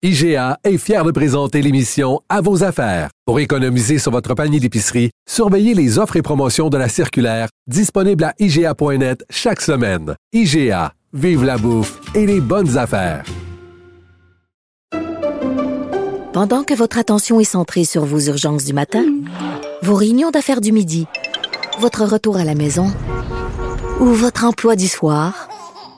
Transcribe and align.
IGA 0.00 0.60
est 0.62 0.78
fier 0.78 1.04
de 1.04 1.10
présenter 1.10 1.60
l'émission 1.60 2.20
À 2.28 2.40
vos 2.40 2.62
affaires. 2.62 3.10
Pour 3.26 3.40
économiser 3.40 3.98
sur 3.98 4.12
votre 4.12 4.32
panier 4.34 4.60
d'épicerie, 4.60 5.10
surveillez 5.28 5.74
les 5.74 5.98
offres 5.98 6.14
et 6.14 6.22
promotions 6.22 6.68
de 6.68 6.78
la 6.78 6.88
circulaire 6.88 7.48
disponible 7.66 8.22
à 8.22 8.32
IGA.net 8.38 9.24
chaque 9.28 9.60
semaine. 9.60 10.14
IGA, 10.32 10.92
vive 11.12 11.42
la 11.42 11.58
bouffe 11.58 11.98
et 12.14 12.26
les 12.26 12.40
bonnes 12.40 12.78
affaires. 12.78 13.24
Pendant 16.32 16.62
que 16.62 16.74
votre 16.74 16.98
attention 16.98 17.40
est 17.40 17.42
centrée 17.42 17.84
sur 17.84 18.04
vos 18.04 18.20
urgences 18.20 18.66
du 18.66 18.74
matin, 18.74 19.04
vos 19.82 19.96
réunions 19.96 20.30
d'affaires 20.30 20.60
du 20.60 20.70
midi, 20.70 21.08
votre 21.80 22.04
retour 22.04 22.36
à 22.36 22.44
la 22.44 22.54
maison 22.54 22.86
ou 23.98 24.04
votre 24.04 24.44
emploi 24.44 24.76
du 24.76 24.86
soir, 24.86 25.48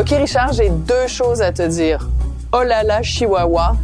OK, 0.00 0.08
Richard, 0.12 0.54
j'ai 0.54 0.70
deux 0.70 1.08
choses 1.08 1.42
à 1.42 1.52
te 1.52 1.60
dire. 1.60 2.08
Oh 2.54 2.62
là 2.62 2.82
là, 2.82 3.02
Chihuahua. 3.02 3.76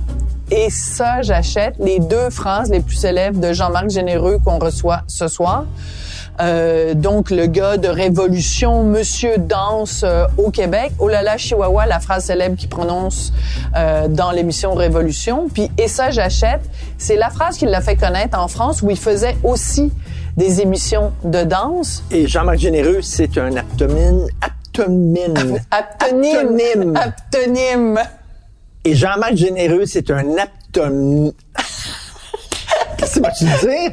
Et 0.51 0.71
ça, 0.71 1.21
j'achète 1.21 1.75
les 1.79 1.99
deux 1.99 2.31
phrases 2.31 2.71
les 2.71 2.81
plus 2.81 2.95
célèbres 2.95 3.39
de 3.39 3.53
Jean-Marc 3.53 3.91
Généreux 3.91 4.39
qu'on 4.43 4.59
reçoit 4.59 5.03
ce 5.09 5.29
soir. 5.29 5.67
Euh, 6.41 6.95
donc 6.95 7.31
le 7.31 7.45
gars 7.45 7.77
de 7.77 7.89
Révolution, 7.89 8.83
Monsieur 8.83 9.37
danse 9.37 10.05
euh, 10.05 10.25
au 10.39 10.51
Québec. 10.51 10.93
Oh 10.99 11.09
là 11.09 11.23
là, 11.23 11.37
Chihuahua, 11.37 11.85
la 11.85 12.01
phrase 12.01 12.25
célèbre 12.25 12.57
qu'il 12.57 12.71
prononce 12.71 13.35
euh, 13.77 14.09
dans 14.09 14.31
l'émission 14.31 14.73
Révolution. 14.73 15.51
Puis 15.53 15.71
et 15.77 15.87
ça, 15.87 16.11
j'achète. 16.11 16.63
C'est 16.97 17.17
la 17.17 17.29
phrase 17.29 17.59
qu'il 17.59 17.69
l'a 17.69 17.83
fait 17.83 17.97
connaître 17.97 18.39
en 18.39 18.49
France 18.49 18.81
où 18.81 18.89
il 18.89 18.99
faisait 18.99 19.37
aussi 19.45 19.93
des 20.39 20.63
émissions 20.63 21.13
de 21.25 21.43
danse. 21.43 22.03
Et 22.11 22.27
Jean-Marc 22.27 22.57
Généreux, 22.57 23.03
c'est 23.03 23.37
un 23.37 23.55
aptomine, 23.55 24.27
aptomine, 24.79 25.61
aptonyme, 25.71 26.97
aptonyme. 26.97 27.99
Et 28.85 28.95
Jean-Marc 28.95 29.37
Généreux, 29.37 29.87
c'est 29.87 30.11
un 30.11 30.37
aptonyme. 30.37 31.33
Qu'est-ce 32.99 33.21
que 33.21 33.39
tu 33.39 33.45
dire? 33.67 33.93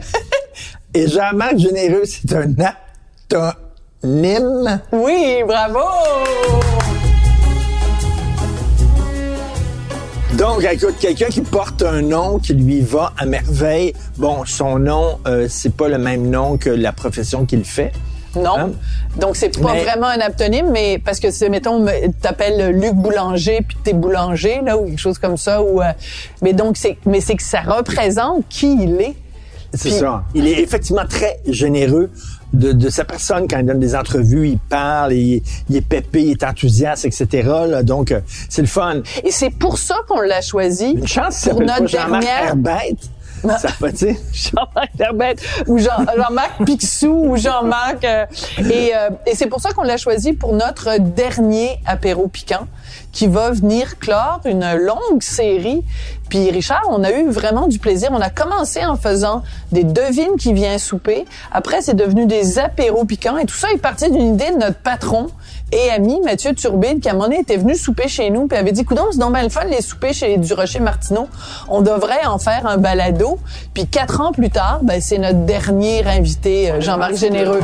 Et 0.93 1.07
Jean-Marc 1.07 1.57
Généreux, 1.57 2.03
c'est 2.05 2.33
un 2.33 2.53
aptonyme. 4.03 4.81
Oui, 4.91 5.43
bravo! 5.47 5.79
Donc, 10.37 10.65
écoute, 10.69 10.95
quelqu'un 10.99 11.27
qui 11.27 11.41
porte 11.41 11.83
un 11.83 12.01
nom 12.01 12.39
qui 12.39 12.53
lui 12.53 12.81
va 12.81 13.13
à 13.17 13.25
merveille. 13.25 13.93
Bon, 14.17 14.43
son 14.45 14.79
nom, 14.79 15.19
euh, 15.27 15.47
c'est 15.49 15.75
pas 15.75 15.87
le 15.87 15.97
même 15.97 16.29
nom 16.29 16.57
que 16.57 16.69
la 16.69 16.91
profession 16.91 17.45
qu'il 17.45 17.63
fait. 17.63 17.93
Non. 18.35 18.57
Hein? 18.57 18.71
Donc 19.19 19.35
c'est 19.35 19.59
pas 19.59 19.73
Mais- 19.73 19.83
vraiment 19.83 20.07
un 20.07 20.19
aptonyme, 20.19 20.69
mais 20.71 20.99
parce 21.03 21.19
que 21.19 21.29
c'est 21.31 21.49
mettons 21.49 21.85
t'appelles 22.21 22.71
Luc 22.71 22.93
Boulanger 22.95 23.59
puis 23.67 23.77
t'es 23.83 23.93
boulanger 23.93 24.61
là 24.63 24.77
ou 24.77 24.85
quelque 24.85 24.99
chose 24.99 25.19
comme 25.19 25.37
ça 25.37 25.61
ou 25.61 25.81
euh, 25.81 25.91
mais 26.41 26.53
donc 26.53 26.77
c'est 26.77 26.97
mais 27.05 27.21
c'est 27.21 27.35
que 27.35 27.43
ça 27.43 27.61
représente 27.61 28.47
qui 28.49 28.73
il 28.83 29.01
est. 29.01 29.15
C'est 29.75 29.89
ça. 29.89 30.23
Il 30.35 30.47
est 30.47 30.59
effectivement 30.61 31.05
très 31.09 31.39
généreux 31.47 32.11
de, 32.53 32.73
de 32.73 32.89
sa 32.89 33.05
personne 33.05 33.47
quand 33.47 33.57
il 33.57 33.65
donne 33.65 33.79
des 33.79 33.95
entrevues. 33.95 34.49
Il 34.49 34.59
parle, 34.59 35.13
il, 35.13 35.41
il 35.67 35.75
est 35.75 35.81
pépé, 35.81 36.21
il 36.21 36.31
est 36.31 36.43
enthousiaste, 36.43 37.05
etc. 37.05 37.27
là. 37.67 37.81
donc, 37.81 38.11
euh, 38.11 38.19
c'est 38.49 38.61
le 38.61 38.67
fun. 38.67 39.01
Et 39.23 39.31
c'est 39.31 39.49
pour 39.49 39.79
ça 39.79 39.95
qu'on 40.07 40.21
l'a 40.21 40.41
choisi. 40.41 40.91
Une 40.91 41.07
chance 41.07 41.47
pour 41.49 41.59
notre 41.59 41.89
dernière 41.89 42.49
Herbête. 42.49 42.97
Ça 43.43 43.69
fait, 43.69 43.91
tu 43.91 43.97
sais? 43.97 44.19
Jean-Marc 44.33 44.89
Herbette 44.99 45.43
ou 45.67 45.77
Jean, 45.77 46.05
Jean-Marc 46.17 46.63
Picsou 46.65 47.31
ou 47.31 47.37
Jean-Marc. 47.37 48.03
euh, 48.03 48.25
et 48.57 48.91
euh, 48.95 49.09
et 49.25 49.35
c'est 49.35 49.47
pour 49.47 49.59
ça 49.59 49.71
qu'on 49.73 49.83
l'a 49.83 49.97
choisi 49.97 50.33
pour 50.33 50.53
notre 50.53 50.99
dernier 50.99 51.79
apéro 51.85 52.27
piquant 52.27 52.67
qui 53.11 53.27
va 53.27 53.51
venir 53.51 53.99
clore 53.99 54.41
une 54.45 54.73
longue 54.75 55.21
série. 55.21 55.83
Puis 56.29 56.49
Richard, 56.49 56.81
on 56.89 57.03
a 57.03 57.11
eu 57.11 57.29
vraiment 57.29 57.67
du 57.67 57.77
plaisir. 57.77 58.09
On 58.11 58.21
a 58.21 58.29
commencé 58.31 58.83
en 58.83 58.95
faisant 58.95 59.43
des 59.71 59.83
devines 59.83 60.35
qui 60.39 60.51
vient 60.53 60.77
souper. 60.79 61.25
Après, 61.51 61.81
c'est 61.81 61.93
devenu 61.93 62.25
des 62.25 62.57
apéros 62.57 63.05
piquants. 63.05 63.37
Et 63.37 63.45
tout 63.45 63.55
ça 63.55 63.71
est 63.71 63.77
parti 63.77 64.09
d'une 64.09 64.33
idée 64.33 64.49
de 64.49 64.57
notre 64.57 64.79
patron 64.79 65.27
et 65.73 65.89
ami 65.89 66.21
Mathieu 66.21 66.53
Turbide 66.53 66.99
qui 66.99 67.09
à 67.09 67.11
un 67.11 67.15
moment 67.15 67.25
donné 67.25 67.39
était 67.39 67.57
venu 67.57 67.75
souper 67.75 68.07
chez 68.07 68.29
nous 68.29 68.47
puis 68.47 68.57
avait 68.57 68.71
dit 68.71 68.85
coudonc 68.85 69.07
c'est 69.11 69.17
donc 69.17 69.33
bien 69.33 69.43
le 69.43 69.49
fun 69.49 69.63
les 69.65 69.81
soupers 69.81 70.13
chez 70.13 70.37
du 70.37 70.53
Rocher 70.53 70.79
Martineau. 70.79 71.27
On 71.67 71.81
devrait 71.81 72.25
en 72.25 72.37
faire 72.37 72.67
un 72.67 72.77
balado. 72.77 73.39
Puis 73.73 73.87
quatre 73.87 74.21
ans 74.21 74.31
plus 74.31 74.51
tard 74.51 74.81
ben 74.83 75.01
c'est 75.01 75.17
notre 75.17 75.45
dernier 75.45 76.05
invité 76.05 76.71
euh, 76.71 76.81
Jean-Marc 76.81 77.15
Généreux. 77.15 77.61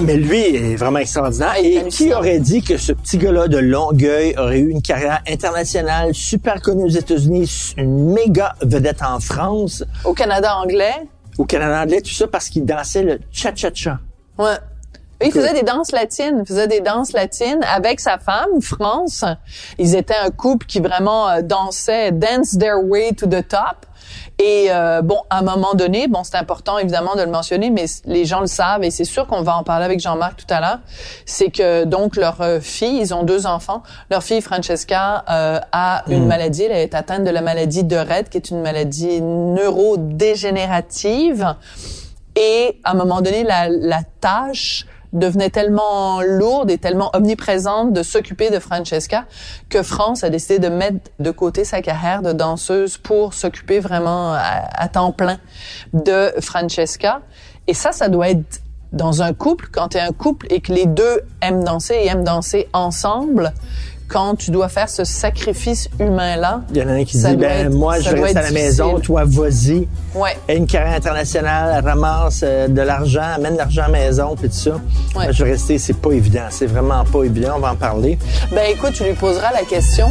Mais 0.00 0.16
lui 0.16 0.54
est 0.54 0.76
vraiment 0.76 0.98
extraordinaire. 0.98 1.54
Et 1.62 1.88
qui 1.88 2.12
aurait 2.12 2.38
dit 2.38 2.60
que 2.60 2.76
ce 2.76 2.92
petit 2.92 3.16
gars-là 3.16 3.48
de 3.48 3.56
Longueuil 3.56 4.34
aurait 4.36 4.58
eu 4.58 4.68
une 4.68 4.82
carrière 4.82 5.22
internationale, 5.26 6.12
super 6.12 6.60
connue 6.60 6.84
aux 6.84 6.88
États-Unis, 6.88 7.72
une 7.78 8.12
méga 8.12 8.54
vedette 8.60 9.00
en 9.02 9.20
France, 9.20 9.84
au 10.04 10.12
Canada 10.12 10.54
anglais. 10.56 10.92
Au 11.38 11.46
Canada 11.46 11.80
anglais, 11.82 12.02
tout 12.02 12.12
ça 12.12 12.26
parce 12.26 12.50
qu'il 12.50 12.66
dansait 12.66 13.04
le 13.04 13.20
cha-cha-cha. 13.32 13.98
Ouais 14.38 14.56
il 15.24 15.32
faisait 15.32 15.54
des 15.54 15.62
danses 15.62 15.92
latines, 15.92 16.40
il 16.42 16.46
faisait 16.46 16.68
des 16.68 16.80
danses 16.80 17.14
latines 17.14 17.64
avec 17.74 18.00
sa 18.00 18.18
femme, 18.18 18.60
France. 18.60 19.24
Ils 19.78 19.94
étaient 19.94 20.14
un 20.14 20.30
couple 20.30 20.66
qui 20.66 20.78
vraiment 20.78 21.26
euh, 21.28 21.40
dansait, 21.40 22.12
dance 22.12 22.58
their 22.58 22.84
way 22.84 23.14
to 23.14 23.26
the 23.26 23.48
top. 23.48 23.86
Et 24.38 24.66
euh, 24.68 25.00
bon, 25.00 25.16
à 25.30 25.38
un 25.38 25.42
moment 25.42 25.72
donné, 25.72 26.08
bon, 26.08 26.22
c'est 26.22 26.36
important 26.36 26.76
évidemment 26.78 27.16
de 27.16 27.22
le 27.22 27.30
mentionner, 27.30 27.70
mais 27.70 27.86
les 28.04 28.26
gens 28.26 28.40
le 28.40 28.46
savent 28.46 28.84
et 28.84 28.90
c'est 28.90 29.06
sûr 29.06 29.26
qu'on 29.26 29.40
va 29.40 29.56
en 29.56 29.62
parler 29.62 29.86
avec 29.86 29.98
Jean-Marc 29.98 30.44
tout 30.46 30.52
à 30.52 30.60
l'heure. 30.60 30.80
C'est 31.24 31.50
que 31.50 31.84
donc 31.84 32.16
leur 32.16 32.42
euh, 32.42 32.60
fille, 32.60 32.98
ils 33.00 33.14
ont 33.14 33.22
deux 33.22 33.46
enfants. 33.46 33.82
Leur 34.10 34.22
fille 34.22 34.42
Francesca 34.42 35.24
euh, 35.30 35.58
a 35.72 36.04
une 36.08 36.26
maladie, 36.26 36.64
elle 36.64 36.72
est 36.72 36.94
atteinte 36.94 37.24
de 37.24 37.30
la 37.30 37.40
maladie 37.40 37.84
de 37.84 37.96
Rett, 37.96 38.28
qui 38.28 38.36
est 38.36 38.50
une 38.50 38.60
maladie 38.60 39.22
neurodégénérative. 39.22 41.54
Et 42.36 42.78
à 42.84 42.92
un 42.92 42.94
moment 42.94 43.22
donné, 43.22 43.42
la, 43.42 43.68
la 43.68 44.02
tâche 44.20 44.86
devenait 45.12 45.50
tellement 45.50 46.20
lourde 46.20 46.70
et 46.70 46.78
tellement 46.78 47.10
omniprésente 47.14 47.92
de 47.92 48.02
s'occuper 48.02 48.50
de 48.50 48.58
Francesca 48.58 49.24
que 49.70 49.82
France 49.82 50.24
a 50.24 50.28
décidé 50.30 50.58
de 50.58 50.68
mettre 50.68 51.10
de 51.18 51.30
côté 51.30 51.64
sa 51.64 51.80
carrière 51.80 52.22
de 52.22 52.32
danseuse 52.32 52.98
pour 52.98 53.32
s'occuper 53.32 53.80
vraiment 53.80 54.34
à, 54.34 54.66
à 54.74 54.88
temps 54.88 55.12
plein 55.12 55.38
de 55.94 56.32
Francesca. 56.40 57.22
Et 57.66 57.74
ça, 57.74 57.92
ça 57.92 58.08
doit 58.08 58.28
être 58.28 58.60
dans 58.92 59.22
un 59.22 59.32
couple, 59.32 59.68
quand 59.72 59.88
tu 59.88 59.96
es 59.98 60.00
un 60.00 60.12
couple 60.12 60.46
et 60.50 60.60
que 60.60 60.72
les 60.72 60.86
deux 60.86 61.22
aiment 61.40 61.64
danser 61.64 61.94
et 61.94 62.06
aiment 62.08 62.24
danser 62.24 62.68
ensemble, 62.72 63.52
quand 64.08 64.36
tu 64.36 64.50
dois 64.50 64.68
faire 64.68 64.88
ce 64.88 65.04
sacrifice 65.04 65.88
humain-là. 65.98 66.62
Il 66.70 66.76
y 66.78 66.82
en 66.82 66.88
a 66.88 66.92
un 66.92 67.04
qui 67.04 67.16
dit, 67.16 67.36
ben 67.36 67.66
être- 67.66 67.72
moi, 67.74 67.98
je 68.00 68.10
rester 68.10 68.38
à 68.38 68.42
la 68.42 68.50
maison, 68.52 68.98
toi, 69.00 69.24
vas-y. 69.26 69.88
Ouais. 70.14 70.36
Une 70.48 70.66
carrière 70.66 70.96
internationale, 70.96 71.84
ramasse 71.84 72.40
euh, 72.44 72.68
de 72.68 72.80
l'argent, 72.82 73.22
amène 73.34 73.56
l'argent 73.56 73.82
à 73.82 73.88
la 73.88 73.92
maison, 73.98 74.34
puis 74.36 74.48
tout 74.48 74.54
ça. 74.54 74.70
Ouais. 74.70 74.80
Moi, 75.14 75.32
je 75.32 75.44
vais 75.44 75.50
rester, 75.52 75.78
c'est 75.78 75.96
pas 76.00 76.12
évident, 76.12 76.46
c'est 76.50 76.66
vraiment 76.66 77.04
pas 77.04 77.24
évident, 77.24 77.54
on 77.56 77.60
va 77.60 77.72
en 77.72 77.76
parler. 77.76 78.18
Ben 78.52 78.64
écoute, 78.70 78.92
tu 78.94 79.04
lui 79.04 79.12
poseras 79.14 79.52
la 79.52 79.62
question. 79.62 80.08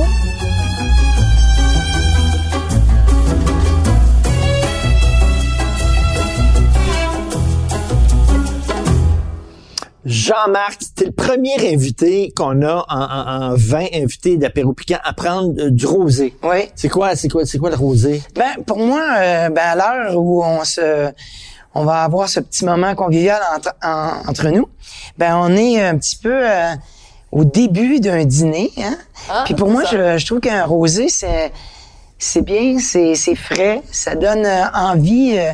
Jean-Marc, 10.06 10.78
c'était 10.82 11.06
le 11.06 11.12
premier 11.12 11.74
invité 11.74 12.32
qu'on 12.36 12.62
a 12.62 12.86
en, 12.88 13.02
en, 13.02 13.52
en 13.52 13.56
20 13.56 13.86
invités 13.96 14.38
d'apéro 14.38 14.74
piquant 14.74 15.00
à 15.04 15.14
prendre 15.14 15.54
euh, 15.60 15.72
du 15.72 15.86
rosé. 15.88 16.36
Oui. 16.44 16.70
C'est 16.76 16.90
quoi, 16.90 17.16
c'est 17.16 17.28
quoi, 17.28 17.46
c'est 17.46 17.58
quoi 17.58 17.72
le 17.72 17.76
rosé? 17.76 18.22
Ben 18.36 18.64
pour 18.68 18.78
moi, 18.78 19.02
euh, 19.18 19.50
ben 19.50 19.62
à 19.64 19.76
l'heure 19.76 20.16
où 20.18 20.44
on 20.44 20.64
se, 20.64 21.10
on 21.74 21.86
va 21.86 22.04
avoir 22.04 22.30
ce 22.30 22.40
petit 22.40 22.66
moment 22.66 22.94
convivial 22.94 23.42
entre, 23.56 23.74
en- 23.84 24.30
entre 24.30 24.50
nous, 24.50 24.68
ben 25.18 25.36
on 25.38 25.56
est 25.56 25.82
un 25.84 25.98
petit 25.98 26.18
peu 26.18 26.34
euh, 26.34 26.74
au 27.32 27.44
début 27.44 28.00
d'un 28.00 28.26
dîner. 28.26 28.72
Hein? 28.78 28.98
Ah, 29.30 29.42
Puis 29.46 29.56
pour 29.56 29.70
moi, 29.70 29.84
je, 29.92 30.18
je 30.20 30.26
trouve 30.26 30.40
qu'un 30.40 30.66
rosé, 30.66 31.10
c'est 31.10 31.52
c'est 32.20 32.44
bien, 32.44 32.78
c'est 32.80 33.16
c'est 33.16 33.36
frais, 33.36 33.82
ça 33.92 34.16
donne 34.16 34.48
envie 34.74 35.34
euh, 35.38 35.52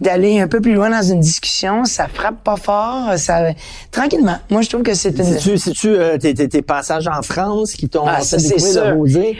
d'aller 0.00 0.40
un 0.40 0.48
peu 0.48 0.60
plus 0.60 0.72
loin 0.74 0.90
dans 0.90 1.02
une 1.02 1.20
discussion. 1.20 1.84
Ça 1.84 2.08
frappe 2.08 2.42
pas 2.42 2.56
fort, 2.56 3.16
ça 3.16 3.50
tranquillement. 3.90 4.38
Moi, 4.50 4.62
je 4.62 4.68
trouve 4.68 4.82
que 4.82 4.94
c'est 4.94 5.18
une. 5.18 5.24
C'est-tu, 5.24 5.58
c'est-tu 5.58 5.88
euh, 5.88 6.18
tes, 6.18 6.34
tes, 6.34 6.48
tes 6.48 6.62
passages 6.62 7.08
en 7.08 7.22
France 7.22 7.72
qui 7.72 7.88
t'ont 7.88 8.04
Ah, 8.06 8.20
fait 8.20 8.36
découvrir 8.36 8.96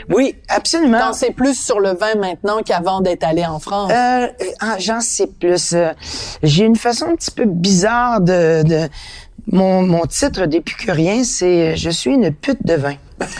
le? 0.07 0.15
Oui, 0.15 0.35
absolument. 0.47 0.99
T'en 0.99 1.13
sais 1.13 1.31
plus 1.31 1.59
sur 1.59 1.79
le 1.79 1.93
vin 1.93 2.15
maintenant 2.19 2.61
qu'avant 2.63 3.01
d'être 3.01 3.23
allé 3.23 3.45
en 3.45 3.59
France? 3.59 3.91
Euh, 3.91 4.27
ah, 4.59 4.75
j'en 4.79 5.01
sais 5.01 5.27
plus. 5.27 5.73
Euh, 5.73 5.93
J'ai 6.43 6.65
une 6.65 6.75
façon 6.75 7.05
un 7.05 7.15
petit 7.15 7.31
peu 7.31 7.45
bizarre 7.45 8.21
de... 8.21 8.63
de 8.63 8.89
mon, 9.51 9.81
mon 9.81 10.05
titre 10.05 10.45
d'épicurien, 10.45 11.23
c'est 11.23 11.75
«Je 11.77 11.89
suis 11.89 12.11
une 12.11 12.31
pute 12.31 12.63
de 12.65 12.75
vin». 12.75 12.93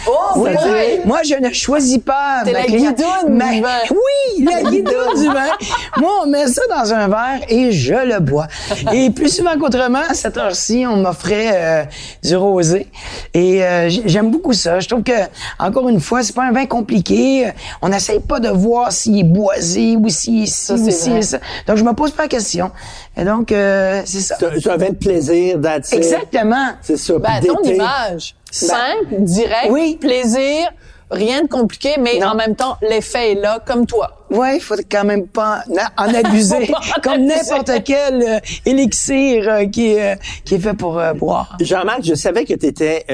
Oh, 0.07 0.12
Oui, 0.38 0.54
vrai! 0.54 1.01
Moi, 1.06 1.19
je 1.24 1.36
ne 1.36 1.51
choisis 1.54 1.98
pas. 2.00 2.42
T'es 2.45 2.51
ma 2.54 2.60
la 2.60 2.66
guidoune 2.68 3.30
ma- 3.30 3.51
du 3.51 3.62
vin. 3.62 3.80
Oui, 3.92 4.44
la 4.45 4.62
guidoune 4.69 5.16
du 5.22 5.28
vin. 5.28 5.50
Moi, 5.98 6.12
on 6.24 6.28
met 6.28 6.48
ça 6.48 6.62
dans 6.69 6.94
un 6.94 7.07
verre 7.07 7.42
et 7.50 7.72
je 7.72 7.94
le 7.94 8.19
bois. 8.19 8.48
Et 8.94 9.10
plus 9.12 9.30
souvent 9.36 9.57
qu'autrement, 9.60 10.01
à 10.10 10.13
cette 10.13 10.38
heure-ci, 10.38 10.86
on 10.88 10.98
m'offrait 10.98 11.51
euh, 11.54 11.83
du 12.24 12.36
rosé. 12.36 12.88
Et 13.33 13.63
euh, 13.63 13.89
j'aime 14.06 14.31
beaucoup 14.31 14.54
ça. 14.54 14.80
Je 14.80 14.88
trouve 14.88 15.04
que, 15.04 15.12
encore 15.60 15.89
une 15.89 16.00
fois, 16.00 16.24
c'est 16.24 16.36
pas 16.36 16.44
un 16.44 16.51
vin 16.51 16.66
compliqué. 16.66 17.51
On 17.81 17.89
n'essaye 17.89 18.19
pas 18.19 18.39
de 18.39 18.50
voir 18.50 18.92
s'il 18.92 19.19
est 19.19 19.24
boisé 19.24 19.95
ou 19.98 20.10
s'il 20.10 20.44
est 20.44 20.45
ci 20.48 20.51
Ça, 20.66 20.74
ou 20.74 20.89
s'il 20.92 21.18
est 21.18 21.22
ça. 21.22 21.39
Donc, 21.68 21.78
je 21.78 21.83
me 21.83 21.94
pose 21.94 22.12
pas 22.12 22.24
la 22.24 22.30
question. 22.30 22.72
Et 23.18 23.24
donc, 23.24 23.51
euh, 23.51 24.01
c'est 24.06 24.22
ça. 24.22 24.36
C'est 24.39 24.69
un- 24.69 24.78
vin 24.78 24.89
de 24.89 24.95
plaisir, 24.95 25.57
it. 25.57 25.94
Exactement. 25.94 26.69
C'est 26.81 26.98
ça. 26.98 27.13
Ben, 27.19 27.39
ton 27.45 27.62
image, 27.63 28.36
simple, 28.51 29.15
direct, 29.19 29.68
oui. 29.71 29.98
plaisir, 30.00 30.69
rien 31.09 31.44
de 31.44 31.48
compliqué, 31.48 31.95
mais 32.00 32.19
Non. 32.19 32.27
en 32.27 32.36
même 32.36 32.56
temps, 32.56 32.77
l'effet 32.88 33.31
est 33.33 33.36
là, 33.36 33.59
comme 33.65 33.86
toi. 33.86 34.25
Ouais, 34.30 34.57
il 34.57 34.62
faut 34.62 34.75
quand 34.89 35.03
même 35.03 35.27
pas 35.27 35.63
en 35.98 36.13
abuser, 36.13 36.65
Faut 36.68 36.74
pas 36.74 36.80
en 36.98 37.01
comme 37.01 37.25
n'importe 37.25 37.71
quel 37.83 38.21
euh, 38.21 38.39
élixir 38.65 39.50
euh, 39.50 39.65
qui, 39.65 39.94
est, 39.94 40.13
euh, 40.13 40.15
qui 40.45 40.56
est 40.56 40.59
fait 40.59 40.74
pour 40.74 41.00
euh, 41.00 41.13
boire. 41.13 41.57
Jean-Marc, 41.59 42.03
je 42.03 42.13
savais 42.13 42.45
que 42.45 42.53
tu 42.53 42.65
étais 42.68 43.06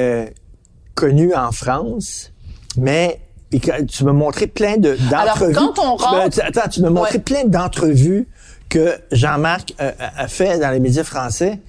connu 0.95 1.34
en 1.36 1.51
France, 1.51 2.31
mais 2.78 3.19
et 3.51 3.60
que 3.62 3.81
tu 3.83 4.04
m'as 4.04 4.12
montré 4.13 4.48
plein 4.48 4.75
de 4.78 4.98
d'entrevues. 5.10 5.56
Alors, 5.56 5.74
quand 5.75 5.80
on 5.83 5.95
rentre- 5.95 6.30
tu- 6.36 6.42
attends, 6.42 6.68
tu 6.69 6.81
m'as 6.81 6.90
montré 6.90 7.13
Ouais. 7.18 7.19
plein 7.24 7.45
d'entrevues 7.45 8.28
que 8.68 8.95
Jean-Marc 9.13 9.74
euh, 9.80 9.92
a 10.00 10.24
a 10.24 10.28
fait 10.28 10.60
dans 10.60 10.69
les 10.72 10.80
médias 10.81 11.06
français. 11.06 11.60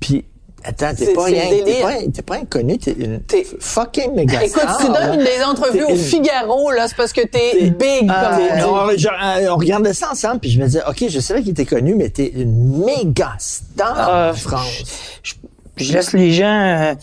Puis 0.00 0.24
attends, 0.64 0.94
t'es 0.94 1.12
pas, 1.12 1.24
rien- 1.24 1.42
t'es 1.64 1.80
pas, 1.82 1.92
t'es 2.12 2.22
pas 2.22 2.34
inconnu, 2.36 2.78
t'es 2.78 2.92
une 2.92 3.20
fucking 3.60 4.14
méga 4.14 4.42
Écoute, 4.44 4.60
star, 4.62 4.78
tu 4.78 4.92
là. 4.92 5.06
donnes 5.08 5.24
des 5.24 5.42
entrevues 5.44 5.84
au 5.84 5.96
Figaro, 5.96 6.70
là, 6.72 6.86
c'est 6.88 6.96
parce 6.96 7.12
que 7.12 7.22
t'es 7.26 7.70
big, 7.70 8.06
comme 8.08 8.08
T'es- 8.08 8.64
on 8.64 8.88
euh, 8.88 9.48
on 9.50 9.56
regardait 9.56 9.94
ça 9.94 10.10
ensemble, 10.12 10.40
puis 10.40 10.50
je 10.50 10.58
me 10.60 10.66
disais, 10.66 10.82
OK, 10.88 11.04
je 11.08 11.20
savais 11.20 11.40
qu'il 11.42 11.50
était 11.52 11.64
connu, 11.66 11.94
mais 11.94 12.08
t'es 12.10 12.26
une 12.34 12.84
méga 12.84 13.34
star 13.38 13.94
Ah, 13.96 14.30
en 14.32 14.34
France. 14.34 14.82
Je, 15.22 15.34
je 15.76 15.92
laisse 15.92 16.12
les 16.12 16.32
gens 16.32 16.46
euh, 16.46 16.94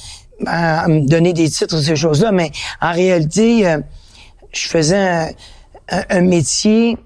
me 0.87 1.07
donner 1.07 1.33
des 1.33 1.49
titres, 1.49 1.79
ces 1.81 1.95
choses-là, 1.95 2.31
mais 2.31 2.51
en 2.81 2.91
réalité, 2.93 3.67
euh, 3.67 3.79
je 4.51 4.67
faisais 4.67 4.97
un, 4.97 5.29
un- 5.89 6.03
un 6.09 6.21
métier 6.21 6.97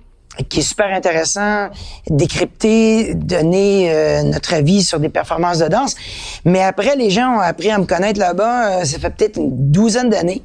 qui 0.49 0.59
est 0.59 0.63
super 0.63 0.93
intéressant, 0.93 1.69
décrypter, 2.09 3.13
donner 3.15 3.91
euh, 3.91 4.23
notre 4.23 4.53
avis 4.53 4.83
sur 4.83 4.99
des 4.99 5.09
performances 5.09 5.59
de 5.59 5.67
danse. 5.67 5.95
Mais 6.45 6.61
après, 6.61 6.95
les 6.95 7.09
gens 7.09 7.37
ont 7.37 7.39
appris 7.39 7.69
à 7.69 7.77
me 7.77 7.85
connaître 7.85 8.19
là-bas, 8.19 8.81
euh, 8.81 8.85
ça 8.85 8.99
fait 8.99 9.09
peut-être 9.09 9.37
une 9.37 9.71
douzaine 9.71 10.09
d'années. 10.09 10.41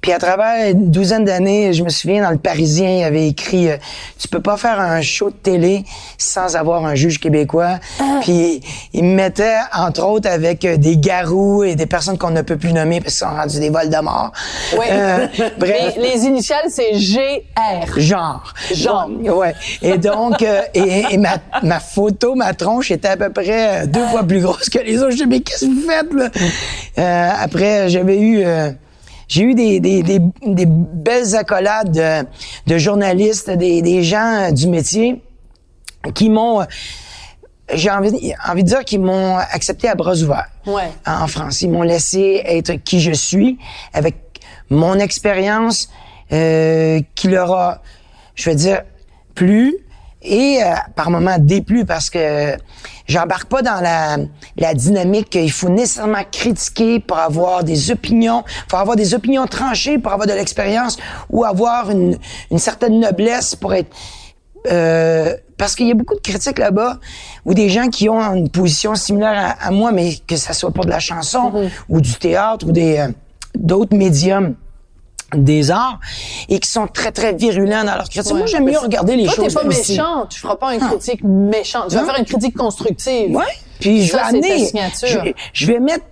Puis 0.00 0.12
à 0.12 0.18
travers 0.18 0.70
une 0.70 0.90
douzaine 0.90 1.24
d'années, 1.24 1.72
je 1.72 1.82
me 1.82 1.88
souviens 1.88 2.22
dans 2.22 2.30
le 2.30 2.38
Parisien, 2.38 2.88
il 2.90 3.04
avait 3.04 3.28
écrit 3.28 3.70
euh, 3.70 3.76
tu 4.18 4.28
peux 4.28 4.40
pas 4.40 4.56
faire 4.56 4.78
un 4.80 5.00
show 5.02 5.30
de 5.30 5.34
télé 5.34 5.84
sans 6.18 6.56
avoir 6.56 6.84
un 6.86 6.94
juge 6.94 7.18
québécois. 7.20 7.78
Puis 8.22 8.60
il 8.92 9.04
me 9.04 9.14
mettait 9.14 9.56
entre 9.74 10.04
autres 10.04 10.28
avec 10.30 10.64
euh, 10.64 10.76
des 10.76 10.96
garous 10.96 11.64
et 11.64 11.74
des 11.74 11.86
personnes 11.86 12.18
qu'on 12.18 12.30
ne 12.30 12.42
peut 12.42 12.56
plus 12.56 12.72
nommer 12.72 13.00
parce 13.00 13.16
qu'ils 13.18 13.26
sont 13.28 13.34
rendus 13.34 13.58
des 13.60 13.70
vols 13.70 13.90
de 13.90 13.98
mort. 14.00 14.32
Ouais. 14.76 14.86
Euh, 14.90 15.26
bref, 15.58 15.94
Les, 15.96 16.10
les 16.16 16.24
initiales, 16.24 16.66
c'est 16.68 16.92
GR. 16.92 17.98
genre. 18.00 18.54
Genre. 18.74 19.08
Bon, 19.08 19.38
ouais. 19.38 19.54
Et 19.82 19.98
donc, 19.98 20.42
euh, 20.42 20.62
et, 20.74 21.04
et 21.10 21.16
ma, 21.18 21.38
ma 21.62 21.80
photo, 21.80 22.34
ma 22.34 22.54
tronche 22.54 22.90
était 22.90 23.08
à 23.08 23.16
peu 23.16 23.30
près 23.30 23.86
deux 23.86 24.04
fois 24.06 24.22
plus 24.22 24.40
grosse 24.40 24.68
que 24.68 24.78
les 24.78 24.98
autres. 24.98 25.12
Je 25.12 25.16
dis, 25.16 25.26
mais 25.26 25.40
qu'est-ce 25.40 25.66
que 25.66 25.70
vous 25.70 25.88
faites, 25.88 26.12
là? 26.12 26.28
Euh, 26.98 27.30
après, 27.40 27.88
j'avais 27.88 28.18
eu, 28.18 28.42
euh, 28.44 28.70
j'ai 29.30 29.44
eu 29.44 29.54
des, 29.54 29.78
des, 29.78 30.02
des, 30.02 30.18
des 30.44 30.66
belles 30.66 31.36
accolades 31.36 31.92
de, 31.92 32.26
de 32.66 32.78
journalistes, 32.78 33.48
des, 33.48 33.80
des 33.80 34.02
gens 34.02 34.48
euh, 34.48 34.50
du 34.50 34.66
métier 34.66 35.22
qui 36.14 36.28
m'ont, 36.30 36.62
euh, 36.62 36.64
j'ai 37.72 37.90
envie, 37.90 38.34
envie 38.48 38.64
de 38.64 38.68
dire 38.68 38.84
qu'ils 38.84 39.00
m'ont 39.00 39.36
accepté 39.36 39.88
à 39.88 39.94
bras 39.94 40.16
ouverts 40.16 40.48
Ouais. 40.66 40.90
en 41.06 41.28
France. 41.28 41.62
Ils 41.62 41.70
m'ont 41.70 41.82
laissé 41.84 42.42
être 42.44 42.72
qui 42.82 43.00
je 43.00 43.12
suis 43.12 43.56
avec 43.92 44.16
mon 44.68 44.98
expérience 44.98 45.88
euh, 46.32 47.00
qui 47.14 47.28
leur 47.28 47.52
a, 47.52 47.82
je 48.34 48.50
veux 48.50 48.56
dire, 48.56 48.82
plu 49.36 49.76
et 50.22 50.58
euh, 50.62 50.74
par 50.96 51.10
moments 51.10 51.38
déplu 51.38 51.84
parce 51.84 52.10
que 52.10 52.56
j'embarque 53.10 53.48
pas 53.48 53.60
dans 53.62 53.80
la, 53.80 54.18
la 54.56 54.74
dynamique 54.74 55.30
qu'il 55.30 55.50
faut 55.50 55.68
nécessairement 55.68 56.22
critiquer 56.30 57.00
pour 57.00 57.18
avoir 57.18 57.64
des 57.64 57.90
opinions, 57.90 58.44
faut 58.70 58.76
avoir 58.76 58.96
des 58.96 59.14
opinions 59.14 59.46
tranchées 59.46 59.98
pour 59.98 60.12
avoir 60.12 60.28
de 60.28 60.32
l'expérience 60.32 60.96
ou 61.28 61.44
avoir 61.44 61.90
une, 61.90 62.16
une 62.50 62.58
certaine 62.58 63.00
noblesse 63.00 63.56
pour 63.56 63.74
être 63.74 63.90
euh, 64.70 65.34
parce 65.56 65.74
qu'il 65.74 65.88
y 65.88 65.90
a 65.90 65.94
beaucoup 65.94 66.14
de 66.14 66.20
critiques 66.20 66.58
là-bas 66.58 66.98
ou 67.44 67.54
des 67.54 67.68
gens 67.68 67.88
qui 67.88 68.08
ont 68.08 68.34
une 68.34 68.48
position 68.48 68.94
similaire 68.94 69.56
à, 69.58 69.66
à 69.68 69.70
moi, 69.70 69.90
mais 69.90 70.14
que 70.26 70.36
ça 70.36 70.52
soit 70.52 70.70
pour 70.70 70.84
de 70.84 70.90
la 70.90 71.00
chanson 71.00 71.70
ou 71.88 72.00
du 72.00 72.14
théâtre 72.14 72.66
ou 72.66 72.72
des 72.72 72.98
euh, 72.98 73.08
d'autres 73.54 73.96
médiums 73.96 74.54
des 75.34 75.70
arts 75.70 75.98
et 76.48 76.58
qui 76.60 76.68
sont 76.68 76.86
très 76.86 77.12
très 77.12 77.32
virulents 77.34 77.84
dans 77.84 77.94
leur 77.96 78.08
critique. 78.08 78.34
Moi, 78.34 78.46
j'aime 78.46 78.64
mieux 78.64 78.78
regarder 78.78 79.16
les 79.16 79.24
Toi, 79.26 79.34
choses 79.34 79.48
t'es 79.48 79.54
pas 79.54 79.64
méchant. 79.64 80.26
Tu 80.28 80.38
feras 80.40 80.56
pas 80.56 80.74
une 80.74 80.80
critique 80.80 81.22
méchante. 81.24 81.88
Tu 81.88 81.94
vas 81.96 82.02
Non. 82.02 82.06
faire 82.08 82.18
une 82.18 82.24
critique 82.26 82.56
constructive. 82.56 83.34
Ouais. 83.34 83.44
Puis 83.80 84.04
je 84.06 84.12
vais 84.12 84.18
amener, 84.38 84.48
je, 85.08 85.18
vais- 85.18 85.34
je 85.52 85.66
vais 85.66 85.80
mettre 85.80 86.04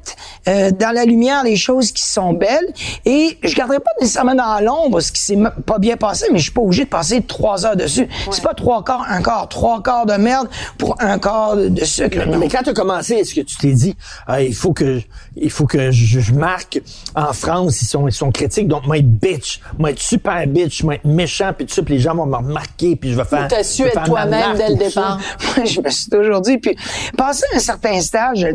euh, 0.49 0.71
dans 0.71 0.93
la 0.95 1.05
lumière 1.05 1.45
les 1.45 1.57
choses 1.57 1.93
qui 1.93 2.03
sont 2.03 2.33
belles 2.33 2.73
et 3.05 3.39
je 3.43 3.55
garderai 3.55 3.79
pas 3.81 3.91
nécessairement 4.01 4.35
dans 4.35 4.65
l'ombre 4.65 5.01
ce 5.01 5.13
qui 5.13 5.21
s'est 5.23 5.39
pas 5.67 5.79
bien 5.79 5.97
passé, 5.97 6.27
mais 6.33 6.39
je 6.39 6.45
suis 6.45 6.53
pas 6.53 6.61
obligé 6.63 6.85
de 6.85 6.89
passer 6.89 7.21
trois 7.23 7.67
heures 7.67 7.77
dessus. 7.77 8.09
C'est 8.31 8.43
pas 8.43 8.55
trois 8.55 8.83
quarts, 8.85 9.05
un 9.09 9.23
quart, 9.23 9.49
trois 9.49 9.83
quarts 9.83 10.07
de 10.07 10.15
merde 10.15 10.49
pour 10.79 10.97
un 11.01 11.19
quart 11.19 11.57
de, 11.57 11.69
de 11.69 11.85
sucre. 11.85 12.27
non. 12.27 12.39
Mais 12.39 12.49
quand 12.49 12.63
tu 12.63 12.71
as 12.71 12.75
commencé, 12.75 13.15
est-ce 13.15 13.35
que 13.35 13.41
tu 13.43 13.57
t'es 13.57 13.73
dit, 13.73 13.95
Ah, 14.27 14.43
il 14.43 14.55
faut 14.55 14.73
que, 14.73 15.01
il 15.37 15.51
faut 15.51 15.67
que 15.67 15.91
je, 15.91 16.21
je 16.21 16.33
marque 16.33 16.81
en 17.15 17.33
France, 17.33 17.83
ils 17.83 17.87
sont, 17.87 18.09
ils 18.09 18.13
sont 18.13 18.31
critiques, 18.31 18.69
donc 18.69 18.87
moi 18.87 18.99
être 18.99 19.09
bitch, 19.11 19.61
moi 19.79 19.91
être 19.91 20.01
super 20.01 20.47
bitch, 20.47 20.83
moi 20.83 20.95
être 20.95 21.05
méchant, 21.05 21.53
puis 21.57 21.67
tout 21.67 21.75
ça, 21.75 21.83
puis 21.83 21.95
les 21.95 22.01
gens 22.01 22.15
vont 22.15 22.27
me 22.27 22.37
remarquer, 22.37 22.97
puis 22.97 23.11
je 23.13 23.17
vais 23.17 23.25
faire. 23.25 23.49
t'as 23.49 23.63
su 23.63 23.79
je 23.79 23.83
vais 23.85 23.89
être 23.91 24.05
toi-même 24.05 24.57
dès 24.57 24.69
le 24.71 24.75
départ. 24.77 25.19
Moi, 25.57 25.65
je 25.67 25.81
me 25.81 25.91
suis 25.91 26.11
toujours 26.11 26.41
dit, 26.41 26.59
puis 26.59 26.77
passer 27.17 27.45
un 27.59 27.61
certain 27.61 28.01
stage, 28.01 28.47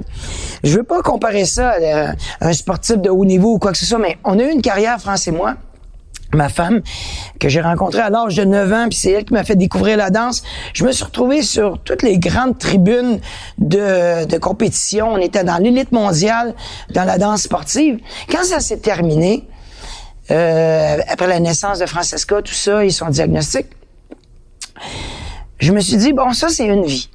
je 0.63 0.77
veux 0.77 0.83
pas 0.83 1.01
comparer 1.01 1.45
ça 1.45 1.71
à 1.71 1.75
euh, 1.75 2.07
un 2.39 2.53
sportif 2.53 2.97
de 2.97 3.09
haut 3.09 3.25
niveau 3.25 3.55
ou 3.55 3.59
quoi 3.59 3.73
que 3.73 3.77
ce 3.77 3.85
soit, 3.85 3.99
mais 3.99 4.17
on 4.23 4.39
a 4.39 4.43
eu 4.43 4.51
une 4.51 4.61
carrière, 4.61 4.99
France 4.99 5.27
et 5.27 5.31
moi, 5.31 5.55
ma 6.31 6.47
femme, 6.47 6.81
que 7.37 7.49
j'ai 7.49 7.59
rencontrée 7.59 7.99
à 7.99 8.09
l'âge 8.09 8.35
de 8.35 8.45
9 8.45 8.73
ans, 8.73 8.85
puis 8.89 8.97
c'est 8.97 9.11
elle 9.11 9.25
qui 9.25 9.33
m'a 9.33 9.43
fait 9.43 9.57
découvrir 9.57 9.97
la 9.97 10.09
danse. 10.09 10.41
Je 10.73 10.85
me 10.85 10.91
suis 10.91 11.03
retrouvé 11.03 11.41
sur 11.41 11.79
toutes 11.83 12.01
les 12.01 12.17
grandes 12.17 12.57
tribunes 12.57 13.19
de, 13.57 14.25
de 14.25 14.37
compétition. 14.37 15.11
On 15.11 15.17
était 15.17 15.43
dans 15.43 15.57
l'élite 15.57 15.91
mondiale 15.91 16.55
dans 16.91 17.03
la 17.03 17.17
danse 17.17 17.43
sportive. 17.43 17.99
Quand 18.31 18.43
ça 18.43 18.61
s'est 18.61 18.77
terminé, 18.77 19.47
euh, 20.31 20.97
après 21.09 21.27
la 21.27 21.41
naissance 21.41 21.79
de 21.79 21.85
Francesca, 21.85 22.41
tout 22.41 22.53
ça, 22.53 22.85
ils 22.85 22.93
sont 22.93 23.09
diagnostics, 23.09 23.67
je 25.59 25.71
me 25.71 25.81
suis 25.81 25.97
dit, 25.97 26.13
bon, 26.13 26.31
ça, 26.33 26.47
c'est 26.49 26.65
une 26.65 26.85
vie. 26.85 27.09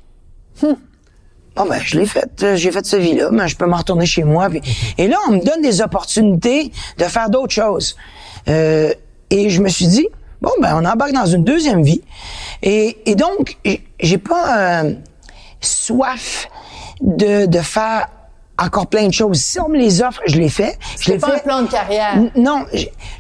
Bon, 1.59 1.67
ben, 1.69 1.81
je 1.85 1.99
l'ai 1.99 2.07
faite. 2.07 2.43
euh, 2.43 2.57
J'ai 2.57 2.71
fait 2.71 2.87
cette 2.87 3.00
vie-là, 3.00 3.29
mais 3.33 3.49
je 3.49 3.57
peux 3.57 3.67
m'en 3.67 3.77
retourner 3.79 4.07
chez 4.07 4.23
moi. 4.25 4.49
puis- 4.49 4.62
Et 4.97 5.09
là, 5.09 5.17
on 5.29 5.33
me 5.33 5.41
donne 5.45 5.61
des 5.62 5.81
opportunités 5.83 6.71
de 6.99 7.05
faire 7.05 7.31
d'autres 7.31 7.53
choses. 7.53 7.97
Euh, 8.49 8.93
et 9.31 9.50
je 9.50 9.61
me 9.61 9.69
suis 9.69 9.87
dit, 9.88 10.07
bon, 10.41 10.50
ben, 10.61 10.81
on 10.81 10.85
embarque 10.85 11.12
dans 11.12 11.27
une 11.27 11.45
deuxième 11.45 11.83
vie. 11.83 12.03
Et, 12.62 12.99
et 13.07 13.15
donc, 13.15 13.57
j'ai 14.00 14.19
pas 14.19 14.59
euh, 14.85 14.93
soif 15.61 16.49
de, 17.00 17.47
de 17.47 17.59
faire 17.61 18.09
encore 18.61 18.87
plein 18.88 19.07
de 19.07 19.12
choses. 19.12 19.38
Si 19.38 19.61
on 19.61 19.69
me 19.69 19.77
les 19.79 20.03
offre, 20.03 20.21
je 20.27 20.37
les 20.37 20.49
fais. 20.49 20.77
Je 20.99 21.05
C'est 21.05 21.12
les 21.12 21.19
pas 21.19 21.35
un 21.35 21.38
plan 21.38 21.62
de 21.62 21.69
carrière. 21.69 22.15
N- 22.17 22.31
Non, 22.37 22.65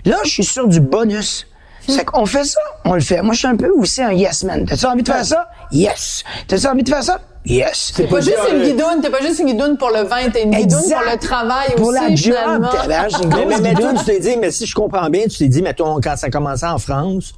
là, 0.04 0.16
je 0.24 0.30
suis 0.30 0.44
sur 0.44 0.66
du 0.66 0.80
bonus. 0.80 1.46
C'est 1.90 2.04
qu'on 2.04 2.26
fait 2.26 2.44
ça, 2.44 2.60
on 2.84 2.92
le 2.92 3.00
fait. 3.00 3.22
Moi, 3.22 3.32
je 3.32 3.38
suis 3.38 3.48
un 3.48 3.56
peu 3.56 3.70
aussi 3.70 4.02
un 4.02 4.12
yes 4.12 4.44
man. 4.44 4.66
T'as-tu 4.66 4.84
envie 4.84 5.02
de 5.02 5.08
faire 5.08 5.24
ça? 5.24 5.48
Yes. 5.72 6.22
T'as-tu 6.46 6.66
envie 6.66 6.82
de 6.82 6.88
faire 6.90 7.02
ça? 7.02 7.18
Yes. 7.48 7.92
T'es 7.96 8.06
pas 8.06 8.20
juste 8.20 8.36
une 8.52 8.62
guidoune, 8.62 9.00
t'es 9.00 9.08
pas 9.08 9.22
juste 9.22 9.38
une 9.40 9.46
guidoune 9.46 9.78
pour 9.78 9.88
le 9.88 10.02
vin, 10.02 10.28
t'es 10.30 10.42
une 10.42 10.50
guidoune 10.50 10.82
pour 10.82 11.00
le 11.00 11.18
travail 11.18 11.68
Pour 11.76 11.88
aussi, 11.88 12.00
la 12.00 12.14
job, 12.14 12.34
finalement. 12.34 12.70
j'ai 13.08 13.24
une 13.24 13.28
Mais, 13.30 13.46
mais, 13.46 13.60
mais 13.60 13.74
toi, 13.74 13.94
tu 13.98 14.04
t'es 14.04 14.20
dit, 14.20 14.36
mais 14.36 14.50
si 14.50 14.66
je 14.66 14.74
comprends 14.74 15.08
bien, 15.08 15.22
tu 15.28 15.38
t'es 15.38 15.48
dit, 15.48 15.62
mettons, 15.62 15.98
quand 16.02 16.16
ça 16.16 16.28
commençait 16.28 16.66
en 16.66 16.78
France, 16.78 17.32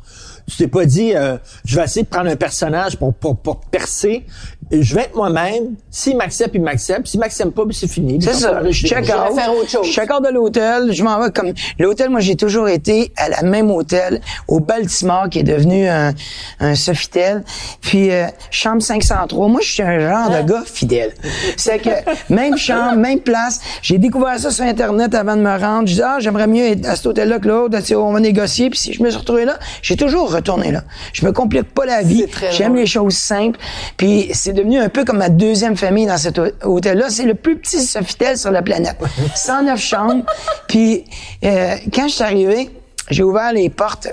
tu 0.51 0.57
t'es 0.57 0.69
pas 0.69 0.85
dit, 0.85 1.15
euh, 1.15 1.37
je 1.65 1.77
vais 1.77 1.85
essayer 1.85 2.03
de 2.03 2.09
prendre 2.09 2.29
un 2.29 2.37
personnage 2.37 2.97
pour, 2.97 3.15
pour, 3.15 3.37
pour 3.37 3.61
percer. 3.61 4.25
Je 4.73 4.95
vais 4.95 5.03
être 5.03 5.17
moi-même. 5.17 5.75
S'il 5.91 6.17
m'accepte, 6.17 6.55
il 6.55 6.63
m'accepte. 6.63 7.09
S'il 7.09 7.19
m'accepte 7.19 7.51
pas, 7.51 7.65
ben, 7.65 7.73
c'est 7.73 7.89
fini. 7.89 8.23
C'est 8.23 8.35
ça. 8.35 8.63
Je 8.65 8.87
check 8.87 9.05
vais 9.05 9.15
out. 9.15 9.35
faire 9.35 9.53
autre 9.53 9.69
chose. 9.69 9.87
Je 9.87 9.91
check 9.91 10.09
out 10.13 10.25
de 10.25 10.33
l'hôtel. 10.33 10.93
Je 10.93 11.03
m'en 11.03 11.21
vais 11.21 11.31
comme 11.33 11.53
l'hôtel. 11.79 12.09
Moi, 12.11 12.21
j'ai 12.21 12.37
toujours 12.37 12.69
été 12.69 13.13
à 13.17 13.29
la 13.29 13.43
même 13.43 13.71
hôtel 13.71 14.21
au 14.47 14.61
Baltimore, 14.61 15.29
qui 15.29 15.41
est 15.41 15.45
devenu 15.45 15.89
un, 15.89 16.13
un 16.61 16.75
Sofitel. 16.77 17.43
Puis 17.81 18.13
euh, 18.13 18.27
chambre 18.53 18.81
503. 18.81 19.49
Moi, 19.49 19.61
je 19.61 19.73
suis 19.73 19.83
un 19.83 19.99
genre 19.99 20.31
de 20.31 20.49
gars 20.49 20.63
fidèle. 20.65 21.15
C'est 21.57 21.79
que 21.81 21.91
même 22.33 22.57
chambre, 22.57 22.97
même 22.97 23.21
place. 23.21 23.61
J'ai 23.83 23.99
découvert 23.99 24.39
ça 24.39 24.53
sur 24.53 24.65
Internet 24.65 25.15
avant 25.17 25.37
de 25.37 25.43
me 25.43 25.59
rendre. 25.59 25.89
Je 25.89 25.95
dis 25.95 26.03
ah, 26.03 26.19
j'aimerais 26.21 26.47
mieux 26.47 26.65
être 26.65 26.87
à 26.87 26.95
cet 26.95 27.07
hôtel-là 27.07 27.41
que 27.41 27.49
l'autre. 27.49 27.77
Tu 27.79 27.87
sais, 27.87 27.95
On 27.97 28.13
va 28.13 28.21
négocier. 28.21 28.71
Puis 28.71 28.79
si 28.79 28.93
je 28.93 29.03
me 29.03 29.11
suis 29.11 29.19
retrouvé 29.19 29.45
là, 29.45 29.59
j'ai 29.83 29.97
toujours 29.97 30.31
retourné 30.41 30.71
là. 30.73 30.83
Je 31.13 31.25
me 31.25 31.33
complique 31.33 31.73
pas 31.75 31.87
la 31.87 32.03
vie. 32.03 32.27
J'aime 32.53 32.75
les 32.75 32.87
choses 32.87 33.15
simples. 33.17 33.59
Puis 33.97 34.31
c'est 34.35 34.53
devenu 34.53 34.79
un 34.79 34.89
peu 34.89 35.05
comme 35.05 35.19
ma 35.19 35.29
deuxième 35.29 35.77
famille 35.77 36.07
dans 36.07 36.17
cet 36.19 36.39
hô- 36.39 36.51
hôtel-là. 36.65 37.07
C'est 37.11 37.25
le 37.25 37.35
plus 37.35 37.57
petit 37.57 37.81
Sofitel 37.83 38.37
sur 38.37 38.51
la 38.51 38.63
planète. 38.63 38.97
109 39.37 39.81
chambres. 39.81 40.25
Puis 40.69 41.05
euh, 41.45 41.77
quand 41.95 42.09
je 42.09 42.15
suis 42.15 42.25
arrivé, 42.25 42.71
j'ai 43.11 43.23
ouvert 43.23 43.53
les 43.53 43.69
portes. 43.71 44.09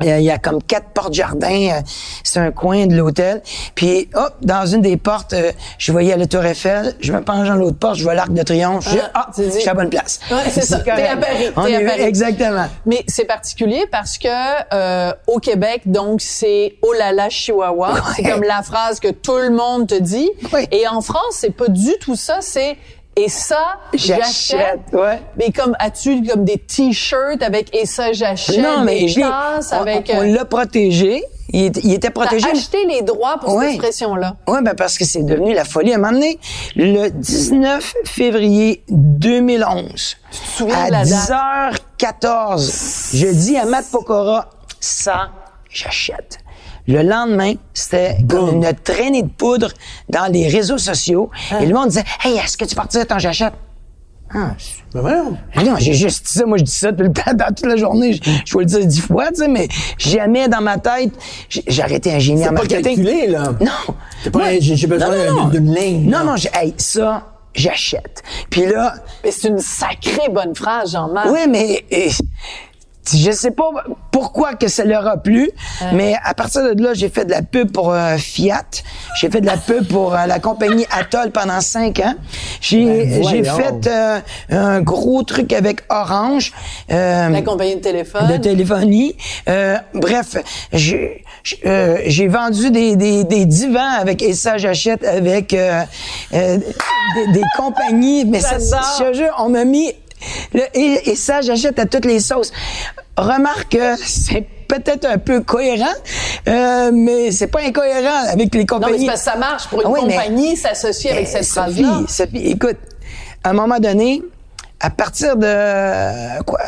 Il 0.00 0.06
y 0.06 0.10
a- 0.10 0.18
il 0.18 0.24
y 0.24 0.30
a 0.30 0.38
comme 0.38 0.62
quatre 0.62 0.88
portes 0.90 1.14
jardins. 1.14 1.68
euh, 1.72 1.80
C'est 2.24 2.40
un 2.40 2.50
coin 2.52 2.86
de 2.86 2.94
l'hôtel. 2.96 3.42
Puis, 3.74 4.08
hop, 4.14 4.34
dans 4.42 4.66
une 4.66 4.80
des 4.82 4.96
portes, 4.96 5.32
euh, 5.32 5.52
je 5.78 5.92
voyais 5.92 6.16
la 6.16 6.26
Tour 6.26 6.44
Eiffel. 6.44 6.94
Je 7.00 7.12
me 7.12 7.20
penche 7.22 7.48
dans 7.48 7.54
l'autre 7.54 7.78
porte, 7.78 7.96
je 7.96 8.02
vois 8.02 8.14
l'Arc 8.14 8.32
de 8.32 8.42
Triomphe. 8.42 8.84
Je 8.86 8.90
dis, 8.94 9.00
Ah, 9.14 9.26
ah, 9.28 9.30
je 9.36 9.50
suis 9.50 9.62
à 9.62 9.66
la 9.66 9.74
bonne 9.74 9.90
place. 9.90 10.20
Ouais, 10.30 10.36
c'est 10.50 10.62
ça. 10.62 10.78
T'es 10.84 10.90
à 10.90 11.16
Paris, 11.16 11.50
On 11.56 11.64
t'es 11.64 11.74
à 11.76 11.80
Paris. 11.80 12.00
Exactement. 12.02 12.66
Mais 12.86 13.04
c'est 13.08 13.24
particulier 13.24 13.86
parce 13.90 14.16
que 14.18 14.28
euh, 14.72 15.12
au 15.26 15.38
Québec, 15.38 15.82
donc 15.86 16.20
c'est 16.20 16.76
oh 16.82 16.92
là 16.92 17.12
là 17.12 17.28
Chihuahua, 17.28 17.94
c'est 18.16 18.22
comme 18.22 18.42
la 18.42 18.62
phrase 18.62 19.00
que 19.00 19.08
tout 19.10 19.36
le 19.36 19.50
monde 19.50 19.86
te 19.88 19.94
dit. 19.98 20.30
Ouais. 20.52 20.68
Et 20.70 20.86
en 20.88 21.00
France, 21.00 21.34
c'est 21.34 21.54
pas 21.54 21.68
du 21.68 21.92
tout 22.00 22.16
ça. 22.16 22.38
C'est 22.40 22.76
et 23.16 23.28
ça 23.28 23.78
j'achète. 23.92 24.80
Ouais. 24.92 25.20
Mais 25.36 25.50
comme 25.52 25.74
as-tu 25.78 26.22
comme 26.22 26.44
des 26.44 26.58
t-shirts 26.58 27.42
avec 27.42 27.74
et 27.76 27.86
ça 27.86 28.12
j'achète, 28.12 28.58
Non, 28.62 28.82
mais 28.84 29.04
des 29.04 29.14
tasses 29.14 29.70
on, 29.72 29.80
avec. 29.82 30.10
on 30.14 30.20
euh, 30.22 30.26
l'a 30.34 30.44
protégé. 30.44 31.22
Il, 31.52 31.64
est- 31.64 31.80
il 31.82 31.92
était 31.94 32.08
T'as 32.10 32.12
protégé. 32.12 32.48
acheté 32.48 32.78
les 32.86 33.02
droits 33.02 33.38
pour 33.40 33.54
Ouais. 33.54 33.64
cette 33.66 33.74
expression-là. 33.74 34.36
Oui, 34.46 34.60
ben 34.62 34.74
parce 34.76 34.96
que 34.96 35.04
c'est 35.04 35.24
devenu 35.24 35.52
la 35.52 35.64
folie. 35.64 35.92
À 35.92 35.96
un 35.96 35.98
moment 35.98 36.12
donné, 36.12 36.38
le 36.76 37.08
19 37.08 37.92
février 38.04 38.84
2011, 38.88 40.16
souviens 40.56 40.84
à 40.84 40.86
de 40.86 40.92
la 40.92 41.04
date? 41.04 41.10
10h14, 41.98 43.16
je 43.16 43.26
dis 43.26 43.56
à 43.56 43.64
Matt 43.64 43.86
Pokora, 43.90 44.48
ça, 44.78 45.30
j'achète. 45.68 46.38
Le 46.90 47.02
lendemain, 47.02 47.54
c'était 47.72 48.16
comme 48.28 48.56
une 48.56 48.72
traînée 48.84 49.22
de 49.22 49.28
poudre 49.28 49.68
dans 50.08 50.30
les 50.32 50.48
réseaux 50.48 50.78
sociaux. 50.78 51.30
Ah. 51.50 51.62
Et 51.62 51.66
le 51.66 51.74
monde 51.74 51.88
disait, 51.88 52.04
Hey, 52.24 52.36
est-ce 52.36 52.56
que 52.56 52.64
tu 52.64 52.74
partirais 52.74 53.06
quand 53.06 53.18
j'achète? 53.18 53.52
Ah, 54.32 54.52
Ben 54.94 55.00
voyons. 55.00 55.36
mais 55.56 55.64
non, 55.64 55.74
j'ai 55.78 55.92
juste 55.92 56.24
dit 56.26 56.32
ça. 56.32 56.46
Moi, 56.46 56.58
je 56.58 56.62
dis 56.64 56.70
ça 56.72 56.92
tout 56.92 57.02
le 57.02 57.12
temps, 57.12 57.32
dans 57.34 57.46
toute 57.48 57.66
la 57.66 57.76
journée. 57.76 58.12
Je, 58.12 58.20
je 58.44 58.54
vais 58.56 58.60
le 58.60 58.64
dire 58.64 58.86
dix 58.86 59.00
fois, 59.00 59.28
tu 59.28 59.36
sais, 59.42 59.48
mais 59.48 59.66
jamais 59.98 60.46
dans 60.48 60.60
ma 60.60 60.78
tête, 60.78 61.12
j'ai 61.48 61.82
arrêté 61.82 62.12
un 62.12 62.18
génie 62.20 62.42
en 62.42 62.44
C'est 62.44 62.48
pas 62.50 62.54
marketing. 62.54 62.82
calculé, 62.96 63.26
là. 63.28 63.42
Non. 63.60 63.94
C'est 64.22 64.30
pas 64.30 64.58
j'ai- 64.60 64.86
besoin 64.86 65.08
Non, 65.16 65.24
non, 65.34 65.42
non. 65.44 65.48
d'une 65.48 65.74
ligne, 65.74 66.04
Non, 66.04 66.18
là. 66.18 66.24
non, 66.24 66.36
j'ai- 66.36 66.50
hey, 66.54 66.74
ça, 66.76 67.26
j'achète. 67.54 68.22
Puis 68.50 68.66
là, 68.66 68.94
Mais 69.24 69.32
c'est 69.32 69.48
une 69.48 69.58
sacrée 69.58 70.28
bonne 70.30 70.54
phrase, 70.54 70.92
Jean-Marc. 70.92 71.26
oui, 71.32 71.40
mais 71.48 71.84
je 73.12 73.30
sais 73.30 73.50
pas 73.50 73.64
pourquoi 74.12 74.54
que 74.54 74.68
ça 74.68 74.84
leur 74.84 75.06
a 75.06 75.16
plu, 75.16 75.50
mais 75.92 76.14
à 76.24 76.34
partir 76.34 76.62
de 76.74 76.82
là, 76.82 76.94
j'ai 76.94 77.08
fait 77.08 77.24
de 77.24 77.30
la 77.30 77.42
pub 77.42 77.72
pour 77.72 77.92
euh, 77.92 78.16
Fiat. 78.16 78.62
J'ai 79.20 79.30
fait 79.30 79.40
de 79.40 79.46
la 79.46 79.56
pub 79.56 79.86
pour 79.88 80.14
euh, 80.14 80.26
la 80.26 80.38
compagnie 80.38 80.86
Atoll 80.90 81.30
pendant 81.30 81.60
cinq 81.60 81.98
ans. 82.00 82.14
J'ai 82.60 82.84
Ben, 82.84 83.44
fait 83.44 83.86
euh, 83.86 84.20
un 84.50 84.80
gros 84.82 85.22
truc 85.22 85.52
avec 85.52 85.80
Orange. 85.88 86.52
euh, 86.90 87.28
La 87.30 87.42
compagnie 87.42 87.76
de 87.76 87.80
téléphone. 87.80 88.28
de 88.28 88.36
téléphonie. 88.36 89.16
Euh, 89.48 89.76
bref, 89.94 90.36
j'ai 90.72 91.24
euh, 91.66 91.96
vendu 92.28 92.70
des, 92.70 92.96
des, 92.96 93.24
des 93.24 93.46
divans 93.46 93.92
avec 93.98 94.22
et 94.22 94.34
ça 94.34 94.58
j'achète 94.58 95.04
avec 95.04 95.54
euh, 95.54 95.82
euh, 96.34 96.58
des, 96.58 97.32
des 97.32 97.44
compagnies. 97.56 98.24
Mais 98.26 98.40
ça, 98.40 98.58
J'adore. 98.58 99.12
je 99.14 99.18
jure, 99.18 99.34
on 99.38 99.48
m'a 99.48 99.64
mis 99.64 99.92
le, 100.54 100.60
et, 100.74 101.10
et 101.10 101.16
ça 101.16 101.40
j'achète 101.40 101.78
à 101.78 101.86
toutes 101.86 102.04
les 102.04 102.20
sauces. 102.20 102.52
Remarque 103.16 103.72
que 103.72 103.96
c'est 103.98 104.46
peut-être 104.68 105.04
un 105.04 105.18
peu 105.18 105.40
cohérent, 105.42 105.84
euh, 106.48 106.90
mais 106.94 107.32
c'est 107.32 107.48
pas 107.48 107.60
incohérent 107.62 108.28
avec 108.30 108.54
les 108.54 108.64
non, 108.64 108.78
mais 108.78 108.86
compagnies. 108.86 109.06
parce 109.06 109.24
que 109.24 109.30
ça 109.30 109.36
marche 109.36 109.68
pour 109.68 109.80
une 109.80 109.86
Ah 109.86 109.90
oui, 109.90 110.00
mais- 110.06 110.14
compagnie 110.16 110.56
s'associer 110.56 111.10
avec 111.10 111.24
Eh, 111.24 111.30
cette 111.30 111.44
Sophie, 111.44 111.82
phrase-là. 111.82 112.06
Sophie, 112.08 112.46
écoute, 112.50 112.76
à 113.44 113.50
un 113.50 113.52
moment 113.52 113.78
donné, 113.78 114.22
à 114.78 114.90
partir 114.90 115.36
de 115.36 115.46
euh, 115.46 116.38
quoi, 116.46 116.60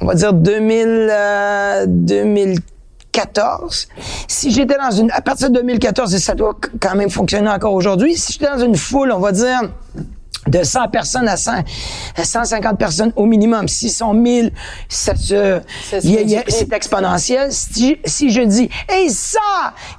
on 0.00 0.06
va 0.06 0.14
dire 0.14 0.32
2000, 0.32 1.08
euh, 1.10 1.84
2014, 1.86 3.88
si 4.28 4.50
j'étais 4.50 4.76
dans 4.76 4.90
une, 4.90 5.10
à 5.12 5.20
partir 5.20 5.50
de 5.50 5.54
2014, 5.60 6.14
et 6.14 6.18
ça 6.18 6.34
doit 6.34 6.56
quand 6.80 6.94
même 6.94 7.10
fonctionner 7.10 7.48
encore 7.50 7.74
aujourd'hui, 7.74 8.16
si 8.16 8.32
j'étais 8.34 8.46
dans 8.50 8.58
une 8.64 8.76
foule, 8.76 9.12
on 9.12 9.18
va 9.20 9.32
dire, 9.32 9.60
de 10.46 10.62
100 10.62 10.88
personnes 10.88 11.28
à 11.28 11.36
100, 11.36 11.52
à 12.16 12.24
150 12.24 12.78
personnes 12.78 13.12
au 13.16 13.26
minimum. 13.26 13.68
S'ils 13.68 13.90
sont 13.90 14.12
1000, 14.12 14.52
ça 14.88 15.14
se, 15.14 15.60
c'est 16.48 16.72
exponentiel. 16.72 17.52
Si, 17.52 17.98
si 18.04 18.30
je 18.30 18.42
dis, 18.42 18.68
hey, 18.88 19.10
ça, 19.10 19.38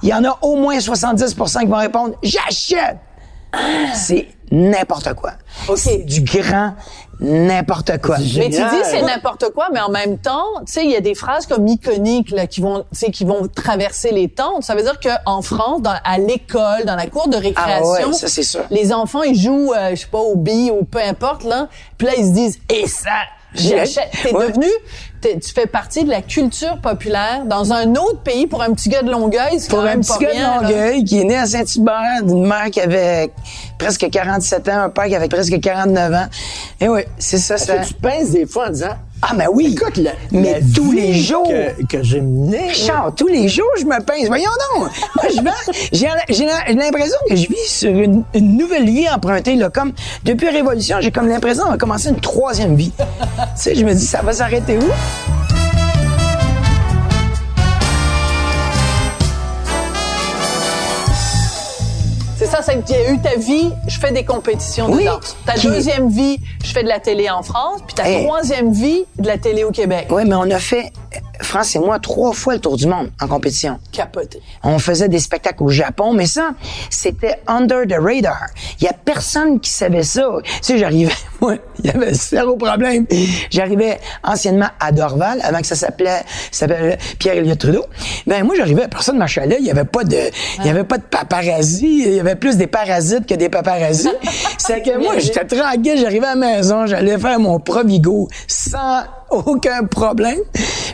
il 0.02 0.10
y 0.10 0.14
en 0.14 0.24
a 0.24 0.38
au 0.42 0.56
moins 0.56 0.76
70% 0.76 1.60
qui 1.60 1.66
vont 1.66 1.76
répondre, 1.76 2.14
j'achète. 2.22 2.98
C'est 3.94 4.28
n'importe 4.50 5.14
quoi. 5.14 5.32
C'est 5.76 5.98
du 5.98 6.22
grand 6.22 6.74
n'importe 7.20 7.98
quoi. 8.00 8.16
Mais 8.18 8.50
tu 8.50 8.50
dis 8.50 8.82
c'est 8.84 9.02
n'importe 9.02 9.50
quoi, 9.54 9.68
mais 9.72 9.80
en 9.80 9.88
même 9.90 10.18
temps, 10.18 10.44
tu 10.66 10.72
sais, 10.72 10.84
il 10.84 10.90
y 10.90 10.96
a 10.96 11.00
des 11.00 11.14
phrases 11.14 11.46
comme 11.46 11.66
iconiques 11.66 12.30
là, 12.30 12.46
qui 12.46 12.60
vont, 12.60 12.80
tu 12.92 12.98
sais, 12.98 13.10
qui 13.10 13.24
vont 13.24 13.48
traverser 13.48 14.10
les 14.12 14.28
temps. 14.28 14.60
Ça 14.60 14.74
veut 14.74 14.82
dire 14.82 14.98
qu'en 15.00 15.42
France, 15.42 15.82
dans, 15.82 15.94
à 16.04 16.18
l'école, 16.18 16.84
dans 16.86 16.96
la 16.96 17.06
cour 17.06 17.28
de 17.28 17.36
récréation, 17.36 17.94
Ah 18.02 18.06
ouais, 18.08 18.12
ça, 18.12 18.28
c'est 18.28 18.42
sûr. 18.42 18.62
les 18.70 18.92
enfants 18.92 19.22
ils 19.22 19.38
jouent, 19.40 19.72
euh, 19.74 19.90
je 19.90 19.96
sais 20.02 20.06
pas, 20.06 20.18
au 20.18 20.36
billes 20.36 20.70
ou 20.70 20.84
peu 20.84 21.00
importe 21.00 21.44
là, 21.44 21.68
puis 21.98 22.06
là 22.06 22.14
ils 22.16 22.26
se 22.26 22.32
disent 22.32 22.58
et 22.68 22.86
ça. 22.86 23.10
T'es 23.54 24.32
Ouais. 24.34 24.48
devenu, 24.48 24.66
t'es- 25.20 25.38
tu 25.38 25.52
fais 25.52 25.66
partie 25.66 26.04
de 26.04 26.10
la 26.10 26.22
culture 26.22 26.78
populaire 26.80 27.44
dans 27.46 27.72
un 27.72 27.90
autre 27.94 28.20
pays 28.22 28.46
pour 28.46 28.62
un 28.62 28.72
petit 28.74 28.88
gars 28.88 29.02
de 29.02 29.10
Longueuil, 29.10 29.58
c'est 29.58 29.68
Pour 29.70 29.78
quand 29.80 29.84
un 29.84 29.88
même 29.90 30.00
petit 30.00 30.12
pas 30.12 30.18
gars 30.18 30.28
rien, 30.30 30.58
de 30.58 30.62
là. 30.64 30.68
Longueuil 30.70 31.04
qui 31.04 31.20
est 31.20 31.24
né 31.24 31.36
à 31.36 31.46
Saint-Hubert, 31.46 32.22
d'une 32.24 32.46
mère 32.46 32.70
qui 32.70 32.80
avait 32.80 33.30
presque 33.78 34.08
47 34.10 34.68
ans, 34.68 34.82
un 34.84 34.90
père 34.90 35.04
qui 35.06 35.14
avait 35.16 35.28
presque 35.28 35.60
49 35.60 36.12
ans. 36.12 36.26
Et 36.80 36.88
oui, 36.88 37.02
c'est 37.18 37.38
ça, 37.38 37.54
Est-ce 37.54 37.66
ça. 37.66 37.76
que 37.78 37.86
tu 37.86 37.94
penses 37.94 38.30
des 38.30 38.46
fois 38.46 38.66
en 38.68 38.70
disant, 38.70 38.96
Ah, 39.22 39.32
mais 39.34 39.46
oui. 39.50 39.72
écoute, 39.72 39.96
la, 39.96 40.12
mais 40.32 40.60
la 40.60 40.66
tous 40.74 40.92
les 40.92 41.14
jours. 41.14 41.48
que, 41.48 41.86
que 41.86 42.02
j'ai 42.02 42.22
Charles, 42.72 43.14
tous 43.16 43.26
les 43.28 43.48
jours, 43.48 43.68
je 43.78 43.84
me 43.84 43.98
pince. 44.02 44.26
Voyons 44.26 44.50
donc. 44.74 44.90
Moi, 45.16 45.24
je 45.34 45.40
vais- 45.42 45.86
j'ai, 45.92 46.74
l'impression 46.74 47.16
que 47.28 47.34
je 47.36 47.48
vis 47.48 47.66
sur 47.68 47.90
une, 47.90 48.22
une 48.34 48.56
nouvelle 48.58 48.84
vie 48.84 49.08
empruntée, 49.08 49.54
là. 49.56 49.70
Comme, 49.70 49.92
depuis 50.24 50.48
Révolution, 50.50 50.98
j'ai 51.00 51.10
comme 51.10 51.28
l'impression 51.28 51.70
de 51.72 51.76
commencer 51.76 52.10
une 52.10 52.20
troisième 52.20 52.74
vie. 52.76 52.92
tu 52.98 53.44
sais, 53.56 53.74
je 53.74 53.84
me 53.84 53.94
dis, 53.94 54.04
ça 54.06 54.20
va 54.22 54.32
s'arrêter 54.32 54.76
où? 54.76 55.63
C'est 62.44 62.50
ça, 62.50 62.60
c'est 62.60 62.76
que 62.76 62.86
tu 62.86 62.92
as 62.92 63.10
eu 63.10 63.18
ta 63.22 63.36
vie, 63.36 63.70
je 63.88 63.98
fais 63.98 64.12
des 64.12 64.22
compétitions 64.22 64.90
de 64.90 64.96
Oui. 64.96 65.04
danse. 65.06 65.34
Ta 65.46 65.54
Qui- 65.54 65.66
deuxième 65.68 66.10
vie, 66.10 66.38
je 66.62 66.72
fais 66.72 66.82
de 66.82 66.88
la 66.88 67.00
télé 67.00 67.30
en 67.30 67.42
France, 67.42 67.80
puis 67.86 67.94
ta 67.94 68.06
Hey. 68.06 68.26
troisième 68.26 68.70
vie, 68.70 69.04
de 69.18 69.26
la 69.26 69.38
télé 69.38 69.64
au 69.64 69.70
Québec. 69.70 70.08
Oui, 70.10 70.24
mais 70.26 70.34
on 70.34 70.50
a 70.50 70.58
fait, 70.58 70.92
France 71.40 71.74
et 71.76 71.78
moi, 71.78 71.98
trois 71.98 72.32
fois 72.32 72.54
le 72.54 72.60
tour 72.60 72.76
du 72.76 72.86
monde 72.86 73.10
en 73.20 73.26
compétition. 73.26 73.78
Capoté. 73.92 74.40
On 74.62 74.78
faisait 74.78 75.08
des 75.08 75.18
spectacles 75.18 75.62
au 75.62 75.68
Japon, 75.68 76.12
mais 76.12 76.26
ça, 76.26 76.50
c'était 76.90 77.40
under 77.46 77.86
the 77.88 78.00
radar. 78.00 78.46
Il 78.80 78.84
y 78.84 78.88
a 78.88 78.92
personne 78.92 79.60
qui 79.60 79.70
savait 79.70 80.02
ça. 80.02 80.24
Tu 80.44 80.50
sais, 80.62 80.78
j'arrivais, 80.78 81.12
moi, 81.40 81.56
il 81.78 81.86
y 81.86 81.90
avait 81.90 82.14
zéro 82.14 82.56
problème. 82.56 83.06
J'arrivais 83.50 83.98
anciennement 84.22 84.68
à 84.80 84.92
Dorval, 84.92 85.40
avant 85.42 85.60
que 85.60 85.66
ça 85.66 85.76
s'appelait, 85.76 86.22
ça 86.50 86.66
s'appelait 86.66 86.98
Pierre-Éliott 87.18 87.58
Trudeau. 87.58 87.84
Ben, 88.26 88.44
moi, 88.44 88.54
j'arrivais, 88.56 88.88
personne 88.88 89.18
marchait 89.18 89.46
là. 89.46 89.56
Il 89.58 89.66
y 89.66 89.70
avait 89.70 89.84
pas 89.84 90.04
de, 90.04 90.18
il 90.60 90.66
y 90.66 90.68
avait 90.68 90.84
pas 90.84 90.98
de 90.98 91.04
paparazzi. 91.04 92.04
Il 92.06 92.14
y 92.14 92.20
avait 92.20 92.36
plus 92.36 92.56
des 92.56 92.66
parasites 92.66 93.26
que 93.26 93.34
des 93.34 93.48
paparazzis. 93.48 94.08
C'est 94.58 94.82
que 94.82 94.98
moi, 94.98 95.14
j'étais 95.18 95.44
tranquille. 95.44 95.98
J'arrivais 95.98 96.26
à 96.26 96.34
la 96.34 96.56
maison, 96.56 96.86
j'allais 96.86 97.18
faire 97.18 97.38
mon 97.38 97.58
provigo 97.58 98.28
sans 98.46 99.02
aucun 99.30 99.84
problème. 99.84 100.38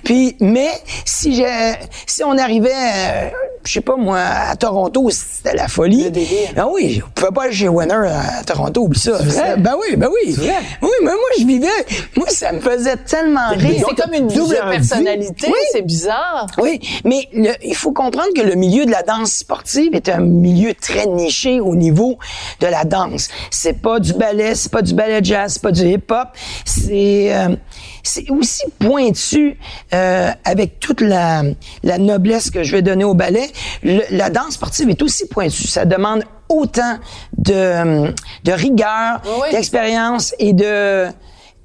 Puis, 0.05 0.37
mais 0.41 0.71
si 1.05 1.35
j'ai, 1.35 1.73
si 2.07 2.25
on 2.25 2.37
arrivait, 2.39 2.71
euh, 2.73 3.29
je 3.65 3.73
sais 3.73 3.81
pas 3.81 3.97
moi, 3.97 4.19
à 4.21 4.57
Toronto, 4.57 5.09
c'était 5.11 5.55
la 5.57 5.69
folie. 5.69 6.05
Le 6.05 6.11
délire. 6.11 6.49
Ah 6.57 6.67
oui, 6.73 7.03
on 7.07 7.11
pouvait 7.11 7.31
pas 7.33 7.43
aller 7.45 7.53
chez 7.53 7.69
Winner 7.69 7.95
à 8.39 8.43
Toronto, 8.45 8.83
oublie 8.83 8.99
ça. 8.99 9.13
vrai? 9.19 9.57
Ben 9.59 9.75
oui, 9.79 9.97
ben 9.97 10.09
oui. 10.13 10.33
vrai? 10.33 10.55
Oui, 10.83 10.89
mais 11.03 11.11
moi, 11.11 11.31
je 11.39 11.45
vivais, 11.45 11.69
moi, 12.17 12.27
ça 12.31 12.53
me 12.53 12.61
faisait 12.61 12.97
tellement 12.97 13.51
rire. 13.51 13.85
C'est 13.89 14.03
comme 14.03 14.15
une 14.15 14.29
double 14.29 14.57
personnalité, 14.71 15.47
Oui. 15.49 15.59
c'est 15.73 15.83
bizarre. 15.83 16.47
Oui, 16.59 16.81
mais 17.05 17.29
le- 17.35 17.55
il 17.63 17.75
faut 17.77 17.93
comprendre 17.93 18.29
que 18.35 18.41
le 18.43 18.55
milieu 18.55 18.87
de 18.87 18.91
la 18.91 19.03
danse 19.03 19.33
sportive 19.33 19.95
est 19.95 20.09
un 20.09 20.21
milieu 20.21 20.73
très 20.75 21.07
niché 21.07 21.61
au 21.61 21.75
niveau 21.77 22.19
de 22.61 22.67
la 22.67 22.85
danse. 22.85 23.29
C'est 23.51 23.81
pas 23.83 24.01
du 24.01 24.15
ballet, 24.15 24.55
c'est 24.55 24.73
pas 24.73 24.83
du 24.83 24.95
ballet 24.95 25.21
jazz, 25.23 25.53
c'est 25.55 25.63
pas 25.63 25.73
du 25.73 25.83
hip-hop. 25.87 26.29
C'est 26.65 27.35
euh, 27.35 27.55
c'est 28.03 28.31
aussi 28.31 28.63
pointu 28.79 29.57
euh, 29.95 30.31
avec 30.45 30.81
toute 30.81 31.01
la, 31.01 31.43
la 31.83 31.99
noblesse 31.99 32.51
que 32.51 32.63
je 32.63 32.73
vais 32.73 32.83
donner 32.83 33.05
au 33.05 33.15
ballet. 33.15 33.49
Le- 33.83 34.03
la 34.11 34.31
danse 34.31 34.55
sportive 34.55 34.89
est 34.91 35.03
aussi 35.03 35.27
pointue. 35.27 35.67
Ça 35.69 35.85
demande 35.85 36.25
autant 36.49 36.99
de, 37.39 38.13
de 38.45 38.53
rigueur, 38.53 39.21
Oui. 39.43 39.51
d'expérience 39.53 40.35
et 40.39 40.53
de, 40.53 40.65
euh, 40.65 41.11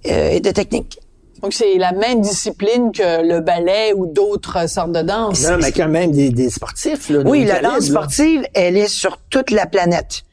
et 0.03 0.39
de 0.39 0.51
technique. 0.51 0.99
Donc, 1.41 1.53
c'est 1.53 1.75
la 1.77 1.91
même 1.91 2.21
discipline 2.21 2.91
que 2.91 3.21
le 3.27 3.39
ballet 3.39 3.93
ou 3.95 4.07
d'autres 4.07 4.67
sortes 4.69 4.91
de 4.93 5.01
danse. 5.01 5.43
Non, 5.47 5.57
mais 5.61 5.71
quand 5.71 5.87
même 5.89 6.11
des, 6.11 6.29
des 6.31 6.49
sportifs, 6.49 7.09
là. 7.09 7.19
Oui, 7.25 7.45
la 7.45 7.55
calibre, 7.55 7.73
danse 7.73 7.89
là. 7.89 7.91
sportive, 7.99 8.43
elle 8.53 8.77
est 8.77 8.87
sur 8.87 9.17
toute 9.29 9.51
la 9.51 9.65
planète. 9.67 10.23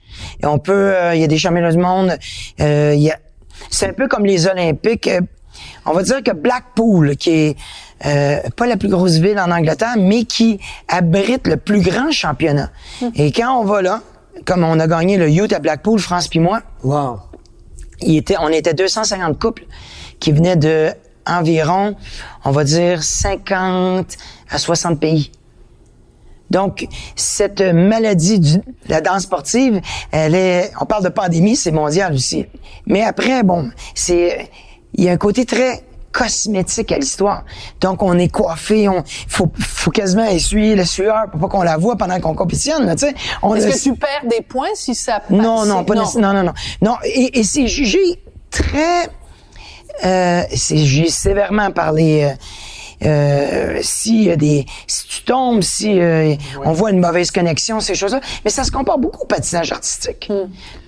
Et 0.42 0.46
on 0.46 0.58
peut, 0.58 0.72
euh, 0.94 1.14
il 1.14 1.20
y 1.20 1.24
a 1.24 1.26
des 1.26 1.36
championnats 1.38 1.72
du 1.72 1.78
monde. 1.78 2.16
euh, 2.60 2.92
il 2.94 3.02
y 3.02 3.10
a, 3.10 3.18
c'est 3.68 3.86
un 3.88 3.92
peu 3.92 4.08
comme 4.08 4.24
les 4.24 4.46
Olympiques. 4.46 5.10
On 5.86 5.92
va 5.92 6.02
dire 6.02 6.22
que 6.22 6.32
Blackpool, 6.32 7.16
qui 7.16 7.30
est 7.30 7.56
euh, 8.06 8.40
pas 8.56 8.66
la 8.66 8.76
plus 8.76 8.88
grosse 8.88 9.16
ville 9.18 9.38
en 9.38 9.50
Angleterre, 9.50 9.94
mais 9.98 10.24
qui 10.24 10.58
abrite 10.88 11.46
le 11.46 11.56
plus 11.56 11.80
grand 11.80 12.10
championnat. 12.10 12.70
Et 13.14 13.32
quand 13.32 13.60
on 13.60 13.64
va 13.64 13.82
là, 13.82 14.00
comme 14.44 14.64
on 14.64 14.78
a 14.80 14.86
gagné 14.86 15.16
le 15.16 15.30
Youth 15.30 15.52
à 15.52 15.58
Blackpool, 15.58 15.98
France 16.00 16.28
puis 16.28 16.40
moi, 16.40 16.62
Wow. 16.82 17.20
il 18.00 18.16
était, 18.16 18.36
on 18.40 18.48
était 18.48 18.74
250 18.74 19.38
couples 19.38 19.64
qui 20.18 20.32
venaient 20.32 20.56
de 20.56 20.90
environ, 21.26 21.94
on 22.44 22.50
va 22.50 22.64
dire, 22.64 23.02
50 23.02 24.16
à 24.50 24.58
60 24.58 24.98
pays. 24.98 25.30
Donc, 26.50 26.86
cette 27.16 27.62
maladie 27.62 28.38
de 28.40 28.60
la 28.88 29.00
danse 29.00 29.22
sportive, 29.22 29.80
elle 30.10 30.34
est, 30.34 30.70
on 30.80 30.84
parle 30.84 31.04
de 31.04 31.08
pandémie, 31.08 31.56
c'est 31.56 31.70
mondial 31.70 32.12
aussi. 32.12 32.44
Mais 32.86 33.02
après, 33.02 33.42
bon, 33.42 33.70
c'est, 33.94 34.50
il 34.94 35.04
y 35.04 35.08
a 35.08 35.12
un 35.12 35.16
côté 35.16 35.44
très 35.44 35.84
cosmétique 36.12 36.92
à 36.92 36.98
l'histoire. 36.98 37.44
Donc, 37.80 38.02
on 38.02 38.18
est 38.18 38.28
coiffé, 38.28 38.88
on, 38.88 39.02
faut, 39.28 39.50
faut 39.58 39.90
quasiment 39.90 40.26
essuyer 40.26 40.74
la 40.76 40.84
sueur 40.84 41.30
pour 41.30 41.40
pas 41.40 41.48
qu'on 41.48 41.62
la 41.62 41.78
voit 41.78 41.96
pendant 41.96 42.20
qu'on 42.20 42.34
compétitionne, 42.34 42.94
tu 42.94 43.06
sais. 43.06 43.14
Est-ce 43.56 43.66
que 43.66 43.82
tu 43.82 43.94
perds 43.96 44.26
des 44.28 44.42
points 44.42 44.68
si 44.74 44.94
ça 44.94 45.20
passe? 45.20 45.30
non, 45.30 45.64
non, 45.64 45.84
pas 45.84 45.94
nécessairement. 45.94 46.34
Non, 46.34 46.42
non, 46.42 46.52
non. 46.82 46.90
Non, 46.90 46.96
et, 47.04 47.38
et 47.38 47.44
c'est 47.44 47.66
jugé 47.66 47.98
très... 48.50 49.08
Euh, 50.04 50.42
c'est 50.54 50.78
jugé 50.78 51.08
sévèrement 51.08 51.70
par 51.70 51.92
les... 51.92 52.24
Euh, 52.24 52.34
euh, 53.04 53.78
si, 53.82 54.30
euh, 54.30 54.36
des, 54.36 54.66
si 54.86 55.06
tu 55.08 55.22
tombes, 55.22 55.62
si 55.62 56.00
euh, 56.00 56.34
on 56.64 56.72
voit 56.72 56.90
une 56.90 57.00
mauvaise 57.00 57.30
connexion, 57.30 57.80
ces 57.80 57.94
choses-là. 57.94 58.20
Mais 58.44 58.50
ça 58.50 58.64
se 58.64 58.70
compare 58.70 58.98
beaucoup 58.98 59.22
au 59.22 59.26
patinage 59.26 59.72
artistique. 59.72 60.30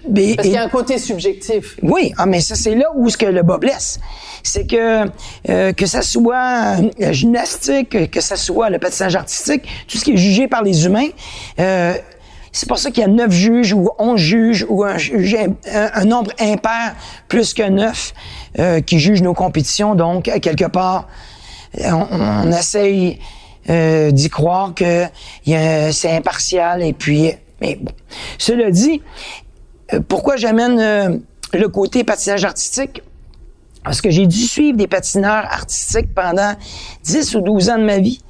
Mais- 0.09 0.35
Parce 0.35 0.47
qu'il 0.49 0.55
y 0.55 0.59
a 0.59 0.63
un 0.65 0.69
côté 0.69 0.99
subjectif. 0.99 1.77
oui, 1.83 2.13
ah, 2.19 2.27
mais 2.27 2.41
ça 2.41 2.55
c'est 2.55 2.75
là 2.75 2.87
où 2.95 3.09
ce 3.09 3.17
que 3.17 3.27
le 3.27 3.43
bas 3.43 3.59
blesse. 3.59 3.99
C'est 4.43 4.67
que 4.67 5.07
euh, 5.49 5.73
que 5.73 5.87
ça 5.87 6.03
soit 6.03 6.77
la 6.99 7.13
gymnastique, 7.13 8.11
que 8.11 8.21
ça 8.21 8.37
soit 8.37 8.69
le 8.71 8.79
patinage 8.79 9.17
artistique, 9.17 9.63
tout 9.89 9.97
ce 9.99 10.05
qui 10.05 10.13
est 10.13 10.17
jugé 10.19 10.49
par 10.49 10.63
les 10.63 10.85
humains, 10.85 11.09
euh, 11.59 11.95
c'est 12.53 12.69
pour 12.69 12.79
ça 12.79 12.91
qu'il 12.91 13.01
y 13.01 13.05
a 13.05 13.09
neuf 13.09 13.33
juges 13.33 13.73
ou 13.73 13.91
onze 13.99 14.21
juges 14.21 14.65
ou 14.69 14.85
un, 14.85 14.97
juge- 14.97 15.37
un, 15.73 15.91
un 15.95 16.05
nombre 16.05 16.31
impair 16.39 16.95
plus 17.27 17.53
que 17.55 17.69
neuf 17.69 18.13
euh, 18.61 18.81
qui 18.81 19.01
jugent 19.01 19.23
nos 19.23 19.35
compétitions. 19.35 19.95
Donc, 19.97 20.25
quelque 20.41 20.67
part, 20.67 21.09
on, 21.85 22.07
on 22.11 22.53
essaye 22.53 23.19
euh, 23.71 24.11
d'y 24.11 24.29
croire 24.31 24.75
que 24.75 25.05
c'est 25.93 26.11
impartial 26.17 26.83
et 26.83 26.93
puis 26.93 27.33
mais 27.61 27.77
bon. 27.81 27.93
Cela 28.39 28.71
dit, 28.71 29.01
euh, 29.93 30.01
pourquoi 30.07 30.37
j'amène 30.37 30.79
euh, 30.81 31.17
le 31.53 31.69
côté 31.69 32.05
patinage 32.05 32.45
artistique? 32.45 33.03
Parce 33.85 34.01
que 34.01 34.11
j'ai 34.11 34.27
dû 34.27 34.39
suivre 34.41 34.77
des 34.77 34.87
patineurs 34.87 35.45
artistiques 35.51 36.15
pendant 36.15 36.55
10 37.05 37.35
ou 37.37 37.41
12 37.43 37.71
ans 37.71 37.79
de 37.79 37.85
ma 37.85 37.99
vie. 37.99 38.21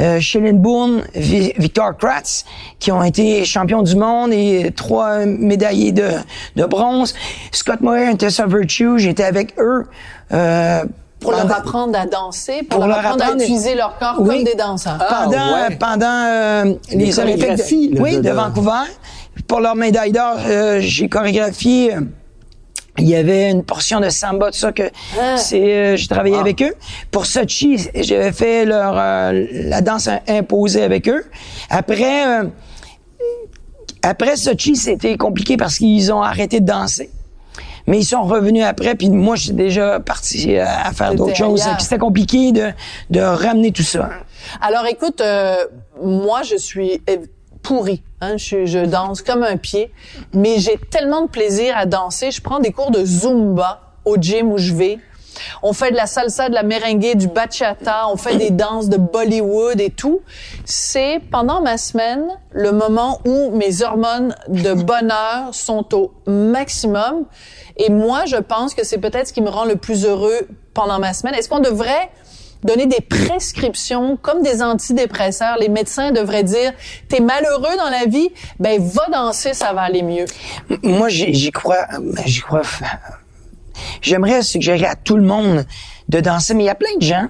Euh, 0.00 0.18
Bourne, 0.54 1.02
Vi- 1.14 1.52
Victor 1.58 1.96
Kratz, 1.98 2.44
qui 2.78 2.90
ont 2.90 3.02
été 3.02 3.44
champions 3.44 3.82
du 3.82 3.94
monde 3.94 4.32
et 4.32 4.72
trois 4.74 5.26
médaillés 5.26 5.92
de, 5.92 6.10
bronze. 6.66 7.14
Scott 7.52 7.82
Moyer 7.82 8.10
et 8.10 8.16
Tessa 8.16 8.46
Virtue, 8.46 8.98
j'étais 8.98 9.24
avec 9.24 9.54
eux. 9.58 9.86
Pour 11.22 11.32
leur 11.32 11.50
apprendre 11.52 11.98
à 11.98 12.06
danser, 12.06 12.62
pour, 12.68 12.80
Pour 12.80 12.86
leur 12.88 12.98
apprendre, 12.98 13.22
apprendre- 13.22 13.40
à 13.40 13.44
utiliser 13.44 13.74
leur 13.74 13.98
corps 13.98 14.16
Oui. 14.18 14.36
comme 14.36 14.44
des 14.44 14.54
danseurs. 14.54 14.98
pendant 14.98 15.36
Ah, 15.38 15.68
ouais. 15.68 15.76
pendant 15.76 16.24
euh, 16.26 16.64
les, 16.90 17.06
Les 17.06 17.12
chorégraphies, 17.12 17.88
de, 17.90 17.96
là, 17.96 18.02
oui, 18.02 18.12
de- 18.16 18.20
de, 18.22 18.28
de- 18.28 18.34
Vancouver. 18.34 18.84
Pour 19.48 19.60
leur 19.60 19.74
médaille 19.74 20.12
d'or, 20.12 20.36
euh, 20.46 20.78
j'ai 20.80 21.08
chorégraphié. 21.08 21.94
euh, 21.96 22.00
il 22.98 23.08
y 23.08 23.16
avait 23.16 23.50
une 23.50 23.62
portion 23.64 24.00
de 24.00 24.10
samba, 24.10 24.50
tout 24.50 24.58
ça 24.58 24.70
que 24.72 24.82
Ah. 25.18 25.38
c'est 25.38 25.60
euh, 25.62 25.96
j'ai 25.96 26.06
travaillé 26.08 26.36
avec 26.36 26.60
eux. 26.60 26.74
Pour 27.10 27.24
Sochi, 27.24 27.78
j'avais 27.94 28.32
fait 28.32 28.66
leur 28.66 28.92
euh, 28.98 29.46
la 29.50 29.80
danse 29.80 30.10
imposée 30.28 30.82
avec 30.82 31.08
eux. 31.08 31.24
Après 31.70 32.26
euh, 32.26 32.44
après 34.02 34.36
Sochi, 34.36 34.76
c'était 34.76 35.16
compliqué 35.16 35.56
parce 35.56 35.78
qu'ils 35.78 36.12
ont 36.12 36.20
arrêté 36.22 36.60
de 36.60 36.66
danser. 36.66 37.10
Mais 37.86 37.98
ils 37.98 38.04
sont 38.04 38.22
revenus 38.22 38.64
après, 38.64 38.94
puis 38.94 39.10
moi, 39.10 39.36
j'étais 39.36 39.54
déjà 39.54 40.00
parti 40.00 40.56
euh, 40.56 40.64
à 40.64 40.92
faire 40.92 41.14
d'autres 41.14 41.36
choses. 41.36 41.62
C'était 41.78 41.98
compliqué 41.98 42.52
de, 42.52 42.70
de 43.10 43.20
ramener 43.20 43.72
tout 43.72 43.82
ça. 43.82 44.10
Alors 44.60 44.86
écoute, 44.86 45.20
euh, 45.20 45.56
moi 46.02 46.42
je 46.42 46.56
suis 46.56 47.02
pourrie. 47.62 48.02
Hein, 48.20 48.36
je, 48.36 48.66
je 48.66 48.78
danse 48.84 49.22
comme 49.22 49.42
un 49.42 49.56
pied, 49.56 49.92
mais 50.32 50.58
j'ai 50.58 50.78
tellement 50.90 51.22
de 51.22 51.28
plaisir 51.28 51.74
à 51.76 51.86
danser. 51.86 52.30
Je 52.30 52.40
prends 52.40 52.60
des 52.60 52.72
cours 52.72 52.90
de 52.90 53.04
zumba 53.04 53.80
au 54.04 54.16
gym 54.16 54.52
où 54.52 54.58
je 54.58 54.74
vais. 54.74 54.98
On 55.62 55.72
fait 55.72 55.90
de 55.90 55.96
la 55.96 56.06
salsa, 56.06 56.48
de 56.48 56.54
la 56.54 56.62
merengue, 56.62 57.16
du 57.16 57.28
bachata, 57.28 58.08
on 58.08 58.16
fait 58.16 58.36
des 58.36 58.50
danses 58.50 58.88
de 58.88 58.96
Bollywood 58.96 59.80
et 59.80 59.90
tout. 59.90 60.20
C'est 60.64 61.20
pendant 61.30 61.60
ma 61.60 61.78
semaine 61.78 62.26
le 62.52 62.72
moment 62.72 63.20
où 63.26 63.50
mes 63.50 63.82
hormones 63.82 64.34
de 64.48 64.74
bonheur 64.74 65.54
sont 65.54 65.94
au 65.94 66.12
maximum. 66.26 67.24
Et 67.76 67.90
moi, 67.90 68.24
je 68.26 68.36
pense 68.36 68.74
que 68.74 68.84
c'est 68.84 68.98
peut-être 68.98 69.28
ce 69.28 69.32
qui 69.32 69.40
me 69.40 69.48
rend 69.48 69.64
le 69.64 69.76
plus 69.76 70.04
heureux 70.04 70.48
pendant 70.74 70.98
ma 70.98 71.12
semaine. 71.12 71.34
Est-ce 71.34 71.48
qu'on 71.48 71.60
devrait 71.60 72.10
donner 72.62 72.86
des 72.86 73.00
prescriptions 73.00 74.16
comme 74.16 74.42
des 74.42 74.62
antidépresseurs? 74.62 75.56
Les 75.58 75.68
médecins 75.68 76.12
devraient 76.12 76.44
dire, 76.44 76.72
t'es 77.08 77.20
malheureux 77.20 77.76
dans 77.76 77.90
la 77.90 78.04
vie, 78.06 78.30
ben 78.60 78.80
va 78.80 79.06
danser, 79.10 79.54
ça 79.54 79.72
va 79.72 79.82
aller 79.82 80.02
mieux. 80.02 80.26
Moi, 80.82 81.08
j'y 81.08 81.50
crois. 81.50 81.86
J'y 82.24 82.40
crois. 82.40 82.62
J'aimerais 84.00 84.42
suggérer 84.42 84.86
à 84.86 84.94
tout 84.94 85.16
le 85.16 85.22
monde 85.22 85.64
de 86.08 86.20
danser, 86.20 86.54
mais 86.54 86.64
il 86.64 86.66
y 86.66 86.70
a 86.70 86.74
plein 86.74 86.96
de 86.98 87.02
gens 87.04 87.26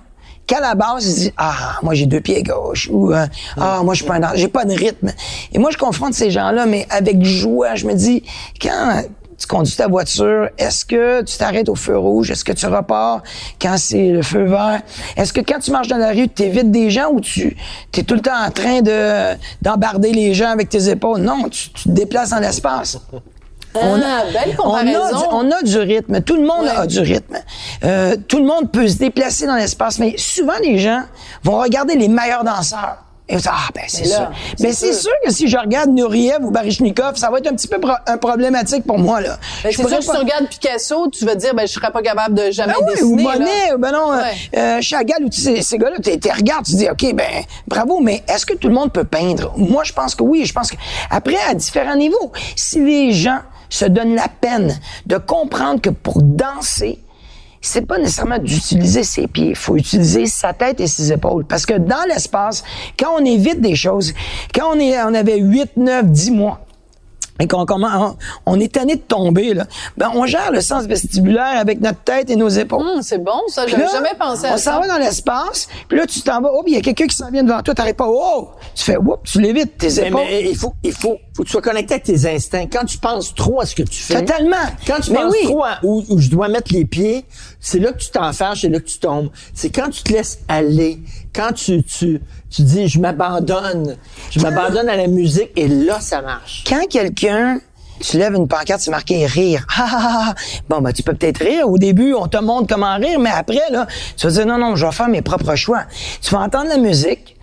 qu'à 0.47 0.61
la 0.61 0.75
base, 0.75 1.07
ils 1.07 1.15
disent 1.15 1.33
Ah, 1.37 1.79
moi 1.83 1.95
j'ai 1.95 2.07
deux 2.07 2.21
pieds 2.21 2.43
gauche 2.43 2.89
ou 2.91 3.13
euh, 3.13 3.27
Ah, 3.59 3.81
moi 3.85 3.95
je 3.95 4.03
suis 4.03 4.09
pas 4.09 4.17
un 4.17 4.35
j'ai 4.35 4.49
pas 4.49 4.65
de 4.65 4.75
rythme. 4.75 5.13
Et 5.53 5.59
moi, 5.59 5.71
je 5.71 5.79
confronte 5.79 6.15
ces 6.15 6.31
gens-là, 6.31 6.67
mais 6.67 6.87
avec 6.91 7.23
joie. 7.25 7.75
Je 7.75 7.87
me 7.87 7.95
dis, 7.95 8.23
quand 8.61 9.03
tu 9.39 9.47
conduis 9.47 9.75
ta 9.75 9.89
voiture, 9.89 10.49
est-ce 10.59 10.85
que 10.85 11.23
tu 11.23 11.37
t'arrêtes 11.37 11.69
au 11.69 11.75
feu 11.75 11.97
rouge? 11.99 12.31
Est-ce 12.31 12.45
que 12.45 12.53
tu 12.53 12.67
repars 12.67 13.23
quand 13.61 13.77
c'est 13.77 14.11
le 14.11 14.23
feu 14.23 14.45
vert? 14.45 14.83
Est-ce 15.17 15.33
que 15.33 15.41
quand 15.41 15.59
tu 15.59 15.71
marches 15.71 15.89
dans 15.89 15.97
la 15.97 16.11
rue, 16.13 16.29
tu 16.29 16.43
évites 16.45 16.71
des 16.71 16.91
gens 16.91 17.11
ou 17.11 17.21
tu 17.21 17.57
es 17.97 18.03
tout 18.03 18.15
le 18.15 18.21
temps 18.21 18.41
en 18.41 18.51
train 18.51 18.83
de 18.83 19.35
d'embarder 19.61 20.13
les 20.13 20.35
gens 20.35 20.51
avec 20.51 20.69
tes 20.69 20.89
épaules? 20.89 21.21
Non, 21.21 21.49
tu, 21.51 21.71
tu 21.71 21.85
te 21.85 21.89
déplaces 21.89 22.31
dans 22.31 22.39
l'espace. 22.39 22.99
On 23.75 24.01
ah, 24.05 24.25
belle 24.33 24.57
On 24.63 24.75
a, 24.75 24.83
du, 24.85 25.25
on 25.31 25.51
a 25.51 25.63
du 25.63 25.79
rythme. 25.79 26.21
Tout 26.23 26.37
le 26.37 26.43
monde 26.43 26.65
Ouais. 26.65 26.77
a 26.77 26.87
du 26.87 27.01
rythme. 27.01 27.37
Euh, 27.85 28.17
tout 28.29 28.39
le 28.39 28.45
monde 28.45 28.71
peut 28.71 28.87
se 28.89 28.97
déplacer 28.97 29.47
dans 29.47 29.57
l'espace, 29.57 29.99
mais 29.99 30.15
souvent 30.19 30.59
les 30.63 30.79
gens 30.79 31.03
vont 31.43 31.59
regarder 31.59 31.95
les 31.97 32.09
meilleurs 32.09 32.45
danseurs. 32.45 32.99
Et 33.29 33.37
on 33.37 33.39
se 33.39 33.45
dit, 33.45 33.49
ah, 33.51 33.69
ben, 33.75 33.85
c'est 33.87 34.05
sûr. 34.05 34.31
c'est 34.59 34.65
Mais 34.67 34.73
c'est 34.73 34.93
sûr. 34.93 35.03
sûr 35.03 35.13
que 35.25 35.33
si 35.33 35.49
je 35.49 35.57
regarde 35.57 35.91
Nouriev 35.91 36.45
ou 36.45 36.51
Baryshnikov, 36.51 37.17
ça 37.17 37.31
va 37.31 37.39
être 37.39 37.47
un 37.47 37.55
petit 37.55 37.69
peu 37.69 37.79
pro- 37.79 37.93
un 38.07 38.19
problématique 38.19 38.85
pour 38.85 38.99
moi, 38.99 39.21
là. 39.21 39.39
Ben, 39.63 39.71
c'est 39.75 39.87
sûr 39.89 39.97
que 39.97 40.03
si 40.03 40.11
tu 40.11 40.17
regardes 40.17 40.49
Picasso, 40.49 41.09
tu 41.09 41.25
vas 41.25 41.35
te 41.35 41.41
dire, 41.41 41.55
ben, 41.55 41.67
je 41.67 41.73
serais 41.73 41.93
pas 41.93 42.03
capable 42.03 42.35
de 42.35 42.51
jamais 42.51 42.75
ben 42.75 42.85
oui, 42.85 42.95
dessiner. 42.95 43.23
ou 43.25 43.29
là. 43.29 43.39
Monet, 43.39 43.73
ou 43.75 43.79
ben 43.79 43.93
non, 43.93 44.13
euh, 44.13 44.17
Ouais. 44.17 44.59
euh, 44.59 44.79
Chagall, 44.83 45.23
ou 45.25 45.31
sais, 45.33 45.63
ces 45.63 45.79
gars-là, 45.79 45.97
tu 46.03 46.11
regardes, 46.37 46.67
tu 46.67 46.73
te 46.73 46.77
dis, 46.77 46.89
OK, 46.91 47.15
ben, 47.15 47.27
bravo, 47.69 48.01
mais 48.01 48.23
est-ce 48.29 48.45
que 48.45 48.55
tout 48.55 48.69
le 48.69 48.75
monde 48.75 48.93
peut 48.93 49.05
peindre? 49.05 49.53
Moi, 49.57 49.85
je 49.85 49.93
pense 49.93 50.15
que 50.17 50.25
oui. 50.25 50.45
Je 50.45 50.53
pense 50.53 50.71
que, 50.71 50.77
après, 51.09 51.37
à 51.49 51.55
différents 51.55 51.97
niveaux, 51.97 52.33
si 52.57 52.85
les 52.85 53.13
gens 53.13 53.39
se 53.73 53.87
donnent 53.87 54.15
la 54.15 54.29
peine 54.29 54.79
de 55.07 55.17
comprendre 55.17 55.81
que 55.81 55.91
pour 55.91 56.23
danser, 56.23 56.99
c'est 57.63 57.87
pas 57.87 57.97
nécessairement 57.97 58.39
d'utiliser 58.39 59.03
ses 59.03 59.27
pieds. 59.27 59.51
Il 59.51 59.57
faut 59.57 59.77
utiliser 59.77 60.27
sa 60.27 60.53
tête 60.53 60.81
et 60.81 60.87
ses 60.87 61.13
épaules. 61.13 61.47
Parce 61.47 61.65
que 61.65 61.75
dans 61.75 62.07
l'espace, 62.09 62.65
quand 62.99 63.15
on 63.19 63.25
évite 63.25 63.61
des 63.61 63.75
choses, 63.75 64.13
quand 64.55 64.77
on, 64.77 64.79
est, 64.79 65.01
on 65.03 65.15
avait 65.15 65.39
8, 65.39 65.77
9, 65.77 66.07
10 66.07 66.31
mois, 66.33 66.61
et 67.41 67.49
qu'on 67.49 67.65
comment 67.67 68.17
on, 68.47 68.61
est 68.61 68.73
tanné 68.73 68.97
de 68.97 69.01
tomber 69.01 69.55
là. 69.55 69.67
Ben 69.97 70.11
on 70.15 70.27
gère 70.27 70.53
le 70.53 70.61
sens 70.61 70.85
vestibulaire 70.85 71.59
avec 71.59 71.81
notre 71.81 72.01
tête 72.01 72.31
et 72.31 72.37
nos 72.37 72.49
épaules. 72.49 72.83
Hum, 72.83 73.03
c'est 73.03 73.19
bon, 73.23 73.41
ça. 73.49 73.67
J'avais 73.67 73.89
jamais 73.89 74.15
pensé 74.19 74.47
à 74.47 74.55
on 74.55 74.57
ça. 74.57 74.73
s'en 74.73 74.81
va 74.81 74.89
dans 74.89 74.99
l'espace, 74.99 75.69
puis 75.89 75.99
là 75.99 76.07
tu 76.07 76.21
t'en 76.23 76.41
vas, 76.41 76.51
oh, 76.53 76.63
il 76.67 76.75
y 76.75 76.77
a 76.77 76.81
quelqu'un 76.81 77.07
qui 77.07 77.17
s'en 77.17 77.31
vient 77.31 77.43
devant 77.43 77.63
toi, 77.63 77.75
t'arrêtes 77.75 77.97
pas, 77.97 78.09
oh, 78.09 78.51
tu 78.75 78.85
fais, 78.85 78.97
whoop, 78.97 79.21
tu 79.25 79.41
l'évites 79.41 79.79
tes 79.79 79.89
Mais, 79.89 80.09
épaules. 80.09 80.21
mais 80.29 80.51
il 80.51 80.57
faut, 80.57 80.75
il 80.83 80.93
faut, 80.93 81.19
faut 81.37 81.43
que 81.43 81.49
tu 81.49 81.53
sois 81.53 81.63
connecté 81.63 81.95
avec 81.95 82.05
tes 82.05 82.27
instincts. 82.27 82.67
Quand 82.71 82.85
tu 82.85 82.99
penses 82.99 83.35
trop 83.35 83.61
à 83.61 83.67
ce 83.67 83.75
que 83.75 83.83
tu 83.83 84.03
fais. 84.03 84.21
Totalement. 84.21 84.57
Quand 84.87 85.01
tu 85.01 85.13
Mais 85.13 85.19
penses 85.19 85.33
oui. 85.33 85.45
trop 85.45 85.65
à 85.65 85.79
où, 85.83 86.05
où 86.09 86.19
je 86.19 86.29
dois 86.29 86.49
mettre 86.49 86.73
les 86.73 86.85
pieds, 86.85 87.25
c'est 87.61 87.79
là 87.79 87.93
que 87.93 87.99
tu 87.99 88.11
t'enfermes, 88.11 88.57
c'est 88.57 88.69
là 88.69 88.79
que 88.81 88.87
tu 88.87 88.99
tombes. 88.99 89.31
C'est 89.55 89.71
quand 89.71 89.89
tu 89.89 90.03
te 90.03 90.13
laisses 90.13 90.39
aller, 90.49 90.99
quand 91.35 91.53
tu, 91.53 91.83
tu, 91.83 92.21
tu 92.51 92.63
dis, 92.63 92.89
je 92.89 92.99
m'abandonne, 93.01 93.97
je 94.31 94.41
m'abandonne 94.41 94.89
à 94.89 94.97
la 94.97 95.07
musique, 95.07 95.51
et 95.57 95.69
là, 95.69 96.01
ça 96.01 96.21
marche. 96.23 96.65
quand 96.69 96.87
quelqu'un 96.89 97.61
tu 98.01 98.19
lèves 98.19 98.35
une 98.35 98.49
pancarte, 98.49 98.81
c'est 98.81 98.91
marqué 98.91 99.25
rire. 99.27 99.65
Ah, 99.79 99.87
ah, 99.93 100.25
ah. 100.31 100.35
Bon, 100.69 100.81
ben, 100.81 100.93
tu 100.93 101.05
peux 101.05 101.15
peut-être 101.15 101.39
rire. 101.39 101.69
Au 101.69 101.79
début, 101.79 102.15
on 102.15 102.27
te 102.27 102.37
montre 102.39 102.67
comment 102.75 102.97
rire, 102.97 103.21
mais 103.21 103.31
après, 103.31 103.61
là, 103.71 103.87
tu 104.17 104.27
vas 104.27 104.33
dire 104.33 104.47
non, 104.47 104.59
non, 104.59 104.75
je 104.75 104.85
vais 104.85 104.91
faire 104.93 105.07
mes 105.09 105.23
propres 105.23 105.55
choix. 105.55 105.85
Tu 106.21 106.31
vas 106.35 106.41
entendre 106.41 106.69
la 106.69 106.79
musique, 106.79 107.37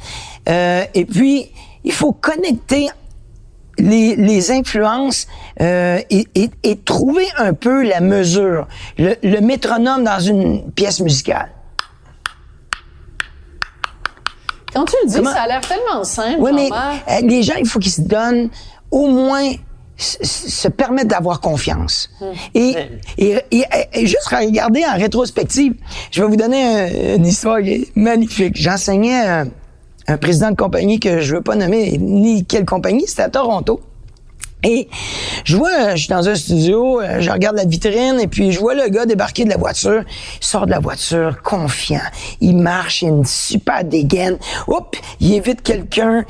euh, 0.49 0.84
et 0.93 1.06
puis, 1.06 1.49
il 1.86 1.93
faut 1.93 2.12
connecter 2.12 2.89
les, 3.78 4.17
les 4.17 4.52
influences 4.52 5.28
euh, 5.62 5.99
et, 6.10 6.28
et- 6.36 6.49
et 6.63 6.75
trouver 6.78 7.25
un 7.38 7.54
peu 7.54 7.88
la 7.88 8.02
mesure, 8.02 8.67
le, 8.97 9.15
le 9.23 9.39
métronome 9.39 10.04
dans 10.04 10.19
une 10.19 10.69
pièce 10.73 10.99
musicale. 10.99 11.49
Quand 14.73 14.86
tu 14.86 14.95
le 15.03 15.10
dis, 15.10 15.15
Comment- 15.15 15.34
ça 15.34 15.41
a 15.43 15.47
l'air 15.47 15.62
tellement 15.62 16.03
simple. 16.03 16.38
Oui, 16.39 16.51
mais 16.53 16.69
euh, 16.71 17.21
les 17.23 17.43
gens, 17.43 17.55
il 17.60 17.67
faut 17.67 17.79
qu'ils 17.79 17.91
se 17.91 18.01
donnent 18.01 18.49
au 18.91 19.08
moins 19.08 19.51
se 19.97 20.67
permettre 20.69 21.10
d'avoir 21.10 21.41
confiance. 21.41 22.10
Et, 22.53 22.73
et, 23.17 23.36
et- 23.51 23.65
et 23.93 24.08
juste 24.08 24.27
regarder 24.27 24.84
en 24.86 24.95
rétrospective, 24.97 25.73
je 26.12 26.21
vais 26.21 26.27
vous 26.29 26.38
donner 26.38 26.63
un- 26.63 27.15
une 27.17 27.25
histoire 27.25 27.62
qui 27.62 27.71
est 27.73 27.91
magnifique. 27.97 28.53
J'enseignais 28.55 29.19
un, 29.27 29.47
un 30.08 30.17
président 30.17 30.51
de 30.51 30.55
compagnie 30.55 30.99
que 31.01 31.19
je 31.19 31.36
veux 31.36 31.41
pas 31.41 31.55
nommer 31.55 31.97
ni 31.99 32.45
quelle 32.45 32.65
compagnie, 32.65 33.05
c'était 33.08 33.23
à 33.23 33.29
Toronto. 33.29 33.82
Et 34.63 34.89
je 35.45 35.56
vois, 35.56 35.95
je 35.95 36.00
suis 36.00 36.10
dans 36.10 36.28
un 36.28 36.36
studio, 36.36 37.00
euh, 37.00 37.22
je 37.22 37.32
regarde 37.32 37.56
la 37.56 37.63
vitrine 37.63 38.19
et 38.19 38.28
puis 38.28 38.52
je 38.52 38.60
vois 38.60 38.76
le 38.76 38.89
gars 38.89 39.06
débarquer 39.06 39.45
de 39.45 39.50
la 39.50 39.56
voiture. 39.56 40.04
Il 40.41 40.45
sort 40.45 40.65
de 40.65 40.72
la 40.72 40.80
voiture 40.80 41.41
confiant. 41.41 42.02
Il 42.41 42.58
marche, 42.58 43.02
il 43.02 43.06
a 43.06 43.10
une 43.10 43.26
super 43.26 43.86
dégaine. 43.86 44.38
Hop, 44.67 44.98
il 45.22 45.34
évite 45.34 45.62
quelqu'un. 45.62 46.26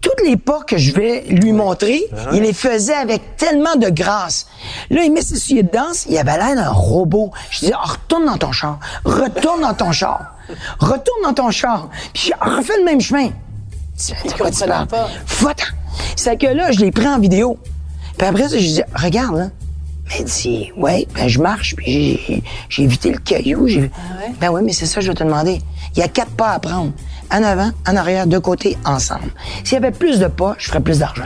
Toutes 0.00 0.22
les 0.24 0.38
pas 0.38 0.62
que 0.66 0.78
je 0.78 0.92
vais 0.92 1.24
lui 1.28 1.52
montrer, 1.52 2.02
il 2.32 2.42
les 2.42 2.54
faisait 2.54 2.94
avec 2.94 3.36
tellement 3.36 3.76
de 3.76 3.90
grâce. 3.90 4.46
Là, 4.88 5.04
il 5.04 5.12
met 5.12 5.20
ses 5.20 5.36
souliers 5.36 5.62
de 5.62 5.70
danse, 5.70 6.06
il 6.08 6.16
avait 6.16 6.38
l'air 6.38 6.54
d'un 6.54 6.70
robot. 6.70 7.32
Je 7.50 7.66
dis, 7.66 7.72
Ah, 7.74 7.82
retourne 7.84 8.24
dans 8.24 8.38
ton 8.38 8.52
char. 8.52 8.78
Retourne 9.04 9.60
dans 9.60 9.74
ton 9.74 9.92
char. 9.92 10.34
Retourne 10.78 11.22
dans 11.22 11.34
ton 11.34 11.50
char. 11.50 11.90
Puis 12.14 12.32
refais 12.40 12.78
le 12.78 12.84
même 12.84 13.00
chemin. 13.00 13.28
Tu 13.98 14.14
tu. 14.26 15.44
Va-t'en. 15.44 15.64
C'est 16.16 16.36
que 16.36 16.46
là, 16.46 16.72
je 16.72 16.80
l'ai 16.80 16.90
pris 16.90 17.06
en 17.06 17.18
vidéo. 17.18 17.58
Puis 18.18 18.26
après 18.26 18.48
ça, 18.48 18.56
je 18.58 18.66
dis, 18.66 18.82
regarde, 18.94 19.36
là. 19.36 19.48
Mais 20.08 20.16
il 20.20 20.24
dit, 20.26 20.70
ouais, 20.76 21.08
ben 21.14 21.28
je 21.28 21.38
marche, 21.40 21.74
puis 21.76 22.20
j'ai- 22.26 22.42
j'ai 22.68 22.82
évité 22.82 23.10
le 23.10 23.18
caillou. 23.18 23.66
j'ai- 23.68 23.80
ouais? 23.80 23.90
Ben 24.38 24.50
ouais, 24.50 24.60
mais 24.62 24.72
c'est 24.72 24.84
ça 24.86 24.96
que 24.96 25.00
je 25.02 25.08
vais 25.10 25.14
te 25.16 25.24
demander. 25.24 25.60
Il 25.96 26.00
y 26.00 26.02
a 26.02 26.08
quatre 26.08 26.32
pas 26.32 26.50
à 26.50 26.58
prendre. 26.58 26.92
En 27.32 27.42
avant, 27.42 27.70
en 27.88 27.96
arrière, 27.96 28.26
de 28.26 28.36
côté, 28.38 28.76
ensemble. 28.84 29.32
S'il 29.64 29.72
y 29.74 29.76
avait 29.76 29.90
plus 29.92 30.18
de 30.20 30.26
pas, 30.26 30.56
je 30.58 30.68
ferais 30.68 30.80
plus 30.80 30.98
d'argent. 30.98 31.24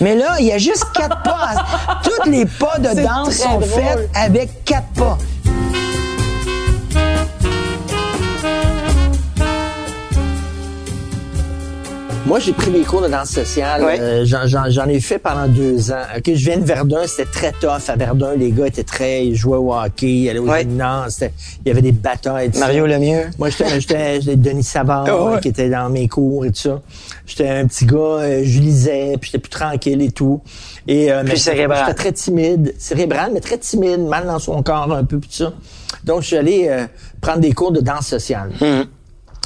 Mais 0.00 0.16
là, 0.16 0.36
il 0.40 0.46
y 0.46 0.52
a 0.52 0.58
juste 0.58 0.86
quatre 0.94 1.22
pas. 1.22 1.38
à- 1.56 2.00
Tous 2.02 2.30
les 2.30 2.46
pas 2.46 2.78
de 2.78 3.02
danse 3.02 3.34
sont 3.36 3.58
drôle. 3.58 3.64
faits 3.68 4.08
avec 4.14 4.64
quatre 4.64 4.88
pas. 4.94 5.18
Moi, 12.26 12.40
j'ai 12.40 12.52
pris 12.52 12.72
les 12.72 12.82
cours 12.82 13.02
de 13.02 13.06
danse 13.08 13.28
sociale. 13.30 13.84
Euh, 14.00 14.24
j'en- 14.24 14.88
ai 14.88 14.98
fait 15.00 15.20
pendant 15.20 15.46
deux 15.46 15.92
ans. 15.92 16.02
Ok, 16.16 16.24
je 16.26 16.44
viens 16.44 16.58
de 16.58 16.64
Verdun, 16.64 17.06
c'était 17.06 17.30
très 17.30 17.52
tough. 17.52 17.88
À 17.88 17.94
Verdun, 17.94 18.34
les 18.34 18.50
gars 18.50 18.66
étaient 18.66 18.82
très... 18.82 19.26
Ils 19.28 19.36
jouaient 19.36 19.58
au 19.58 19.72
hockey, 19.72 20.08
ils 20.08 20.30
allaient 20.30 20.40
aux 20.40 20.48
Ouais. 20.48 20.62
gymnases, 20.62 21.14
c'était- 21.14 21.32
Il 21.64 21.68
y 21.68 21.70
avait 21.70 21.82
des 21.82 21.92
batailles. 21.92 22.50
Mario 22.58 22.84
Lemieux. 22.86 23.26
Moi, 23.38 23.50
j'étais 23.50 24.18
Denis 24.34 24.64
Savard, 24.64 25.04
ouais. 25.06 25.36
euh, 25.36 25.38
qui 25.38 25.48
était 25.48 25.70
dans 25.70 25.88
mes 25.88 26.08
cours 26.08 26.44
et 26.44 26.48
tout 26.50 26.56
ça. 26.62 26.80
J'étais 27.26 27.48
un 27.48 27.66
petit 27.68 27.86
gars, 27.86 27.96
euh, 27.96 28.42
je 28.44 28.58
lisais, 28.58 29.14
puis 29.20 29.30
j'étais 29.30 29.38
plus 29.38 29.50
tranquille 29.50 30.02
et 30.02 30.10
tout. 30.10 30.40
Et, 30.88 31.12
euh, 31.12 31.22
j'étais- 31.26 31.36
cérébral. 31.36 31.84
J'étais 31.86 31.94
très 31.94 32.12
timide. 32.12 32.74
Cérébral, 32.76 33.30
mais 33.34 33.40
très 33.40 33.58
timide, 33.58 34.00
mal 34.00 34.26
dans 34.26 34.40
son 34.40 34.64
corps 34.64 34.92
un 34.92 35.04
peu, 35.04 35.18
puis 35.20 35.28
tout 35.28 35.36
ça. 35.44 35.52
Donc, 36.02 36.22
je 36.22 36.26
suis 36.26 36.36
allé 36.36 36.66
euh, 36.68 36.86
prendre 37.20 37.38
des 37.38 37.52
cours 37.52 37.70
de 37.70 37.80
danse 37.80 38.08
sociale. 38.08 38.50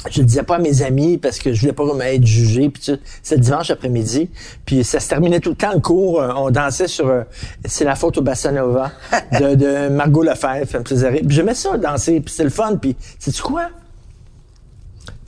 Je 0.09 0.21
le 0.21 0.25
disais 0.25 0.41
pas 0.43 0.55
à 0.55 0.59
mes 0.59 0.81
amis 0.81 1.17
parce 1.19 1.37
que 1.37 1.53
je 1.53 1.61
voulais 1.61 1.73
pas 1.73 1.85
comme 1.85 2.01
être 2.01 2.25
jugé. 2.25 2.69
Puis 2.69 2.81
tu 2.81 2.91
c'est 3.21 3.35
le 3.35 3.41
dimanche 3.41 3.69
après-midi. 3.69 4.29
Puis 4.65 4.83
ça 4.83 4.99
se 4.99 5.07
terminait 5.07 5.39
tout 5.39 5.51
le 5.51 5.55
temps 5.55 5.73
le 5.73 5.79
cours. 5.79 6.19
euh, 6.21 6.33
on 6.35 6.49
dansait 6.49 6.87
sur 6.87 7.07
euh, 7.07 7.21
C'est 7.65 7.85
la 7.85 7.95
faute 7.95 8.17
au 8.17 8.21
Bossa 8.21 8.51
Nova 8.51 8.91
de, 9.39 9.55
de 9.55 9.89
Margot 9.89 10.23
Lefebvre. 10.23 10.67
Ça 10.69 10.79
me 10.79 10.85
faisait 10.85 11.09
rire. 11.09 11.21
Puis 11.27 11.35
j'aimais 11.35 11.53
ça 11.53 11.77
danser. 11.77 12.19
Puis 12.19 12.33
c'est 12.35 12.43
le 12.43 12.49
fun. 12.49 12.77
Puis 12.77 12.95
sais-tu 13.19 13.41
quoi? 13.43 13.69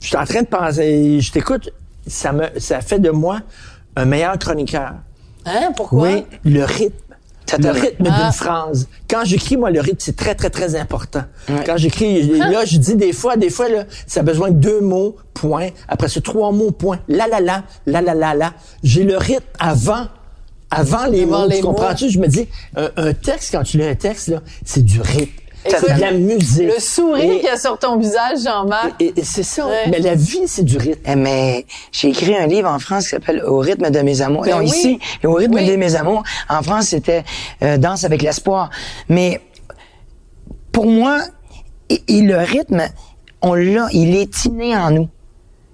Je 0.00 0.08
suis 0.08 0.16
en 0.16 0.24
train 0.24 0.42
de 0.42 0.46
penser. 0.48 1.20
Je 1.20 1.32
t'écoute. 1.32 1.70
Ça 2.06 2.32
me 2.32 2.44
ça 2.58 2.80
fait 2.80 2.98
de 2.98 3.10
moi 3.10 3.40
un 3.96 4.04
meilleur 4.04 4.38
chroniqueur. 4.38 4.94
Hein, 5.46 5.70
pourquoi? 5.76 6.08
Oui, 6.08 6.24
le 6.44 6.64
rythme. 6.64 6.96
Ça 7.46 7.58
Le 7.58 7.70
rythme 7.70 8.06
Ah. 8.10 8.22
d'une 8.22 8.32
phrase. 8.32 8.88
Quand 9.08 9.22
j'écris, 9.24 9.56
moi, 9.56 9.70
le 9.70 9.80
rythme, 9.80 9.98
c'est 9.98 10.16
très, 10.16 10.34
très, 10.34 10.50
très 10.50 10.76
important. 10.76 11.24
Quand 11.66 11.76
j'écris, 11.76 12.22
là, 12.38 12.64
je 12.64 12.78
dis 12.78 12.96
des 12.96 13.12
fois, 13.12 13.36
des 13.36 13.50
fois, 13.50 13.68
là, 13.68 13.84
ça 14.06 14.20
a 14.20 14.22
besoin 14.22 14.50
de 14.50 14.56
deux 14.56 14.80
mots, 14.80 15.16
point. 15.34 15.68
Après 15.88 16.08
ça, 16.08 16.20
trois 16.20 16.52
mots, 16.52 16.70
point. 16.70 17.00
La, 17.06 17.26
la, 17.28 17.40
la, 17.40 17.62
la, 17.86 18.00
la, 18.00 18.14
la, 18.14 18.34
la. 18.34 18.52
J'ai 18.82 19.04
le 19.04 19.16
rythme 19.18 19.44
avant, 19.58 20.06
avant 20.70 21.06
les 21.06 21.22
Avant 21.24 21.40
mots. 21.42 21.48
les 21.48 21.56
tu 21.58 21.62
comprends-tu? 21.62 22.08
Je 22.10 22.18
me 22.18 22.26
dis, 22.28 22.48
un, 22.76 22.90
un 22.96 23.12
texte, 23.12 23.50
quand 23.52 23.62
tu 23.62 23.76
lis 23.76 23.84
un 23.84 23.94
texte, 23.94 24.28
là, 24.28 24.40
c'est 24.64 24.82
du 24.84 25.00
rythme. 25.00 25.30
Écoute, 25.66 25.84
C'est 25.86 25.94
de 25.94 26.00
la 26.00 26.12
musique. 26.12 26.66
Le 26.74 26.78
sourire 26.80 27.34
qu'il 27.36 27.44
y 27.44 27.48
a 27.48 27.56
sur 27.56 27.78
ton 27.78 27.96
visage, 27.98 28.38
Jean-Marc. 28.44 29.00
Et, 29.00 29.12
et 29.16 29.24
c'est 29.24 29.42
ça. 29.42 29.66
Ouais. 29.66 29.84
Mais 29.90 29.98
la 29.98 30.14
vie, 30.14 30.42
c'est 30.46 30.64
du 30.64 30.76
rythme. 30.76 31.00
Eh, 31.06 31.16
mais 31.16 31.66
j'ai 31.92 32.08
écrit 32.08 32.36
un 32.36 32.46
livre 32.46 32.68
en 32.70 32.78
France 32.78 33.04
qui 33.04 33.10
s'appelle 33.10 33.42
Au 33.44 33.58
rythme 33.58 33.90
de 33.90 34.00
mes 34.00 34.20
amours. 34.20 34.42
Ben 34.44 34.52
non, 34.52 34.58
oui. 34.58 34.66
ici, 34.66 34.98
Au 35.24 35.32
rythme 35.34 35.54
Oui. 35.54 35.66
de 35.66 35.76
mes 35.76 35.94
amours. 35.96 36.22
En 36.48 36.62
France, 36.62 36.88
c'était 36.88 37.24
euh, 37.62 37.76
Danse 37.78 38.04
avec 38.04 38.22
l'espoir. 38.22 38.70
Mais 39.08 39.40
pour 40.72 40.86
moi, 40.86 41.18
et, 41.88 42.02
et 42.08 42.20
le 42.22 42.36
rythme, 42.38 42.82
on 43.42 43.54
l'a, 43.54 43.88
il 43.92 44.14
est 44.16 44.44
inné 44.46 44.76
en 44.76 44.90
nous. 44.90 45.08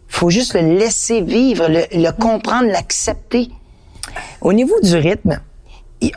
faut 0.09 0.31
juste 0.31 0.55
le 0.55 0.61
laisser 0.77 1.21
vivre, 1.21 1.69
le, 1.69 1.83
le 1.93 2.11
comprendre, 2.13 2.67
l'accepter. 2.69 3.49
Au 4.41 4.53
niveau 4.53 4.75
du 4.83 4.97
rythme, 4.97 5.39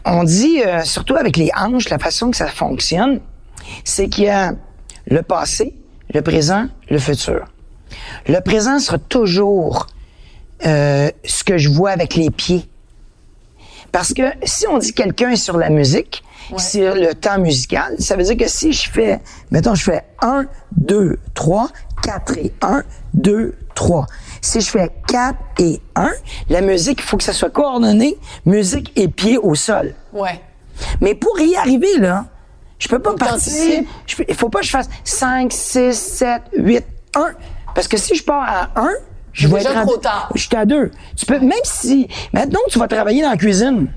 on 0.05 0.23
dit, 0.23 0.61
euh, 0.65 0.83
surtout 0.83 1.15
avec 1.15 1.37
les 1.37 1.51
hanches, 1.55 1.89
la 1.89 1.99
façon 1.99 2.31
que 2.31 2.37
ça 2.37 2.47
fonctionne, 2.47 3.19
c'est 3.83 4.07
qu'il 4.07 4.25
y 4.25 4.29
a 4.29 4.53
le 5.07 5.21
passé, 5.21 5.75
le 6.13 6.21
présent, 6.21 6.67
le 6.89 6.99
futur. 6.99 7.45
Le 8.27 8.39
présent 8.39 8.79
sera 8.79 8.97
toujours 8.97 9.87
euh, 10.65 11.09
ce 11.25 11.43
que 11.43 11.57
je 11.57 11.69
vois 11.69 11.91
avec 11.91 12.15
les 12.15 12.31
pieds. 12.31 12.67
Parce 13.91 14.13
que 14.13 14.23
si 14.43 14.67
on 14.67 14.77
dit 14.79 14.93
quelqu'un 14.93 15.31
est 15.31 15.35
sur 15.35 15.57
la 15.57 15.69
musique, 15.69 16.23
sur 16.57 16.95
le 16.95 17.13
temps 17.13 17.39
musical, 17.39 17.95
ça 17.99 18.15
veut 18.15 18.23
dire 18.23 18.37
que 18.37 18.47
si 18.47 18.73
je 18.73 18.89
fais, 18.89 19.19
mettons, 19.51 19.75
je 19.75 19.83
fais 19.83 20.03
1, 20.21 20.45
2, 20.77 21.19
3, 21.33 21.69
4 22.01 22.37
et 22.37 22.53
1, 22.61 22.83
2, 23.13 23.55
3. 23.75 24.07
Si 24.41 24.61
je 24.61 24.69
fais 24.69 24.89
4 25.07 25.35
et 25.59 25.81
1, 25.95 26.11
la 26.49 26.61
musique, 26.61 26.99
il 26.99 27.05
faut 27.05 27.17
que 27.17 27.23
ça 27.23 27.33
soit 27.33 27.49
coordonné, 27.49 28.17
musique 28.45 28.91
et 28.95 29.07
pied 29.07 29.37
au 29.37 29.55
sol. 29.55 29.93
Ouais. 30.11 30.41
Mais 31.01 31.15
pour 31.15 31.39
y 31.39 31.55
arriver, 31.55 31.97
là, 31.99 32.25
je 32.83 32.89
peux 32.89 32.99
pas 32.99 33.13
partir. 33.13 33.83
Il 34.27 34.35
faut 34.35 34.49
pas 34.49 34.59
que 34.59 34.65
je 34.65 34.71
fasse 34.71 34.89
5, 35.05 35.53
6, 35.53 35.93
7, 35.93 36.41
8, 36.57 36.85
1. 37.15 37.25
Parce 37.73 37.87
que 37.87 37.95
si 37.95 38.13
je 38.13 38.23
pars 38.25 38.43
à 38.43 38.81
1, 38.81 38.89
je 39.31 39.47
vais 39.47 39.61
être 39.61 39.77
à 39.77 39.85
trop 39.85 39.95
tard. 39.95 40.29
Je 40.35 40.41
suis 40.41 40.55
à 40.55 40.65
2. 40.65 40.91
Tu 41.15 41.25
peux, 41.25 41.39
même 41.39 41.53
si, 41.63 42.09
maintenant, 42.33 42.59
tu 42.69 42.77
vas 42.79 42.89
travailler 42.89 43.21
dans 43.21 43.29
la 43.29 43.37
cuisine. 43.37 43.89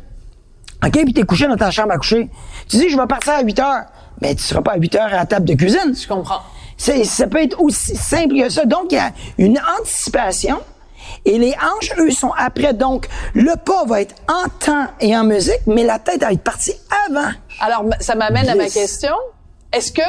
OK, 0.85 0.93
puis 0.93 1.13
t'es 1.13 1.25
couché 1.25 1.49
dans 1.49 1.57
ta 1.57 1.73
chambre 1.73 1.91
à 1.91 1.97
coucher. 1.97 2.31
Tu 2.69 2.77
dis, 2.77 2.89
je 2.89 2.97
vais 2.97 3.07
partir 3.09 3.33
à 3.33 3.43
8 3.43 3.59
heures. 3.59 3.87
Mais 4.23 4.37
tu 4.37 4.45
seras 4.45 4.63
pas 4.63 4.75
à 4.75 4.77
8 4.77 4.95
heures 4.95 5.13
à 5.13 5.17
la 5.17 5.27
table 5.27 5.47
de 5.47 5.55
cuisine. 5.55 5.93
Je 6.01 6.07
comprends. 6.07 6.43
Ça 6.77 7.27
peut 7.27 7.43
être 7.43 7.61
aussi 7.61 7.97
simple 7.97 8.37
que 8.37 8.49
ça. 8.51 8.65
Donc, 8.67 8.93
il 8.93 8.95
y 8.95 8.99
a 8.99 9.11
une 9.37 9.59
anticipation. 9.81 10.59
Et 11.27 11.39
les 11.39 11.55
hanches, 11.55 11.93
eux, 11.99 12.11
sont 12.11 12.33
après. 12.39 12.73
Donc, 12.73 13.09
le 13.35 13.57
pas 13.57 13.85
va 13.85 14.01
être 14.01 14.15
en 14.29 14.49
temps 14.49 14.87
et 15.01 15.15
en 15.17 15.25
musique, 15.25 15.61
mais 15.67 15.83
la 15.83 15.99
tête 15.99 16.21
va 16.23 16.33
être 16.33 16.43
partie 16.43 16.75
avant. 17.09 17.31
Alors, 17.61 17.85
ça 18.01 18.15
m'amène 18.15 18.49
à 18.49 18.55
ma 18.55 18.69
question. 18.69 19.13
Est-ce 19.73 19.91
que 19.93 20.03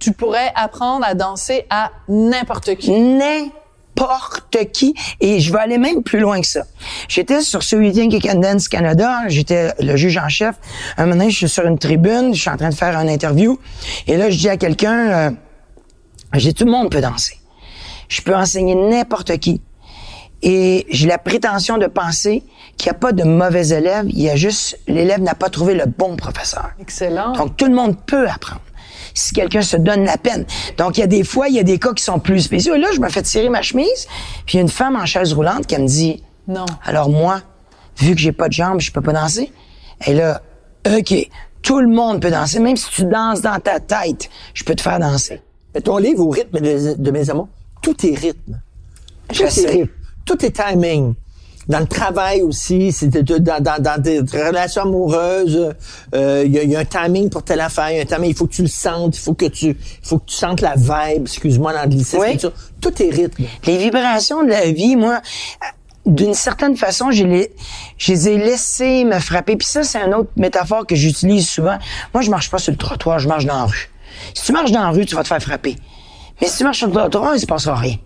tu 0.00 0.12
pourrais 0.12 0.52
apprendre 0.54 1.06
à 1.06 1.14
danser 1.14 1.64
à 1.70 1.92
n'importe 2.08 2.74
qui? 2.74 2.90
N'importe 2.90 4.72
qui. 4.72 4.94
Et 5.20 5.38
je 5.38 5.52
vais 5.52 5.60
aller 5.60 5.78
même 5.78 6.02
plus 6.02 6.18
loin 6.18 6.40
que 6.40 6.46
ça. 6.46 6.62
J'étais 7.08 7.40
sur 7.40 7.62
ce 7.62 7.76
Weekend 7.76 8.10
qui 8.10 8.18
Can 8.18 8.40
Dance 8.40 8.68
Canada. 8.68 9.28
J'étais 9.28 9.72
le 9.80 9.96
juge 9.96 10.18
en 10.18 10.28
chef. 10.28 10.56
Un 10.96 11.06
moment 11.06 11.16
donné, 11.16 11.30
je 11.30 11.36
suis 11.36 11.48
sur 11.48 11.66
une 11.66 11.78
tribune. 11.78 12.34
Je 12.34 12.40
suis 12.40 12.50
en 12.50 12.56
train 12.56 12.70
de 12.70 12.74
faire 12.74 12.96
une 12.96 13.08
interview. 13.08 13.58
Et 14.08 14.16
là, 14.16 14.28
je 14.28 14.38
dis 14.38 14.48
à 14.48 14.56
quelqu'un, 14.56 15.08
euh, 15.08 15.30
j'ai 16.34 16.52
tout 16.52 16.64
le 16.64 16.72
monde 16.72 16.90
peut 16.90 17.00
danser. 17.00 17.38
Je 18.08 18.22
peux 18.22 18.34
enseigner 18.34 18.74
n'importe 18.74 19.38
qui. 19.38 19.60
Et 20.42 20.86
j'ai 20.90 21.08
la 21.08 21.18
prétention 21.18 21.78
de 21.78 21.86
penser 21.86 22.44
qu'il 22.76 22.90
n'y 22.90 22.96
a 22.96 22.98
pas 23.00 23.12
de 23.12 23.24
mauvais 23.24 23.68
élèves. 23.70 24.06
Il 24.08 24.20
y 24.20 24.30
a 24.30 24.36
juste, 24.36 24.78
l'élève 24.86 25.20
n'a 25.20 25.34
pas 25.34 25.48
trouvé 25.50 25.74
le 25.74 25.86
bon 25.86 26.14
professeur. 26.16 26.70
Excellent. 26.80 27.32
Donc, 27.32 27.56
tout 27.56 27.64
le 27.66 27.74
monde 27.74 27.96
peut 28.06 28.28
apprendre 28.28 28.60
si 29.14 29.32
quelqu'un 29.34 29.62
se 29.62 29.76
donne 29.76 30.04
la 30.04 30.16
peine. 30.16 30.44
Donc, 30.76 30.96
il 30.96 31.00
y 31.00 31.02
a 31.02 31.08
des 31.08 31.24
fois, 31.24 31.48
il 31.48 31.56
y 31.56 31.58
a 31.58 31.64
des 31.64 31.78
cas 31.80 31.92
qui 31.92 32.04
sont 32.04 32.20
plus 32.20 32.40
spéciaux. 32.40 32.74
Et 32.76 32.78
là, 32.78 32.88
je 32.94 33.00
me 33.00 33.08
fais 33.08 33.22
tirer 33.22 33.48
ma 33.48 33.62
chemise, 33.62 34.06
puis 34.46 34.54
il 34.54 34.56
y 34.56 34.58
a 34.58 34.62
une 34.62 34.68
femme 34.68 34.94
en 34.94 35.06
chaise 35.06 35.32
roulante 35.32 35.66
qui 35.66 35.76
me 35.76 35.86
dit, 35.88 36.22
Non. 36.46 36.66
alors 36.84 37.08
moi, 37.10 37.40
vu 37.98 38.14
que 38.14 38.20
j'ai 38.20 38.30
pas 38.32 38.46
de 38.46 38.52
jambes, 38.52 38.80
je 38.80 38.92
peux 38.92 39.00
pas 39.00 39.12
danser. 39.12 39.50
Et 40.06 40.14
là, 40.14 40.40
OK, 40.86 41.14
tout 41.62 41.80
le 41.80 41.88
monde 41.88 42.22
peut 42.22 42.30
danser. 42.30 42.60
Même 42.60 42.76
si 42.76 42.88
tu 42.90 43.04
danses 43.06 43.40
dans 43.40 43.58
ta 43.58 43.80
tête, 43.80 44.30
je 44.54 44.62
peux 44.62 44.76
te 44.76 44.82
faire 44.82 45.00
danser. 45.00 45.40
Mais 45.74 45.80
ton 45.80 45.96
livre 45.98 46.24
au 46.24 46.30
rythme 46.30 46.60
de, 46.60 46.94
de 46.94 47.10
mes 47.10 47.28
amours, 47.28 47.48
tout 47.82 48.06
est 48.06 48.14
rythme. 48.14 48.60
Je 49.32 49.38
Tout 49.38 49.44
est 49.44 49.50
sais. 49.50 49.66
rythme. 49.68 49.88
Tout 50.28 50.44
est 50.44 50.50
timing. 50.62 51.14
Dans 51.68 51.80
le 51.80 51.86
travail 51.86 52.42
aussi, 52.42 52.92
c'est 52.92 53.08
dans, 53.08 53.60
dans, 53.60 53.82
dans 53.82 54.00
des 54.00 54.20
relations 54.20 54.82
amoureuses, 54.82 55.74
euh, 56.14 56.42
il 56.46 56.52
y, 56.52 56.58
a, 56.58 56.62
il 56.62 56.70
y 56.70 56.76
a 56.76 56.80
un 56.80 56.84
timing 56.84 57.28
pour 57.30 57.42
telle 57.42 57.60
affaire, 57.60 57.90
il 57.90 57.96
y 57.96 57.98
a 57.98 58.02
un 58.02 58.06
timing, 58.06 58.30
il 58.30 58.36
faut 58.36 58.46
que 58.46 58.52
tu 58.54 58.62
le 58.62 58.68
sentes, 58.68 59.16
il 59.16 59.20
faut 59.20 59.34
que 59.34 59.46
tu, 59.46 59.76
faut 60.02 60.18
que 60.18 60.26
tu 60.26 60.34
sentes 60.36 60.60
la 60.60 60.74
vibe, 60.76 61.22
excuse-moi 61.22 61.72
l'anglicisme, 61.72 62.20
Oui. 62.20 62.38
tout 62.80 63.02
est 63.02 63.10
rythme. 63.10 63.44
Les 63.66 63.76
vibrations 63.78 64.42
de 64.44 64.48
la 64.50 64.70
vie, 64.70 64.96
moi, 64.96 65.20
d'une 66.06 66.32
certaine 66.34 66.74
façon, 66.76 67.10
je 67.10 67.24
les, 67.24 67.52
je 67.98 68.12
les 68.12 68.28
ai 68.30 68.38
laissées 68.38 69.04
me 69.04 69.18
frapper. 69.18 69.56
Puis 69.56 69.66
ça, 69.68 69.82
c'est 69.82 69.98
une 70.00 70.14
autre 70.14 70.30
métaphore 70.36 70.86
que 70.86 70.94
j'utilise 70.94 71.48
souvent. 71.48 71.78
Moi, 72.14 72.22
je 72.22 72.30
marche 72.30 72.50
pas 72.50 72.58
sur 72.58 72.70
le 72.72 72.78
trottoir, 72.78 73.18
je 73.18 73.28
marche 73.28 73.44
dans 73.44 73.56
la 73.58 73.64
rue. 73.64 73.90
Si 74.34 74.42
tu 74.44 74.52
marches 74.52 74.72
dans 74.72 74.82
la 74.84 74.90
rue, 74.90 75.04
tu 75.04 75.14
vas 75.14 75.22
te 75.22 75.28
faire 75.28 75.42
frapper. 75.42 75.76
Mais 76.40 76.48
si 76.48 76.58
tu 76.58 76.64
marches 76.64 76.78
sur 76.78 76.86
le 76.88 76.94
trottoir, 76.94 77.34
il 77.34 77.40
se 77.40 77.46
passera 77.46 77.76
rien. 77.76 77.96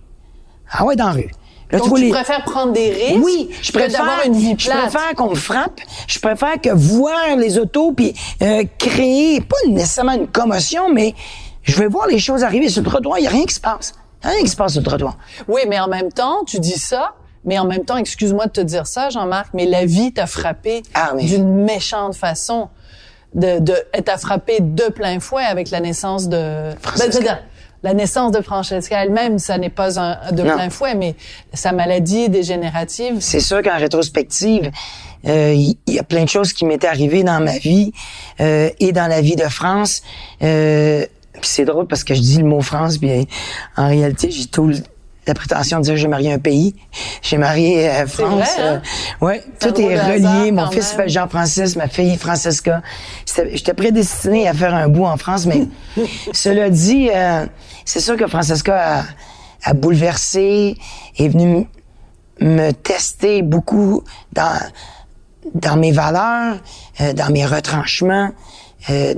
Ah 0.68 0.85
ouais, 0.85 0.96
dans 0.96 1.06
la 1.06 1.12
rue. 1.12 1.30
Là, 1.72 1.78
Donc, 1.78 1.94
tu 1.94 2.02
les- 2.02 2.11
préfères 2.11 2.44
prendre 2.44 2.72
des 2.72 2.90
risques 2.90 3.24
oui, 3.24 3.48
je 3.62 3.72
que 3.72 3.78
préfère 3.78 4.00
d'avoir 4.04 4.26
une 4.26 4.35
vie 4.35 4.54
Je 4.58 4.68
préfère 4.68 5.14
qu'on 5.16 5.30
me 5.30 5.35
frappe. 5.35 5.80
Je 6.06 6.18
préfère 6.20 6.61
que 6.61 6.68
voir 6.70 7.37
les 7.38 7.58
autos 7.58 7.92
puis 7.92 8.14
euh, 8.42 8.64
créer 8.78 9.40
pas 9.40 9.56
nécessairement 9.68 10.12
une 10.12 10.28
commotion, 10.28 10.92
mais 10.92 11.14
je 11.62 11.76
vais 11.78 11.87
voir 11.88 12.06
les 12.08 12.18
choses 12.18 12.42
arriver 12.44 12.68
sur 12.68 12.82
le 12.82 12.88
trottoir. 12.90 13.18
Il 13.18 13.24
y 13.24 13.26
a 13.26 13.30
rien 13.30 13.44
qui 13.46 13.54
se 13.54 13.61
passe. 13.61 13.94
Il 14.22 14.26
y 14.26 14.30
a 14.30 14.35
rien 14.35 14.42
qui 14.42 14.48
se 14.50 14.56
passe 14.56 14.72
sur 14.72 14.82
le 14.82 14.87
trottoir. 14.87 15.16
Oui, 15.48 15.62
mais 15.68 15.80
en 15.80 15.88
même 15.88 16.12
temps, 16.12 16.44
tu 16.46 16.61
dis 16.61 16.78
ça, 16.78 17.14
mais 17.44 17.58
en 17.58 17.64
même 17.64 17.85
temps, 17.85 17.96
excuse-moi 17.96 18.46
de 18.46 18.52
te 18.52 18.61
dire 18.61 18.87
ça, 18.87 19.08
Jean-Marc, 19.11 19.48
mais 19.54 19.64
la 19.66 19.87
vie 19.87 20.12
t'a 20.12 20.26
frappé 20.26 20.82
Ah, 20.94 21.12
mais- 21.16 21.24
d'une 21.24 21.64
méchante 21.64 22.14
façon. 22.14 22.68
De, 23.35 23.61
de, 23.61 23.74
elle 23.94 24.02
t'a 24.04 24.18
frappé 24.18 24.58
de 24.61 24.90
plein 24.90 25.18
fouet 25.18 25.42
avec 25.42 25.70
la 25.70 25.80
naissance 25.80 26.28
de... 26.28 26.37
Ben, 26.98 27.11
la 27.83 27.95
naissance 27.95 28.33
de 28.33 28.40
Francesca 28.40 29.03
elle-même, 29.03 29.38
ça 29.38 29.59
n'est 29.59 29.68
pas 29.71 29.99
un, 30.01 30.33
de 30.33 30.42
Non. 30.42 30.55
plein 30.55 30.71
fouet, 30.71 30.95
mais 30.95 31.14
sa 31.53 31.73
maladie 31.73 32.29
dégénérative, 32.29 33.16
C'est 33.21 33.40
sûr 33.40 33.62
qu'en 33.62 33.77
rétrospective, 33.79 34.71
euh, 35.27 35.53
il 35.55 35.77
y, 35.87 35.99
a 35.99 36.03
plein 36.03 36.25
de 36.25 36.29
choses 36.29 36.53
qui 36.53 36.64
m'étaient 36.64 36.88
arrivées 36.88 37.23
dans 37.25 37.40
ma 37.42 37.59
vie 37.59 37.92
euh, 38.40 38.71
et 38.81 38.92
dans 38.92 39.07
la 39.07 39.21
vie 39.21 39.37
de 39.37 39.45
France. 39.49 40.03
Euh, 40.42 41.07
c'est 41.42 41.64
drôle 41.64 41.87
parce 41.87 42.05
que 42.05 42.14
je 42.14 42.21
dis 42.21 42.38
le 42.38 42.45
mot 42.45 42.61
France, 42.61 42.99
puis 42.99 43.27
en 43.77 43.88
réalité, 43.88 44.31
j'ai 44.31 44.47
tout 44.47 44.66
le- 44.66 44.77
la 45.27 45.35
prétention 45.35 45.79
de 45.79 45.85
dire 45.85 45.95
que 45.95 46.01
j'ai 46.01 46.09
marié 46.09 46.33
un 46.33 46.40
pays. 46.40 46.75
J'ai 47.23 47.37
marié 47.38 47.88
euh, 47.88 48.07
France. 48.09 48.57
vrai, 48.57 48.62
hein? 48.66 48.83
ouais, 49.21 49.42
tout 49.61 49.81
est 49.81 49.97
relié. 50.01 50.51
Mon 50.51 50.68
fils 50.71 50.88
s'appelle 50.88 51.09
Jean-Francis, 51.09 51.77
ma 51.77 51.87
fille 51.87 52.16
Francesca. 52.16 52.83
J'étais 53.53 53.75
prédestiné 53.75 54.49
à 54.49 54.55
faire 54.55 54.75
un 54.75 54.88
bout 54.88 55.05
en 55.05 55.16
France, 55.16 55.47
mais 55.47 55.68
cela 56.33 56.71
dit, 56.71 57.09
euh, 57.14 57.47
c'est 57.85 58.01
sûr 58.01 58.16
que 58.16 58.27
Francesca 58.27 59.01
a, 59.01 59.05
a 59.64 59.75
bouleversé, 59.75 60.77
est 61.18 61.29
venue 61.29 61.66
me 62.40 62.73
tester 62.73 63.42
beaucoup 63.42 64.03
dans 64.33 64.59
dans 65.55 65.77
mes 65.77 65.92
valeurs, 65.92 66.57
euh, 67.01 67.12
dans 67.12 67.31
mes 67.31 67.45
retranchements, 67.45 68.31
euh, 68.90 69.14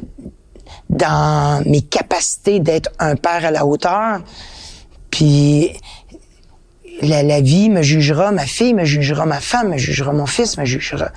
dans 0.88 1.62
mes 1.66 1.83
capacités 1.83 2.61
d'être 2.61 2.90
un 2.98 3.16
père 3.16 3.44
à 3.44 3.50
la 3.50 3.66
hauteur. 3.66 4.20
Puis 5.11 5.70
la, 7.03 7.22
la 7.22 7.40
vie 7.40 7.68
me 7.68 7.83
jugera, 7.83 8.33
ma 8.33 8.46
fille 8.46 8.74
me 8.74 8.85
jugera, 8.85 9.27
ma 9.27 9.40
femme 9.40 9.70
me 9.70 9.77
jugera, 9.77 10.12
mon 10.12 10.27
fils 10.27 10.57
me 10.59 10.64
jugera. 10.64 11.11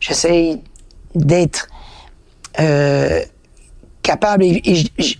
J'essaie 0.00 0.60
d'être 1.14 1.68
euh, 2.58 3.22
capable 4.02 4.44
et, 4.44 4.62
et 4.64 5.18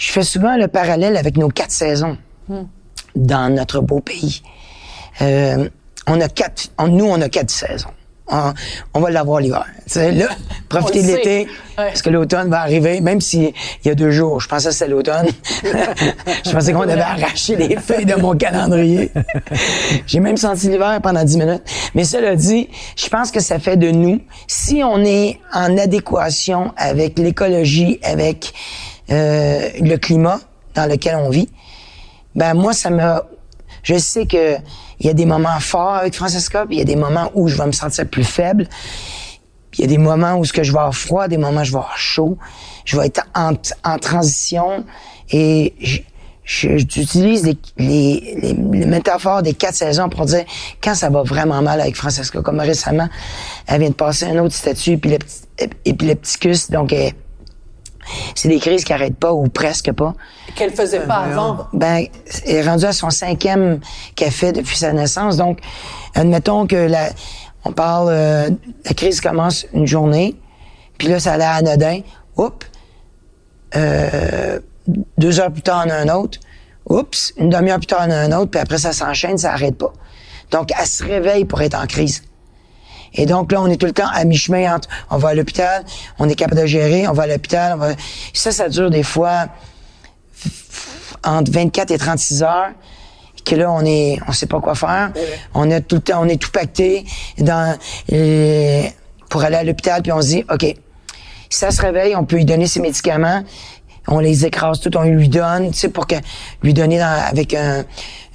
je- 0.00 0.12
fais 0.12 0.22
souvent 0.22 0.56
le 0.56 0.66
parallèle 0.68 1.16
avec 1.16 1.36
nos 1.36 1.48
quatre 1.48 1.70
saisons 1.72 2.16
dans 3.14 3.54
notre 3.54 3.80
beau 3.80 4.00
pays. 4.00 4.42
Euh, 5.22 5.68
on 6.06 6.20
a 6.20 6.28
quatre, 6.28 6.70
on- 6.78 6.88
nous, 6.88 7.04
on 7.04 7.20
a 7.20 7.28
quatre 7.28 7.50
saisons. 7.50 7.90
On, 8.32 8.52
on 8.94 9.00
va 9.00 9.10
l'avoir 9.10 9.40
l'hiver. 9.40 9.66
Là, 9.96 10.28
profiter 10.68 11.00
On 11.00 11.02
de 11.02 11.08
l'été. 11.08 11.38
Ouais. 11.40 11.86
parce 11.88 12.00
que 12.02 12.10
l'automne 12.10 12.48
va 12.48 12.60
arriver, 12.60 13.00
même 13.00 13.20
s'il 13.20 13.52
y 13.84 13.90
a 13.90 13.94
deux 13.96 14.12
jours. 14.12 14.40
Je 14.40 14.46
pensais 14.46 14.68
que 14.68 14.74
c'était 14.74 14.88
l'automne. 14.90 15.26
je 15.64 16.50
pensais 16.52 16.72
qu'on 16.72 16.82
devait 16.86 17.00
arracher 17.00 17.56
les 17.56 17.76
feuilles 17.76 18.04
de 18.06 18.14
mon 18.14 18.36
calendrier. 18.36 19.10
J'ai 20.06 20.20
même 20.20 20.36
senti 20.36 20.68
l'hiver 20.68 21.00
pendant 21.02 21.24
dix 21.24 21.36
minutes. 21.38 21.62
Mais 21.96 22.04
cela 22.04 22.36
dit, 22.36 22.68
je 22.96 23.08
pense 23.08 23.32
que 23.32 23.40
ça 23.40 23.58
fait 23.58 23.76
de 23.76 23.90
nous, 23.90 24.20
si 24.46 24.80
on 24.84 25.04
est 25.04 25.40
en 25.52 25.76
adéquation 25.76 26.72
avec 26.76 27.18
l'écologie, 27.18 27.98
avec 28.04 28.52
euh, 29.10 29.68
le 29.80 29.96
climat 29.96 30.40
dans 30.74 30.86
lequel 30.86 31.16
on 31.16 31.30
vit, 31.30 31.48
ben 32.34 32.54
moi, 32.54 32.72
ça 32.72 32.90
m'a... 32.90 33.24
Je 33.82 33.96
sais 33.98 34.26
que 34.26 34.56
il 35.00 35.06
y 35.06 35.08
a 35.08 35.14
des 35.14 35.24
moments 35.24 35.58
forts 35.60 35.94
avec 35.94 36.14
Francesca, 36.14 36.66
puis 36.66 36.76
il 36.76 36.78
y 36.78 36.82
a 36.82 36.84
des 36.84 36.96
moments 36.96 37.30
où 37.34 37.48
je 37.48 37.56
vais 37.56 37.66
me 37.66 37.72
sentir 37.72 38.06
plus 38.06 38.24
faible. 38.24 38.68
Il 39.74 39.80
y 39.80 39.84
a 39.84 39.86
des 39.86 39.98
moments 39.98 40.36
où 40.36 40.44
ce 40.44 40.52
que 40.52 40.62
je 40.62 40.72
vais 40.72 40.78
avoir 40.78 40.94
froid, 40.94 41.26
des 41.26 41.38
moments 41.38 41.62
où 41.62 41.64
je 41.64 41.72
vais 41.72 41.78
avoir 41.78 41.96
chaud. 41.96 42.36
Je 42.84 42.98
vais 42.98 43.06
être 43.06 43.26
en, 43.34 43.54
transition 43.98 44.84
et 45.30 45.74
j'utilise 46.44 47.44
les, 47.44 47.56
les, 47.78 48.36
les, 48.42 48.86
métaphores 48.86 49.42
des 49.42 49.54
quatre 49.54 49.76
saisons 49.76 50.08
pour 50.08 50.26
dire 50.26 50.44
quand 50.82 50.94
ça 50.94 51.08
va 51.08 51.22
vraiment 51.22 51.62
mal 51.62 51.80
avec 51.80 51.96
Francesca. 51.96 52.42
Comme 52.42 52.60
récemment, 52.60 53.08
elle 53.66 53.80
vient 53.80 53.90
de 53.90 53.94
passer 53.94 54.26
un 54.26 54.38
autre 54.44 54.54
statut 54.54 54.98
épilepticus, 55.84 56.70
donc 56.70 56.92
elle- 56.92 57.14
c'est 58.34 58.48
des 58.48 58.58
crises 58.58 58.84
qui 58.84 58.92
arrêtent 58.92 59.18
pas 59.18 59.32
ou 59.32 59.48
presque 59.48 59.92
pas. 59.92 60.14
qu'elle 60.54 60.72
faisait 60.72 61.00
pas 61.00 61.16
avant. 61.16 61.66
Ben, 61.72 62.06
elle 62.46 62.56
est 62.56 62.62
rendue 62.62 62.86
à 62.86 62.92
son 62.92 63.10
cinquième 63.10 63.80
fait 64.28 64.52
depuis 64.52 64.76
sa 64.76 64.92
naissance. 64.92 65.36
Donc, 65.38 65.60
admettons 66.14 66.66
que 66.66 66.76
la, 66.76 67.08
on 67.64 67.72
parle, 67.72 68.08
euh, 68.10 68.50
la 68.84 68.94
crise 68.94 69.20
commence 69.20 69.66
une 69.72 69.86
journée, 69.86 70.36
puis 70.98 71.08
là, 71.08 71.18
ça 71.18 71.32
a 71.32 71.36
l'air 71.38 71.50
anodin. 71.50 72.00
Oups! 72.36 72.66
Euh, 73.76 74.58
deux 75.16 75.40
heures 75.40 75.52
plus 75.52 75.62
tard, 75.62 75.84
on 75.86 75.90
a 75.90 75.94
un 75.94 76.08
autre. 76.08 76.38
Oups! 76.86 77.32
Une 77.38 77.48
demi-heure 77.48 77.78
plus 77.78 77.86
tard, 77.86 78.04
on 78.06 78.10
a 78.10 78.16
un 78.16 78.32
autre, 78.32 78.50
puis 78.50 78.60
après, 78.60 78.78
ça 78.78 78.92
s'enchaîne, 78.92 79.38
ça 79.38 79.52
arrête 79.52 79.78
pas. 79.78 79.92
Donc, 80.50 80.70
elle 80.78 80.86
se 80.86 81.04
réveille 81.04 81.44
pour 81.44 81.62
être 81.62 81.80
en 81.80 81.86
crise. 81.86 82.22
Et 83.14 83.26
donc 83.26 83.50
là, 83.52 83.60
on 83.60 83.66
est 83.66 83.76
tout 83.76 83.86
le 83.86 83.92
temps 83.92 84.08
à 84.12 84.24
mi-chemin 84.24 84.74
entre 84.76 84.88
on 85.10 85.18
va 85.18 85.30
à 85.30 85.34
l'hôpital, 85.34 85.84
on 86.18 86.28
est 86.28 86.34
capable 86.34 86.60
de 86.62 86.66
gérer, 86.66 87.08
on 87.08 87.12
va 87.12 87.24
à 87.24 87.26
l'hôpital, 87.26 87.72
on 87.74 87.78
va... 87.78 87.88
Ça, 88.32 88.52
ça 88.52 88.68
dure 88.68 88.90
des 88.90 89.02
fois 89.02 89.46
entre 91.24 91.50
24 91.52 91.90
et 91.90 91.98
36 91.98 92.42
heures 92.42 92.70
que 93.44 93.54
là 93.56 93.70
on 93.70 93.84
est 93.84 94.18
on 94.28 94.32
sait 94.32 94.46
pas 94.46 94.60
quoi 94.60 94.74
faire. 94.74 95.12
On 95.54 95.70
est 95.70 95.80
tout 95.82 95.96
le 95.96 96.00
temps 96.02 96.22
on 96.22 96.28
est 96.28 96.40
tout 96.40 96.50
pacté 96.50 97.04
dans 97.38 97.76
euh, 98.12 98.82
pour 99.28 99.42
aller 99.42 99.56
à 99.56 99.64
l'hôpital 99.64 100.02
puis 100.02 100.12
on 100.12 100.20
se 100.22 100.26
dit 100.28 100.44
OK 100.52 100.62
si 100.62 101.58
ça 101.58 101.70
se 101.70 101.80
réveille 101.82 102.14
on 102.16 102.24
peut 102.24 102.36
lui 102.36 102.44
donner 102.44 102.66
ses 102.66 102.80
médicaments. 102.80 103.42
On 104.08 104.18
les 104.18 104.46
écrase 104.46 104.80
tout 104.80 104.94
on 104.96 105.02
lui 105.02 105.28
donne 105.28 105.70
tu 105.72 105.78
sais 105.78 105.88
pour 105.88 106.06
que 106.06 106.14
lui 106.62 106.74
donner 106.74 106.98
dans- 106.98 107.22
avec 107.28 107.54
un- 107.54 107.84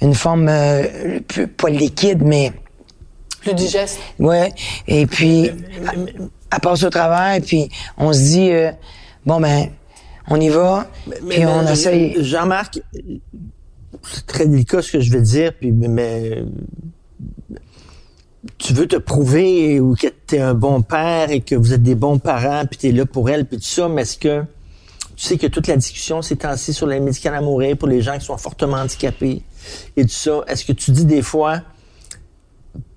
une 0.00 0.14
forme 0.14 0.48
euh, 0.48 1.20
plus- 1.26 1.48
pas 1.48 1.68
liquide 1.70 2.22
mais 2.22 2.52
Plus 3.46 3.54
digeste. 3.54 3.98
Ouais. 4.18 4.52
Et 4.88 5.06
puis, 5.06 5.44
elle, 5.46 6.60
passe 6.62 6.82
au 6.82 6.90
travers, 6.90 7.40
puis 7.42 7.68
on 7.96 8.12
se 8.12 8.18
dit, 8.18 8.50
euh, 8.50 8.72
bon, 9.24 9.40
ben, 9.40 9.68
on 10.28 10.40
y 10.40 10.48
va, 10.48 10.88
puis 11.28 11.46
on 11.46 11.62
mais, 11.62 11.72
essaye. 11.72 12.16
Jean-Marc, 12.24 12.80
c'est 14.02 14.26
très 14.26 14.46
délicat 14.46 14.82
ce 14.82 14.92
que 14.92 15.00
je 15.00 15.12
vais 15.12 15.20
dire, 15.20 15.52
puis 15.52 15.70
mais, 15.70 16.42
tu 18.58 18.72
veux 18.72 18.86
te 18.86 18.96
prouver 18.96 19.80
ou 19.80 19.94
que 19.94 20.08
tu 20.26 20.36
es 20.36 20.40
un 20.40 20.54
bon 20.54 20.82
père 20.82 21.30
et 21.30 21.40
que 21.40 21.54
vous 21.54 21.72
êtes 21.72 21.82
des 21.82 21.94
bons 21.94 22.18
parents, 22.18 22.64
puis 22.66 22.78
tu 22.78 22.88
es 22.88 22.92
là 22.92 23.06
pour 23.06 23.30
elle, 23.30 23.44
puis 23.46 23.58
tout 23.58 23.64
ça, 23.64 23.88
mais 23.88 24.02
est-ce 24.02 24.18
que 24.18 24.42
tu 25.16 25.24
sais 25.24 25.38
que 25.38 25.46
toute 25.46 25.66
la 25.66 25.76
discussion 25.76 26.20
s'est 26.20 26.36
temps 26.36 26.56
sur 26.56 26.86
les 26.86 27.00
médicaments 27.00 27.38
à 27.38 27.40
mourir 27.40 27.76
pour 27.78 27.88
les 27.88 28.02
gens 28.02 28.18
qui 28.18 28.26
sont 28.26 28.36
fortement 28.36 28.76
handicapés 28.76 29.42
et 29.96 30.02
tout 30.02 30.10
ça. 30.10 30.42
Est-ce 30.46 30.64
que 30.64 30.72
tu 30.72 30.90
dis 30.90 31.06
des 31.06 31.22
fois, 31.22 31.62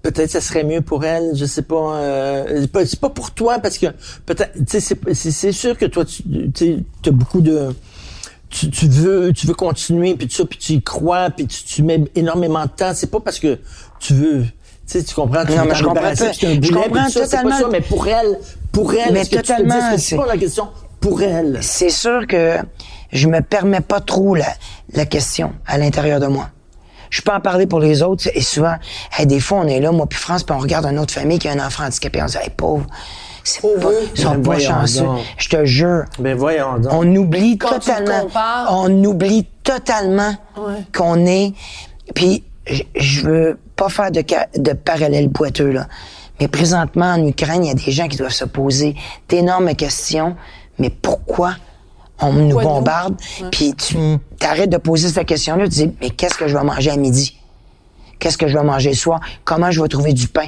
peut-être 0.01 0.29
ça 0.29 0.41
serait 0.41 0.63
mieux 0.63 0.81
pour 0.81 1.05
elle, 1.05 1.31
je 1.35 1.45
sais 1.45 1.62
pas. 1.62 1.95
Euh, 1.95 2.65
c'est 2.85 2.99
pas 2.99 3.09
pour 3.09 3.31
toi 3.31 3.59
parce 3.59 3.77
que 3.77 3.88
peut-être, 4.25 4.53
tu 4.65 4.79
sais, 4.79 4.97
c'est 5.13 5.51
sûr 5.51 5.77
que 5.77 5.85
toi, 5.85 6.05
tu 6.05 6.83
as 7.05 7.12
beaucoup 7.12 7.41
de 7.41 7.69
tu, 8.49 8.69
tu, 8.71 8.88
veux 8.88 9.31
tu 9.31 9.45
veux 9.45 9.53
continuer 9.53 10.15
puis 10.15 10.27
ça 10.31 10.43
puis 10.43 10.57
tu 10.57 10.73
y 10.73 10.81
crois 10.81 11.29
puis 11.29 11.45
tu, 11.45 11.63
tu 11.63 11.83
mets 11.83 12.03
énormément 12.15 12.63
de 12.63 12.71
temps. 12.71 12.93
C'est 12.95 13.12
pas 13.12 13.19
parce 13.19 13.39
que 13.39 13.59
tu 13.99 14.13
veux 14.13 14.43
tu 14.43 14.49
sais 14.85 15.03
tu 15.03 15.13
comprends 15.13 15.45
tu 15.45 15.51
non, 15.51 15.65
mais 15.65 15.75
je 15.75 15.83
comprends, 15.83 16.15
je 16.15 16.73
comprends 16.73 17.09
totalement 17.12 17.49
pas 17.51 17.59
ça, 17.59 17.67
mais 17.71 17.81
pour 17.81 18.07
elle 18.07 18.39
pour 18.71 18.93
elle 18.95 19.13
mais 19.13 19.25
totalement 19.25 19.97
c'est 19.97 20.15
pas 20.15 20.25
la 20.25 20.38
question 20.38 20.69
pour 20.99 21.21
elle? 21.21 21.59
C'est 21.62 21.89
sûr 21.89 22.27
que 22.27 22.57
je 23.12 23.27
me 23.27 23.41
permets 23.41 23.81
pas 23.81 24.01
trop 24.01 24.35
la, 24.35 24.47
la 24.93 25.05
question 25.05 25.53
à 25.65 25.77
l'intérieur 25.77 26.19
de 26.19 26.27
moi 26.27 26.49
je 27.09 27.21
peux 27.21 27.31
en 27.31 27.39
parler 27.39 27.67
pour 27.67 27.79
les 27.79 28.01
autres 28.01 28.29
et 28.33 28.41
souvent 28.41 28.75
des 29.23 29.39
fois 29.39 29.59
on 29.59 29.67
est 29.67 29.79
là 29.79 29.91
moi 29.91 30.05
puis 30.07 30.19
France 30.19 30.43
puis 30.43 30.55
on 30.55 30.59
regarde 30.59 30.85
une 30.85 30.99
autre 30.99 31.13
famille 31.13 31.39
qui 31.39 31.47
a 31.47 31.53
un 31.53 31.65
enfant 31.65 31.85
handicapé 31.85 32.21
on 32.21 32.27
se 32.27 32.37
dit 32.37 32.43
hey, 32.43 32.49
pauvre 32.49 32.85
c'est 33.43 33.61
pas, 33.61 33.89
ils 34.15 34.21
sont 34.21 34.35
ben 34.35 34.43
pas 34.43 34.59
chanceux. 34.59 35.05
Je 35.37 35.49
te 35.49 35.65
jure. 35.65 36.03
Ben 36.19 36.37
voyons 36.37 36.77
donc. 36.77 36.93
On 36.93 37.15
oublie 37.15 37.57
totalement. 37.57 38.27
On 38.69 39.03
oublie 39.03 39.47
totalement 39.63 40.35
qu'on 40.93 41.25
est. 41.25 41.53
Puis 42.13 42.43
je 42.95 43.21
veux 43.21 43.59
pas 43.75 43.89
faire 43.89 44.11
de, 44.11 44.23
de 44.57 44.73
parallèle 44.73 45.29
boiteux 45.29 45.71
là. 45.71 45.87
Mais 46.39 46.47
présentement 46.47 47.13
en 47.13 47.25
Ukraine, 47.25 47.65
il 47.65 47.67
y 47.67 47.71
a 47.71 47.73
des 47.73 47.91
gens 47.91 48.07
qui 48.07 48.17
doivent 48.17 48.31
se 48.31 48.45
poser 48.45 48.95
d'énormes 49.27 49.73
questions. 49.75 50.35
Mais 50.77 50.89
pourquoi 50.89 51.55
on 52.21 52.34
nous 52.34 52.60
bombarde 52.60 53.15
Puis 53.51 53.73
tu 53.75 53.97
t'arrêtes 54.38 54.69
de 54.69 54.77
poser 54.77 55.10
cette 55.10 55.27
question-là. 55.27 55.65
Tu 55.65 55.69
dis 55.69 55.91
mais 56.01 56.10
qu'est-ce 56.10 56.36
que 56.36 56.47
je 56.47 56.58
vais 56.58 56.63
manger 56.63 56.91
à 56.91 56.97
midi? 56.97 57.38
Qu'est-ce 58.19 58.38
que 58.38 58.47
je 58.47 58.58
vais 58.58 58.63
manger 58.63 58.93
ce 58.93 59.01
soir? 59.01 59.19
Comment 59.45 59.71
je 59.71 59.82
vais 59.82 59.88
trouver 59.88 60.13
du 60.13 60.27
pain? 60.27 60.47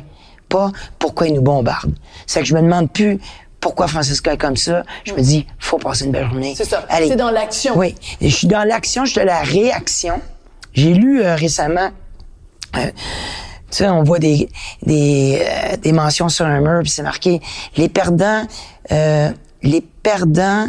Pas 0.49 0.71
pourquoi 0.99 1.27
ils 1.27 1.33
nous 1.33 1.41
bombardent. 1.41 1.95
C'est 2.27 2.41
que 2.41 2.45
je 2.45 2.53
me 2.53 2.61
demande 2.61 2.91
plus 2.91 3.19
pourquoi 3.61 3.87
Francisca 3.87 4.33
est 4.33 4.37
comme 4.37 4.57
ça. 4.57 4.83
Je 5.05 5.13
me 5.13 5.21
dis, 5.21 5.45
faut 5.59 5.77
passer 5.77 6.05
une 6.05 6.11
belle 6.11 6.27
journée. 6.27 6.53
C'est 6.57 6.65
ça. 6.65 6.85
C'est 6.89 7.15
dans 7.15 7.29
l'action. 7.29 7.77
Oui. 7.77 7.95
je 8.19 8.27
suis 8.27 8.47
dans 8.47 8.67
l'action, 8.67 9.05
je 9.05 9.11
suis 9.11 9.21
de 9.21 9.25
la 9.25 9.41
réaction. 9.41 10.19
J'ai 10.73 10.93
lu 10.93 11.21
euh, 11.21 11.35
récemment, 11.35 11.91
euh, 12.77 12.85
tu 13.69 13.77
sais, 13.77 13.87
on 13.89 14.03
voit 14.03 14.19
des, 14.19 14.49
des, 14.83 15.41
euh, 15.41 15.77
des 15.77 15.91
mentions 15.91 16.27
sur 16.27 16.45
un 16.45 16.59
mur, 16.59 16.79
puis 16.81 16.89
c'est 16.89 17.03
marqué, 17.03 17.41
les 17.77 17.87
perdants, 17.87 18.43
les 18.89 19.81
perdants 20.03 20.67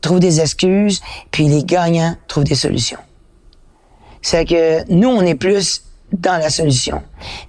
trouvent 0.00 0.20
des 0.20 0.40
excuses, 0.40 1.00
puis 1.30 1.48
les 1.48 1.64
gagnants 1.64 2.16
trouvent 2.26 2.44
des 2.44 2.54
solutions. 2.54 2.98
C'est 4.22 4.44
que 4.44 4.90
nous, 4.92 5.08
on 5.08 5.22
est 5.22 5.34
plus 5.34 5.82
dans 6.12 6.38
la 6.38 6.50
solution. 6.50 7.02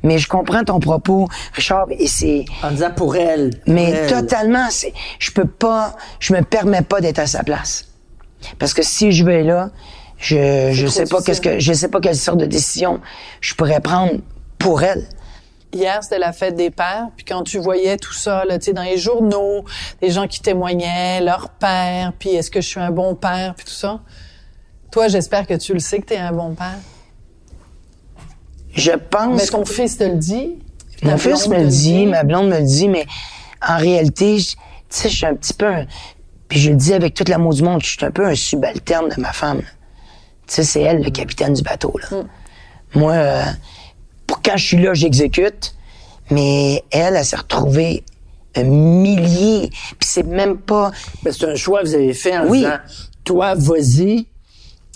Mais 0.04 0.18
je 0.18 0.28
comprends 0.28 0.64
ton 0.64 0.80
propos, 0.80 1.28
Richard, 1.54 1.88
et 1.92 2.08
c'est... 2.08 2.46
En 2.62 2.72
disant 2.72 2.92
pour 2.92 3.16
elle. 3.16 3.52
mais 3.66 4.08
totalement, 4.08 4.68
c'est... 4.70 4.94
Je 5.20 5.32
peux 5.32 5.48
pas... 5.48 5.96
Je 6.20 6.34
me 6.34 6.42
permets 6.42 6.82
pas 6.82 7.02
d'être 7.02 7.20
à 7.20 7.28
sa 7.28 7.44
place. 7.44 7.86
Parce 8.58 8.74
que 8.74 8.84
si 8.84 9.12
je 9.12 9.24
vais 9.24 9.44
là, 9.44 9.70
je, 10.18 10.72
je 10.74 10.88
sais 10.88 11.06
pas 11.06 11.22
qu'est-ce 11.22 11.42
que... 11.42 11.60
Je 11.60 11.74
sais 11.74 11.88
pas 11.88 12.02
quelle 12.02 12.18
sorte 12.18 12.38
de 12.38 12.46
décision 12.46 13.00
je 13.42 13.54
pourrais 13.56 13.80
prendre 13.80 14.14
pour 14.58 14.84
elle. 14.84 15.08
Hier, 15.72 16.00
c'était 16.02 16.18
la 16.18 16.34
fête 16.34 16.56
des 16.56 16.72
pères, 16.72 17.10
puis 17.16 17.26
quand 17.26 17.44
tu 17.44 17.60
voyais 17.60 17.98
tout 17.98 18.14
ça, 18.14 18.44
là, 18.46 18.58
tu 18.58 18.66
sais, 18.66 18.74
dans 18.74 18.82
les 18.82 18.98
journaux, 18.98 19.66
des 20.02 20.10
gens 20.10 20.28
qui 20.28 20.42
témoignaient, 20.42 21.22
leur 21.22 21.50
père, 21.50 22.14
puis 22.18 22.30
est-ce 22.30 22.50
que 22.50 22.60
je 22.60 22.68
suis 22.68 22.80
un 22.80 22.90
bon 22.90 23.14
père, 23.14 23.54
puis 23.56 23.66
tout 23.66 23.72
ça. 23.72 24.00
Toi, 24.92 25.08
j'espère 25.10 25.46
que 25.46 25.54
tu 25.54 25.74
le 25.74 25.80
sais 25.80 26.00
que 26.00 26.08
tu 26.08 26.14
es 26.16 26.18
un 26.18 26.32
bon 26.32 26.56
père. 26.56 26.80
Je 28.74 28.92
pense. 28.92 29.36
Mais 29.36 29.46
ton 29.46 29.66
fils 29.66 29.98
te 29.98 30.04
le 30.04 30.16
dit. 30.16 30.58
Mon 31.04 31.18
fils 31.18 31.48
me 31.48 31.60
le 31.60 31.68
dit, 31.68 32.08
ma 32.08 32.24
blonde 32.24 32.50
me 32.50 32.58
le 32.58 32.66
dit, 32.66 32.90
mais 32.90 33.06
en 33.66 33.78
réalité, 33.78 34.38
tu 34.38 34.56
sais, 34.90 35.10
je 35.10 35.16
suis 35.16 35.26
un 35.26 35.36
petit 35.36 35.54
peu 35.54 35.72
Puis 36.48 36.60
je 36.60 36.72
le 36.72 36.76
dis 36.76 36.94
avec 36.94 37.14
toute 37.14 37.30
l'amour 37.30 37.54
du 37.54 37.62
monde, 37.62 37.82
je 37.84 37.90
suis 37.90 38.06
un 38.06 38.12
peu 38.12 38.26
un 38.26 38.36
subalterne 38.36 39.10
de 39.10 39.22
ma 39.22 39.32
femme. 39.32 39.62
Tu 40.48 40.56
sais, 40.56 40.64
c'est 40.64 40.82
elle 40.82 41.04
le 41.04 41.12
capitaine 41.12 41.54
du 41.54 41.62
bateau, 41.62 41.94
là. 41.98 42.18
Mm. 42.18 42.28
Moi, 42.96 43.14
euh, 43.14 43.44
quand 44.50 44.58
je 44.58 44.66
suis 44.66 44.82
là, 44.82 44.94
j'exécute, 44.94 45.76
mais 46.32 46.84
elle, 46.90 47.16
elle 47.16 47.26
s'est 47.26 47.36
retrouvée 47.36 48.04
un 48.56 48.64
millier, 48.64 49.70
puis 49.70 50.10
c'est 50.10 50.26
même 50.26 50.58
pas... 50.58 50.92
C'est 51.30 51.46
un 51.46 51.56
choix 51.56 51.82
que 51.82 51.88
vous 51.88 51.96
avez 51.96 52.14
fait 52.16 52.36
en 52.36 52.48
oui. 52.48 52.60
disant, 52.60 52.78
toi, 53.24 53.54
vas-y, 53.54 54.26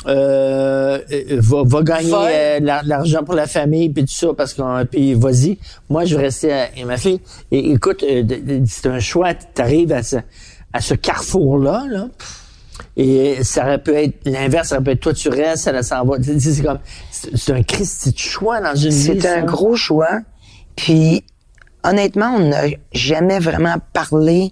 euh, 0.08 1.00
va, 1.30 1.62
va, 1.64 1.84
gagner 1.84 2.12
euh, 2.14 2.60
l'argent 2.60 3.24
pour 3.24 3.36
la 3.36 3.48
famille 3.48 3.90
puis 3.90 4.04
tout 4.04 4.12
ça 4.12 4.28
parce 4.36 4.54
qu'on 4.54 4.86
puis 4.90 5.14
vas-y. 5.14 5.58
Moi 5.90 6.04
je 6.04 6.18
vais 6.18 6.24
rester 6.24 6.52
à, 6.52 6.68
ma 6.86 6.98
fille 6.98 7.22
et 7.52 7.72
écoute 7.72 8.04
euh, 8.04 8.22
c'est 8.68 8.88
un 8.88 9.00
choix 9.00 9.34
t'arrives 9.34 9.94
à 9.94 10.04
ce 10.04 10.18
à 10.74 10.82
ce 10.82 10.94
carrefour 10.94 11.58
là 11.58 11.86
là 11.88 12.08
et 12.96 13.44
ça 13.44 13.64
aurait 13.64 13.82
pu 13.82 13.94
être 13.94 14.16
l'inverse 14.26 14.70
ça 14.70 14.76
aurait 14.76 14.84
pu 14.84 14.92
être 14.92 15.00
toi 15.02 15.14
tu 15.14 15.30
restes 15.30 15.64
ça 15.64 15.84
s'en 15.84 16.06
va 16.06 16.18
c'est 16.22 16.64
comme 16.64 16.80
c'est 17.12 17.54
un 17.54 17.64
Christ 17.64 18.14
de 18.14 18.18
choix 18.18 18.62
dans 18.62 18.76
une 18.76 18.90
vie 18.90 19.20
c'est 19.22 19.28
un 19.28 19.44
gros 19.44 19.76
choix. 19.76 20.20
Puis 20.76 21.24
honnêtement 21.84 22.36
on 22.36 22.50
n'a 22.50 22.64
jamais 22.92 23.40
vraiment 23.40 23.76
parlé 23.94 24.52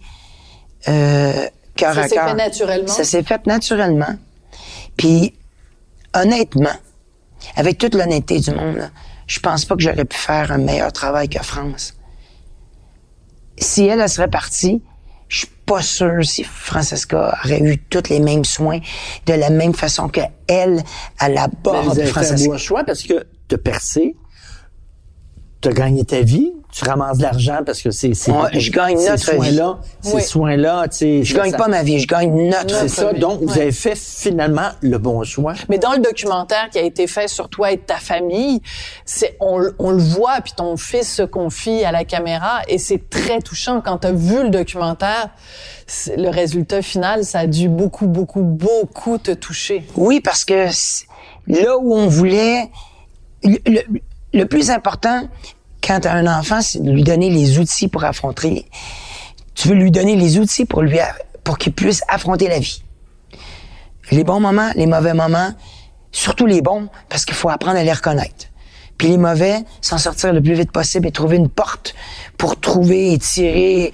euh, 0.88 1.34
cœur 1.76 1.98
à 1.98 2.08
cœur. 2.08 2.10
ça 2.10 2.10
s'est 2.10 2.30
fait 2.30 2.36
naturellement? 2.36 2.88
Ça 2.88 3.04
s'est 3.04 3.24
fait 3.24 3.48
naturellement. 3.48 4.16
Puis 4.98 5.34
honnêtement, 6.14 6.76
avec 7.56 7.78
toute 7.78 7.96
l'honnêteté 7.96 8.40
du 8.40 8.52
monde, 8.52 8.90
je 9.28 9.40
pense 9.40 9.66
pas 9.66 9.76
que 9.76 9.82
j'aurais 9.82 10.06
pu 10.06 10.18
faire 10.18 10.52
un 10.52 10.58
meilleur 10.58 10.92
travail 10.92 11.30
que 11.30 11.42
France. 11.42 11.96
Si 13.58 13.86
elle, 13.86 14.02
elle 14.02 14.10
serait 14.10 14.28
partie, 14.28 14.82
pas 15.72 15.82
sûr 15.82 16.26
si 16.26 16.44
Francesca 16.44 17.34
aurait 17.46 17.62
eu 17.62 17.78
tous 17.78 18.10
les 18.10 18.20
mêmes 18.20 18.44
soins 18.44 18.80
de 19.26 19.34
la 19.34 19.50
même 19.50 19.74
façon 19.74 20.10
que 20.10 20.20
elle 20.46 20.84
à 21.18 21.30
la 21.30 21.48
base 21.48 21.96
de 21.96 22.04
Francesca. 22.04 22.36
Fait 22.36 22.44
un 22.44 22.52
bon 22.52 22.58
choix 22.58 22.84
parce 22.84 23.04
que 23.04 23.26
te 23.48 23.56
percer, 23.56 24.18
tu 25.62 25.70
as 25.70 25.72
gagné 25.72 26.04
ta 26.04 26.24
vie, 26.24 26.52
tu 26.72 26.86
ramasses 26.86 27.18
de 27.18 27.24
l'argent 27.24 27.60
parce 27.66 27.82
que 27.82 27.92
c'est 27.92 28.14
c'est 28.14 28.32
je 28.54 28.72
gagne 28.72 28.98
notre 28.98 29.18
soins 29.18 29.52
là, 29.52 29.80
ces 30.02 30.22
soins 30.22 30.56
là, 30.56 30.88
tu 30.88 30.98
sais 30.98 31.24
je 31.24 31.36
gagne 31.36 31.52
pas 31.52 31.68
ma 31.68 31.84
vie, 31.84 32.00
je 32.00 32.08
gagne 32.08 32.50
notre 32.50 32.76
C'est 32.76 32.88
ça. 32.88 33.14
Donc 33.14 33.42
vous 33.42 33.58
avez 33.58 33.72
fait 33.72 33.98
finalement 33.98 34.70
le 34.82 34.98
bon 34.98 35.24
choix. 35.24 35.54
Mais 35.70 35.78
dans 35.78 35.92
le 35.92 36.00
documentaire 36.00 36.70
qui 36.72 36.80
a 36.80 36.82
été 36.82 37.08
fait 37.08 37.28
sur 37.28 37.50
toi 37.50 37.72
et 37.72 37.78
ta 37.78 37.98
famille, 37.98 38.62
c'est 39.06 39.36
on, 39.40 39.62
on, 39.80 39.92
le 39.92 40.02
voit 40.02 40.40
puis 40.42 40.54
ton 40.56 40.78
fils 40.78 41.14
se 41.14 41.24
confie 41.24 41.84
à 41.84 41.92
la 41.92 42.06
caméra 42.06 42.62
et 42.68 42.78
c'est 42.78 43.10
très 43.10 43.40
touchant 43.40 43.82
quand 43.82 44.00
tu 44.00 44.08
as 44.08 44.12
vu 44.12 44.44
le 44.44 44.50
documentaire. 44.50 45.30
Le 46.16 46.30
résultat 46.30 46.82
final, 46.82 47.26
ça 47.26 47.40
a 47.40 47.48
dû 47.48 47.68
beaucoup 47.68 48.08
beaucoup 48.08 48.44
beaucoup 48.44 49.18
te 49.18 49.32
toucher. 49.32 49.86
Oui, 49.98 50.22
parce 50.22 50.46
que 50.46 50.68
là 51.48 51.78
où 51.78 51.94
on 51.94 52.08
voulait 52.08 52.70
le, 53.44 53.82
le 54.34 54.46
plus 54.46 54.70
important 54.70 55.28
quand 55.84 56.06
un 56.06 56.28
enfant, 56.28 56.62
c'est 56.62 56.82
de 56.84 56.91
lui 56.91 57.04
donner 57.04 57.30
les 57.30 57.60
outils 57.60 57.88
pour 57.88 58.04
affronter. 58.04 58.65
Tu 59.56 59.67
veux 59.67 59.76
lui 59.76 59.91
donner 59.91 60.15
les 60.15 60.39
outils 60.39 60.65
pour 60.65 60.82
lui 60.82 61.00
pour 61.44 61.58
qu'il 61.58 61.74
puisse 61.74 62.02
affronter 62.08 62.48
la 62.48 62.60
vie. 62.60 62.84
Les 64.12 64.24
bons 64.24 64.39
moments, 64.39 64.72
les 64.76 64.86
mauvais 64.86 65.13
moments, 65.13 65.52
surtout 66.12 66.46
les 66.46 66.62
bons, 66.62 66.89
parce 67.10 67.26
qu'il 67.26 67.36
faut 67.36 67.50
apprendre 67.50 67.78
à 67.78 67.84
les 67.84 67.94
reconnaître. 67.94 68.48
Puis 68.98 69.08
les 69.08 69.17
mauvais, 69.17 69.63
s'en 69.82 69.98
sortir 69.98 70.34
le 70.34 70.41
plus 70.41 70.54
vite 70.54 70.72
possible 70.72 71.08
et 71.08 71.12
trouver 71.12 71.38
une 71.38 71.50
porte 71.50 71.96
pour 72.38 72.60
trouver 72.60 73.13
et 73.13 73.17
tirer 73.17 73.94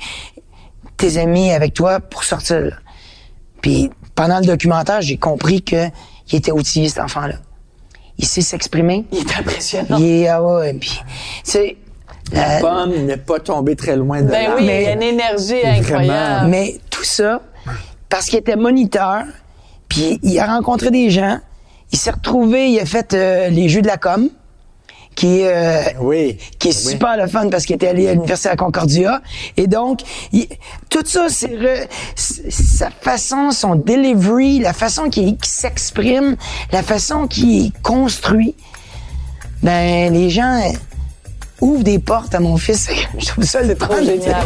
tes 0.97 1.17
amis 1.17 1.51
avec 1.51 1.73
toi 1.73 1.99
pour 1.99 2.23
sortir. 2.23 2.81
Puis 3.61 3.89
pendant 4.15 4.39
le 4.39 4.45
documentaire, 4.45 5.01
j'ai 5.01 5.17
compris 5.17 5.61
que 5.61 5.87
il 6.29 6.35
était 6.35 6.51
outillé 6.51 6.89
cet 6.89 6.99
enfant-là 6.99 7.35
il 8.17 8.25
sait 8.25 8.41
s'exprimer. 8.41 9.05
Il 9.11 9.19
est 9.19 9.39
impressionnant. 9.39 9.97
Il 9.97 10.05
est, 10.05 10.27
ah 10.27 10.43
ouais, 10.43 10.73
puis, 10.73 11.01
tu 11.43 11.51
sais, 11.51 11.77
la 12.33 12.57
euh, 12.57 12.61
pomme 12.61 13.05
n'est 13.05 13.17
pas 13.17 13.39
tombée 13.39 13.75
très 13.75 13.95
loin 13.95 14.21
de 14.21 14.27
Ben 14.27 14.51
oui, 14.57 14.63
il 14.63 14.67
y 14.67 14.85
a 14.87 14.93
une 14.93 15.03
énergie 15.03 15.65
incroyable. 15.65 16.49
Mais 16.49 16.75
tout 16.89 17.03
ça, 17.03 17.41
parce 18.09 18.25
qu'il 18.25 18.39
était 18.39 18.55
moniteur, 18.55 19.23
puis 19.87 20.19
il 20.23 20.37
a 20.39 20.45
rencontré 20.45 20.91
des 20.91 21.09
gens, 21.09 21.39
il 21.91 21.97
s'est 21.97 22.11
retrouvé, 22.11 22.69
il 22.69 22.79
a 22.79 22.85
fait 22.85 23.13
euh, 23.13 23.49
les 23.49 23.69
Jeux 23.69 23.81
de 23.81 23.87
la 23.87 23.97
com 23.97 24.29
qui 25.17 25.39
est, 25.39 25.47
euh, 25.51 25.99
oui, 25.99 26.37
qui 26.59 26.69
est 26.69 26.71
super 26.71 27.17
le 27.17 27.27
fun 27.27 27.49
parce 27.49 27.65
qu'il 27.65 27.75
était 27.75 27.87
allé 27.87 28.07
à 28.07 28.13
l'université 28.13 28.49
à 28.49 28.55
Concordia. 28.55 29.21
Et 29.57 29.65
donc, 29.65 30.01
tout 30.89 31.03
ça, 31.03 31.25
c'est 31.27 31.89
sa 32.15 32.91
façon, 32.91 33.49
son 33.49 33.75
delivery, 33.75 34.59
la 34.59 34.73
façon 34.73 35.09
qu'il 35.09 35.35
s'exprime, 35.41 36.37
la 36.71 36.83
façon 36.83 37.27
qu'il 37.27 37.73
construit. 37.81 38.53
Ben, 39.63 40.13
les 40.13 40.29
gens 40.29 40.61
ouvrent 41.61 41.83
des 41.83 41.97
portes 41.97 42.35
à 42.35 42.39
mon 42.39 42.57
fils. 42.57 42.87
Je 43.17 43.25
trouve 43.25 43.43
ça 43.43 43.63
le 43.63 43.75
trop 43.75 43.97
génial. 43.97 44.45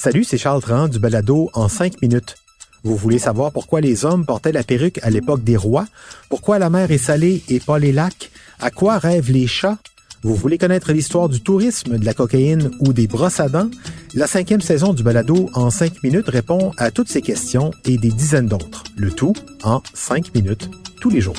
Salut, 0.00 0.22
c'est 0.22 0.38
Charles 0.38 0.62
Tran 0.62 0.86
du 0.86 1.00
balado 1.00 1.50
en 1.54 1.68
5 1.68 2.00
minutes. 2.02 2.36
Vous 2.84 2.94
voulez 2.94 3.18
savoir 3.18 3.50
pourquoi 3.50 3.80
les 3.80 4.04
hommes 4.04 4.24
portaient 4.24 4.52
la 4.52 4.62
perruque 4.62 5.00
à 5.02 5.10
l'époque 5.10 5.42
des 5.42 5.56
rois? 5.56 5.88
Pourquoi 6.28 6.60
la 6.60 6.70
mer 6.70 6.92
est 6.92 6.98
salée 6.98 7.42
et 7.48 7.58
pas 7.58 7.80
les 7.80 7.90
lacs? 7.90 8.30
À 8.60 8.70
quoi 8.70 8.98
rêvent 8.98 9.32
les 9.32 9.48
chats? 9.48 9.76
Vous 10.22 10.36
voulez 10.36 10.56
connaître 10.56 10.92
l'histoire 10.92 11.28
du 11.28 11.40
tourisme, 11.40 11.98
de 11.98 12.04
la 12.04 12.14
cocaïne 12.14 12.70
ou 12.78 12.92
des 12.92 13.08
brosses 13.08 13.40
à 13.40 13.48
dents? 13.48 13.70
La 14.14 14.28
cinquième 14.28 14.60
saison 14.60 14.92
du 14.92 15.02
balado 15.02 15.50
en 15.52 15.68
5 15.68 16.04
minutes 16.04 16.28
répond 16.28 16.70
à 16.76 16.92
toutes 16.92 17.08
ces 17.08 17.20
questions 17.20 17.72
et 17.84 17.98
des 17.98 18.10
dizaines 18.10 18.46
d'autres. 18.46 18.84
Le 18.96 19.10
tout 19.10 19.34
en 19.64 19.82
5 19.94 20.32
minutes 20.32 20.70
tous 21.00 21.10
les 21.10 21.20
jours. 21.20 21.34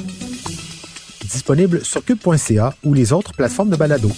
Disponible 1.22 1.86
sur 1.86 2.03
cube.ca 2.03 2.76
ou 2.84 2.93
les 2.93 3.14
autres 3.14 3.32
plateformes 3.32 3.70
de 3.70 3.78
balado. 3.78 4.12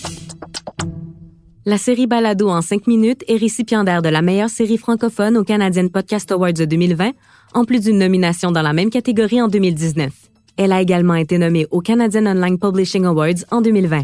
La 1.66 1.78
série 1.78 2.08
Balado 2.08 2.50
en 2.50 2.62
5 2.62 2.88
minutes 2.88 3.24
est 3.28 3.38
récipiendaire 3.38 4.02
de 4.02 4.10
la 4.10 4.22
meilleure 4.24 4.50
série 4.50 4.78
francophone 4.78 5.38
au 5.38 5.44
Canadian 5.44 5.90
Podcast 5.90 6.32
Awards 6.32 6.54
de 6.54 6.66
2020, 6.66 7.12
en 7.54 7.66
plus 7.66 7.82
d'une 7.82 8.00
nomination 8.00 8.52
dans 8.52 8.64
la 8.64 8.74
même 8.74 8.90
catégorie 8.90 9.42
en 9.42 9.48
2019. 9.48 10.12
Elle 10.58 10.72
a 10.72 10.82
également 10.82 11.16
été 11.16 11.38
nommée 11.38 11.68
au 11.70 11.82
Canadian 11.82 12.26
Online 12.26 12.58
Publishing 12.58 13.06
Awards 13.06 13.46
en 13.52 13.62
2020. 13.62 14.02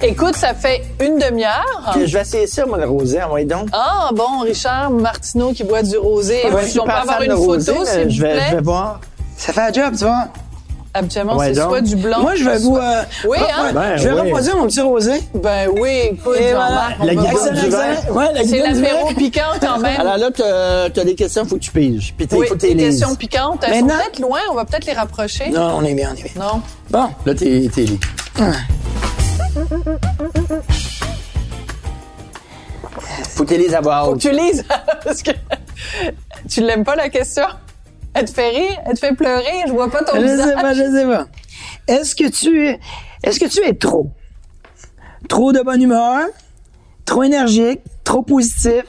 Écoute, 0.00 0.36
ça 0.36 0.54
fait 0.54 0.82
une 1.00 1.18
demi-heure. 1.18 1.94
Je 1.94 2.12
vais 2.12 2.20
essayer 2.20 2.46
ça, 2.46 2.64
moi, 2.66 2.78
le 2.78 2.86
rosé. 2.86 3.20
Envoyez 3.22 3.46
donc. 3.46 3.68
Ah, 3.72 4.10
bon, 4.14 4.40
Richard 4.42 4.90
Martineau 4.90 5.52
qui 5.52 5.64
boit 5.64 5.82
du 5.82 5.96
rosé. 5.96 6.40
Ouais, 6.52 6.62
Puis 6.62 6.78
on 6.78 6.84
peut 6.84 6.90
avoir 6.90 7.20
une 7.22 7.32
photo, 7.36 7.60
s'il 7.62 7.74
vous 7.74 7.84
je 7.84 7.94
vais, 7.94 8.10
je 8.10 8.22
vais 8.22 8.50
plaît. 8.50 8.60
voir. 8.62 9.00
Ça 9.38 9.52
fait 9.52 9.60
un 9.60 9.72
job, 9.72 9.94
tu 9.96 10.04
vois. 10.04 10.28
Habituellement, 10.94 11.36
Ouais, 11.36 11.48
c'est 11.54 11.60
donc. 11.60 11.68
soit 11.68 11.80
du 11.82 11.94
blanc. 11.96 12.20
Moi, 12.22 12.34
je 12.34 12.44
vais 12.44 12.58
vous... 12.58 12.76
euh, 12.76 13.02
Oui, 13.28 13.36
hein? 13.38 13.70
Ben, 13.72 13.96
je 13.96 14.08
vais 14.08 14.14
oui. 14.14 14.20
reproduire 14.30 14.56
mon 14.56 14.66
petit 14.66 14.80
rosé. 14.80 15.22
Ben 15.34 15.68
oui, 15.78 15.90
écoute, 16.12 16.24
voilà. 16.24 16.88
La 17.04 17.14
guidon 17.14 17.52
du 17.62 17.68
vin. 17.68 17.94
Ouais, 18.12 18.32
la 18.34 18.42
C'est 18.44 18.58
l'apéro 18.58 19.08
piquant 19.14 19.42
quand 19.60 19.78
même. 19.78 20.00
Alors 20.00 20.16
là, 20.16 20.30
t'as 20.34 20.90
t'as 20.90 21.04
des 21.04 21.14
questions, 21.14 21.44
faut 21.44 21.54
que 21.56 21.60
tu 21.60 21.70
piges. 21.70 22.14
Puis 22.16 22.26
t'es- 22.26 22.34
oui, 22.36 22.46
faut 22.48 22.54
que 22.54 22.60
tu 22.60 22.68
des 22.68 22.74
les 22.74 22.86
lises. 22.86 22.98
questions 23.00 23.14
piquantes. 23.16 23.62
Elles 23.64 23.84
Maintenant- 23.84 23.88
sont 23.90 24.04
peut-être 24.06 24.18
loin, 24.18 24.40
on 24.50 24.54
va 24.54 24.64
peut-être 24.64 24.86
les 24.86 24.92
rapprocher. 24.94 25.50
Non, 25.50 25.74
on 25.76 25.84
est 25.84 25.94
bien, 25.94 26.10
on 26.12 26.16
est 26.18 26.22
bien. 26.32 26.42
Non. 26.42 26.62
Bon. 26.90 27.08
Là, 27.26 27.34
t'es 27.34 27.70
t'es 27.72 27.82
lié. 27.82 28.00
Faut 33.30 33.44
que 33.44 33.54
tu 33.54 33.60
les 33.60 33.74
avoir 33.74 34.06
Faut 34.06 34.14
que 34.14 34.18
tu 34.20 34.30
lises, 34.32 34.64
parce 35.04 35.22
que 35.22 35.30
tu 36.48 36.60
l'aimes 36.62 36.84
pas 36.84 36.96
la 36.96 37.08
question? 37.08 37.44
Elle 38.14 38.24
te 38.24 38.30
fait 38.32 38.48
rire, 38.50 38.78
elle 38.86 38.94
te 38.94 38.98
fait 38.98 39.14
pleurer, 39.14 39.62
je 39.66 39.72
vois 39.72 39.90
pas 39.90 40.02
ton 40.02 40.16
Je 40.20 40.26
sais 40.26 40.32
visage. 40.36 40.54
pas, 40.60 40.74
je 40.74 40.82
sais 40.82 41.04
pas. 41.06 41.26
Est-ce 41.86 42.14
que 42.14 42.28
tu 42.28 42.66
es, 42.66 42.80
est-ce 43.22 43.38
que 43.38 43.46
tu 43.46 43.60
es 43.64 43.74
trop? 43.74 44.10
Trop 45.28 45.52
de 45.52 45.60
bonne 45.60 45.82
humeur? 45.82 46.26
Trop 47.04 47.22
énergique? 47.22 47.80
Trop 48.04 48.22
positif? 48.22 48.82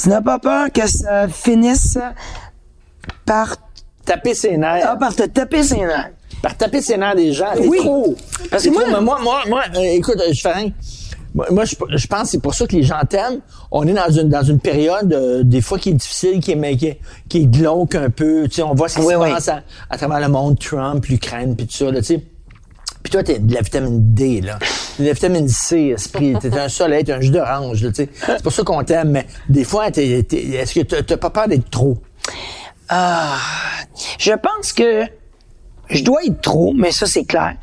Tu 0.00 0.08
n'as 0.08 0.20
pas 0.20 0.38
peur 0.38 0.70
que 0.72 0.86
ça 0.86 1.28
finisse 1.28 1.98
par, 3.24 3.56
Taper 4.04 4.34
ses 4.34 4.56
nerfs? 4.56 4.86
ah, 4.88 4.96
par 4.96 5.14
te 5.14 5.22
taper 5.24 5.62
ses 5.62 5.78
nerfs? 5.78 6.10
Par 6.42 6.56
taper 6.56 6.80
ses 6.82 6.96
nerfs 6.96 7.14
des 7.16 7.32
gens. 7.32 7.52
Oui. 7.58 7.78
trop. 7.78 8.14
Parce 8.50 8.64
que 8.64 8.70
moi- 8.70 8.82
Mais 8.86 9.00
moi, 9.00 9.18
moi, 9.22 9.42
moi, 9.48 9.62
euh, 9.74 9.80
écoute, 9.80 10.20
je 10.32 10.40
fais 10.40 10.52
rien. 10.52 10.70
Moi, 11.50 11.64
je, 11.66 11.74
je 11.96 12.06
pense 12.06 12.22
que 12.22 12.28
c'est 12.28 12.40
pour 12.42 12.54
ça 12.54 12.66
que 12.66 12.74
les 12.74 12.82
gens 12.82 13.00
t'aiment. 13.08 13.40
On 13.70 13.86
est 13.86 13.92
dans 13.92 14.08
une, 14.10 14.28
dans 14.30 14.42
une 14.42 14.58
période, 14.58 15.12
euh, 15.12 15.42
des 15.44 15.60
fois, 15.60 15.78
qui 15.78 15.90
est 15.90 15.94
difficile, 15.94 16.40
qui 16.40 16.52
est, 16.52 16.56
mais 16.56 16.76
qui 16.76 16.86
est, 16.86 17.00
qui 17.28 17.42
est 17.42 17.46
glauque 17.46 17.94
un 17.94 18.08
peu. 18.10 18.44
Tu 18.48 18.56
sais, 18.56 18.62
on 18.62 18.74
voit 18.74 18.88
ce 18.88 18.96
qui 18.98 19.04
Oui, 19.04 19.12
se 19.14 19.18
oui. 19.18 19.30
passe 19.32 19.48
à, 19.48 19.60
à 19.90 19.98
travers 19.98 20.20
le 20.20 20.28
monde, 20.28 20.58
Trump, 20.58 21.04
l'Ukraine, 21.06 21.54
puis 21.54 21.66
tout 21.66 21.76
ça, 21.76 21.90
là, 21.90 22.00
tu 22.00 22.06
sais. 22.06 22.24
Puis 23.02 23.10
toi, 23.12 23.22
t'es 23.22 23.38
de 23.38 23.54
la 23.54 23.60
vitamine 23.60 24.14
D, 24.14 24.40
là. 24.40 24.58
De 24.98 25.04
la 25.04 25.12
vitamine 25.12 25.46
C, 25.48 25.92
esprit. 25.94 26.34
T'es 26.40 26.58
un 26.58 26.68
soleil, 26.70 27.04
t'es 27.04 27.12
un 27.12 27.20
jus 27.20 27.30
d'orange, 27.30 27.82
là, 27.82 27.90
tu 27.90 28.04
sais. 28.04 28.08
C'est 28.26 28.42
pour 28.42 28.52
ça 28.52 28.62
qu'on 28.64 28.82
t'aime, 28.82 29.10
mais 29.10 29.26
des 29.48 29.64
fois, 29.64 29.90
t'es, 29.90 30.22
t'es- 30.22 30.42
est-ce 30.54 30.74
que 30.80 30.80
t'as 31.02 31.16
pas 31.18 31.30
peur 31.30 31.46
d'être 31.48 31.68
trop? 31.70 31.98
Ah, 32.88 33.36
je 34.18 34.32
pense 34.32 34.72
que 34.72 35.02
je 35.90 36.02
dois 36.02 36.24
être 36.24 36.40
trop, 36.40 36.72
mais 36.72 36.90
ça, 36.92 37.06
c'est 37.06 37.24
clair, 37.24 37.56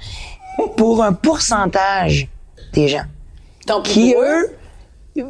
pour 0.77 1.03
un 1.03 1.13
pourcentage 1.13 2.27
des 2.73 2.87
gens. 2.87 3.03
Tant 3.65 3.81
qui, 3.81 4.13
eux, 4.17 4.55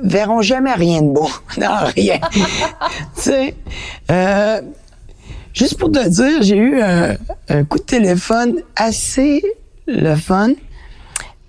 verront 0.03 0.41
jamais 0.41 0.73
rien 0.73 1.01
de 1.01 1.09
beau 1.09 1.29
dans 1.57 1.85
rien. 1.95 2.19
tu 2.31 3.21
sais, 3.21 3.55
euh, 4.11 4.61
juste 5.53 5.77
pour 5.77 5.91
te 5.91 6.07
dire, 6.07 6.41
j'ai 6.41 6.55
eu 6.57 6.81
un, 6.81 7.15
un 7.49 7.63
coup 7.63 7.77
de 7.77 7.83
téléphone 7.83 8.61
assez 8.75 9.43
le 9.87 10.15
fun. 10.15 10.51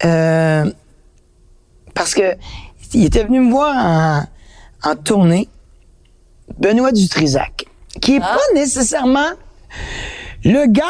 euh, 0.04 0.70
parce 1.94 2.14
que 2.14 2.34
il 2.92 3.04
était 3.06 3.24
venu 3.24 3.40
me 3.40 3.50
voir 3.50 3.74
en, 3.76 4.90
en 4.90 4.96
tournée, 4.96 5.48
Benoît 6.58 6.92
Dutrisac, 6.92 7.64
qui 8.00 8.16
est 8.16 8.20
pas 8.20 8.38
nécessairement 8.54 9.30
le 10.44 10.66
gars 10.66 10.84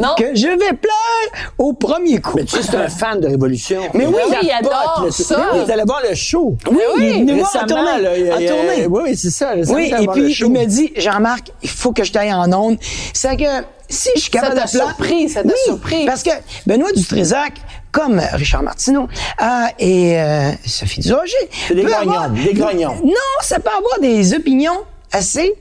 Non. 0.00 0.14
que 0.16 0.34
je 0.34 0.46
vais 0.46 0.72
plaire 0.72 1.50
au 1.58 1.72
premier 1.72 2.20
coup. 2.20 2.36
Mais 2.36 2.44
tu 2.44 2.56
sais, 2.56 2.62
c'est 2.62 2.76
un 2.76 2.88
fan 2.88 3.20
de 3.20 3.26
Révolution. 3.28 3.82
Mais 3.94 4.06
oui, 4.06 4.14
il 4.42 4.48
capote, 4.48 4.72
adore 4.72 5.02
là, 5.06 5.10
ça. 5.12 5.46
Il 5.54 5.60
est 5.60 5.72
allé 5.72 5.82
voir 5.84 6.00
le 6.08 6.14
show. 6.14 6.56
Oui, 6.70 6.78
il 6.98 7.02
est 7.04 7.12
venu 7.14 7.32
oui, 7.34 7.38
voir 7.40 7.62
en 7.62 7.66
tournée. 7.66 8.00
là, 8.02 8.16
il- 8.18 8.32
En 8.32 8.38
il- 8.38 8.46
tournée. 8.46 8.86
Oui, 8.86 9.02
oui, 9.06 9.16
c'est 9.16 9.30
ça. 9.30 9.54
Oui, 9.56 9.92
il 9.96 10.04
et 10.04 10.06
puis 10.08 10.32
il 10.38 10.50
me 10.50 10.64
dit, 10.64 10.92
Jean-Marc, 10.96 11.50
il 11.62 11.68
faut 11.68 11.92
que 11.92 12.04
je 12.04 12.12
t'aille 12.12 12.32
en 12.32 12.52
onde. 12.52 12.78
C'est 13.12 13.36
que 13.36 13.44
si 13.88 14.10
je 14.16 14.20
suis 14.22 14.30
capable 14.30 14.54
t'a 14.56 14.64
de 14.66 14.70
plaire- 14.70 14.86
surpris, 14.88 15.28
ça 15.28 15.42
t'a 15.42 15.48
oui, 15.48 15.54
surpris. 15.64 16.04
Parce 16.06 16.22
que 16.22 16.30
Benoît 16.66 16.92
Dutrézac, 16.92 17.54
comme 17.92 18.20
Richard 18.32 18.62
Martineau 18.62 19.08
euh, 19.42 19.44
et 19.78 20.18
euh, 20.20 20.50
Sophie 20.66 21.00
Durocher, 21.00 21.36
C'est 21.68 21.74
des 21.74 21.82
grognons, 21.82 22.10
avoir- 22.12 22.30
des 22.30 22.52
grognons. 22.54 22.94
Non, 23.04 23.12
ça 23.42 23.60
peut 23.60 23.70
avoir 23.70 24.00
des 24.00 24.34
opinions 24.34 24.78
assez 25.12 25.54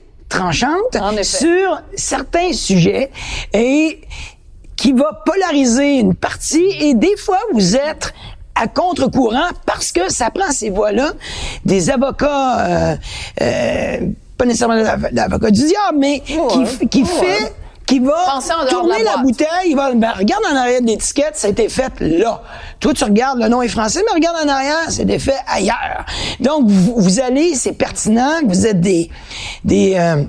effet. 1.13 1.23
sur 1.23 1.81
certains 1.95 2.53
sujets 2.53 3.11
et 3.53 4.01
qui 4.75 4.91
va 4.93 5.21
polariser 5.25 5.99
une 5.99 6.15
partie 6.15 6.65
et 6.79 6.93
des 6.95 7.15
fois 7.17 7.37
vous 7.53 7.75
êtes 7.75 8.13
à 8.55 8.67
contre-courant 8.67 9.49
parce 9.65 9.91
que 9.91 10.11
ça 10.11 10.29
prend 10.29 10.51
ces 10.51 10.69
voix-là. 10.69 11.13
Des 11.65 11.89
avocats 11.89 12.59
euh, 12.59 12.95
euh, 13.41 13.97
pas 14.37 14.45
nécessairement 14.45 14.75
l'av- 14.75 15.09
l'avocat 15.11 15.51
du 15.51 15.61
diable 15.61 15.97
mais 15.99 16.19
qui, 16.21 16.87
qui 16.87 17.05
fait 17.05 17.53
qui 17.85 17.99
va 17.99 18.39
tourner 18.69 19.03
la 19.03 19.17
bouteille, 19.17 19.47
il 19.69 19.75
va 19.75 19.93
ben, 19.93 20.11
regarde 20.17 20.43
en 20.51 20.55
arrière 20.55 20.81
de 20.81 20.87
l'étiquette, 20.87 21.35
ça 21.35 21.47
a 21.47 21.49
été 21.51 21.67
fait 21.69 21.91
là. 21.99 22.41
Toi 22.79 22.93
tu 22.93 23.03
regardes 23.03 23.39
le 23.41 23.47
nom 23.49 23.61
est 23.61 23.67
français 23.67 24.01
mais 24.05 24.13
regarde 24.13 24.37
en 24.45 24.49
arrière, 24.49 24.89
c'est 24.89 25.05
fait 25.19 25.37
ailleurs. 25.47 26.05
Donc 26.39 26.67
vous, 26.69 26.95
vous 26.97 27.19
allez, 27.19 27.55
c'est 27.55 27.73
pertinent, 27.73 28.39
vous 28.45 28.65
êtes 28.65 28.79
des 28.81 29.09
des 29.63 29.95
euh, 29.97 30.23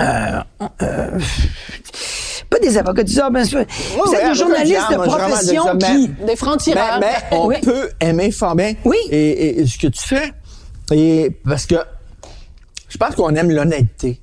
euh, 0.00 0.40
euh, 0.82 1.18
pas 2.50 2.58
des 2.58 2.76
avocats 2.78 3.02
du 3.04 3.12
mais 3.30 3.42
vous 3.44 4.14
êtes 4.14 4.28
des 4.28 4.34
journalistes 4.34 4.90
de 4.90 4.96
profession 4.96 5.78
qui 5.78 6.08
Des 6.26 6.36
francs-tireurs. 6.36 6.98
Mais, 7.00 7.06
mais 7.30 7.36
on 7.36 7.46
Oui. 7.46 7.56
peut 7.62 7.90
aimer 8.00 8.30
fort 8.30 8.54
bien. 8.54 8.74
Oui. 8.84 8.96
Et, 9.10 9.30
et- 9.30 9.60
et 9.60 9.66
ce 9.66 9.78
que 9.78 9.86
tu 9.86 10.06
fais, 10.06 10.32
et 10.92 11.30
parce 11.48 11.66
que 11.66 11.76
je 12.88 12.96
pense 12.98 13.14
qu'on 13.14 13.34
aime 13.34 13.50
l'honnêteté. 13.50 14.20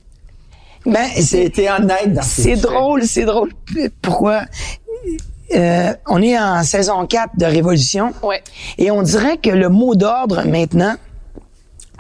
Ben, 0.85 1.07
c'est 1.15 1.21
C'était 1.21 1.69
honnête 1.69 2.13
dans 2.13 2.21
c'est 2.21 2.55
drôle, 2.55 3.03
c'est 3.03 3.25
drôle. 3.25 3.51
Pourquoi? 4.01 4.43
Euh, 5.53 5.93
on 6.07 6.21
est 6.21 6.39
en 6.39 6.63
saison 6.63 7.05
4 7.05 7.37
de 7.37 7.45
Révolution. 7.45 8.13
Ouais. 8.23 8.41
Et 8.77 8.89
on 8.89 9.01
dirait 9.01 9.37
que 9.37 9.49
le 9.49 9.67
mot 9.69 9.95
d'ordre 9.95 10.43
maintenant, 10.45 10.95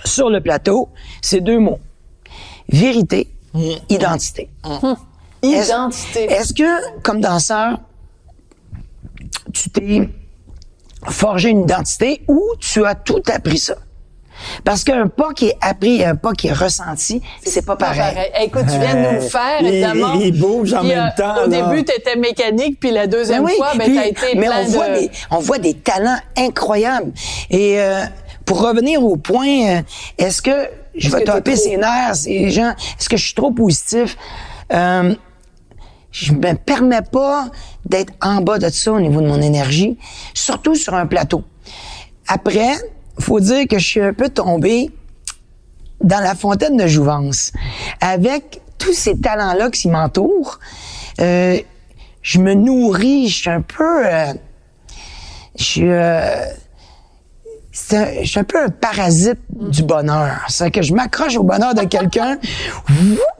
sur 0.05 0.29
le 0.29 0.39
plateau, 0.41 0.89
c'est 1.21 1.41
deux 1.41 1.59
mots. 1.59 1.79
Vérité, 2.69 3.27
identité. 3.89 4.49
Est-ce- 5.43 5.71
Identité. 5.71 6.23
Est-ce 6.31 6.53
que, 6.53 7.01
comme 7.01 7.19
danseur, 7.19 7.79
tu 9.53 9.69
t'es 9.69 10.09
forgé 11.07 11.49
une 11.49 11.63
identité 11.63 12.23
ou 12.27 12.41
tu 12.59 12.85
as 12.85 12.95
tout 12.95 13.21
appris 13.33 13.57
ça? 13.57 13.75
Parce 14.63 14.83
qu'un 14.83 15.07
pas 15.07 15.33
qui 15.35 15.47
est 15.47 15.57
appris 15.61 16.01
et 16.01 16.05
un 16.05 16.15
pas 16.15 16.33
qui 16.33 16.47
est 16.47 16.53
ressenti, 16.53 17.21
c'est 17.43 17.65
pas 17.65 17.75
pareil. 17.75 17.99
Pareil. 17.99 18.31
Écoute, 18.43 18.65
tu 18.71 18.79
viens 18.79 18.95
de 18.95 19.07
nous 19.09 19.13
le 19.15 19.19
faire, 19.21 19.57
Il- 19.61 19.67
évidemment. 19.67 20.13
il 20.13 20.39
bouge 20.39 20.73
en 20.73 20.79
Puis, 20.79 20.89
même 20.89 21.11
euh, 21.17 21.17
temps, 21.21 21.43
Au 21.45 21.47
là. 21.49 21.61
début, 21.71 21.83
tu 21.85 21.93
étais 21.95 22.15
mécanique, 22.15 22.79
puis 22.79 22.91
la 22.91 23.07
deuxième 23.07 23.43
Ben 23.43 23.49
oui, 23.49 23.55
fois, 23.57 23.71
ben, 23.77 23.85
puis- 23.85 23.95
t'as 23.95 24.07
été 24.07 24.37
mais 24.39 24.47
plein 24.47 24.61
on 24.61 24.65
voit 24.69 24.89
de... 24.89 24.95
des 24.99 25.11
on 25.31 25.39
voit 25.39 25.57
des 25.59 25.73
talents 25.73 26.19
incroyables. 26.37 27.11
Et 27.49 27.79
euh, 27.79 28.01
pour 28.45 28.61
revenir 28.61 29.03
au 29.03 29.15
point, 29.17 29.77
euh, 29.77 29.81
est-ce 30.17 30.41
que 30.41 30.69
je 30.95 31.09
vais 31.09 31.23
taper 31.23 31.53
trop- 31.53 31.61
ses 31.63 31.77
nerfs, 31.77 32.15
ces 32.15 32.49
gens? 32.49 32.71
Est-ce 32.99 33.07
que 33.09 33.17
je 33.17 33.25
suis 33.25 33.35
trop 33.35 33.51
positif? 33.51 34.17
Euh, 34.73 35.13
Je 36.11 36.33
me 36.33 36.53
permets 36.55 37.01
pas 37.09 37.47
d'être 37.85 38.11
en 38.21 38.41
bas 38.41 38.57
de 38.59 38.67
ça 38.69 38.91
au 38.91 38.99
niveau 38.99 39.21
de 39.21 39.27
mon 39.27 39.41
énergie, 39.41 39.97
surtout 40.33 40.75
sur 40.75 40.93
un 40.93 41.05
plateau. 41.05 41.43
Après, 42.27 42.73
faut 43.19 43.39
dire 43.39 43.67
que 43.67 43.77
je 43.79 43.87
suis 43.87 44.01
un 44.01 44.13
peu 44.13 44.29
tombé 44.29 44.89
dans 46.01 46.19
la 46.19 46.35
fontaine 46.35 46.77
de 46.77 46.87
jouvence. 46.87 47.51
Avec 47.99 48.61
tous 48.77 48.93
ces 48.93 49.19
talents-là 49.19 49.69
qui 49.69 49.87
m'entourent, 49.87 50.59
euh, 51.19 51.59
je 52.21 52.39
me 52.39 52.53
nourris, 52.53 53.29
je 53.29 53.35
suis 53.35 53.49
un 53.49 53.61
peu... 53.61 54.05
euh, 54.05 54.33
je 55.57 55.63
suis... 55.63 55.91
euh, 55.91 56.45
je 57.73 58.25
suis 58.25 58.39
un 58.39 58.43
peu 58.43 58.61
un 58.61 58.69
parasite 58.69 59.39
du 59.49 59.83
bonheur. 59.83 60.45
C'est 60.49 60.71
que 60.71 60.81
je 60.81 60.93
m'accroche 60.93 61.37
au 61.37 61.43
bonheur 61.43 61.73
de 61.73 61.83
quelqu'un, 61.85 62.37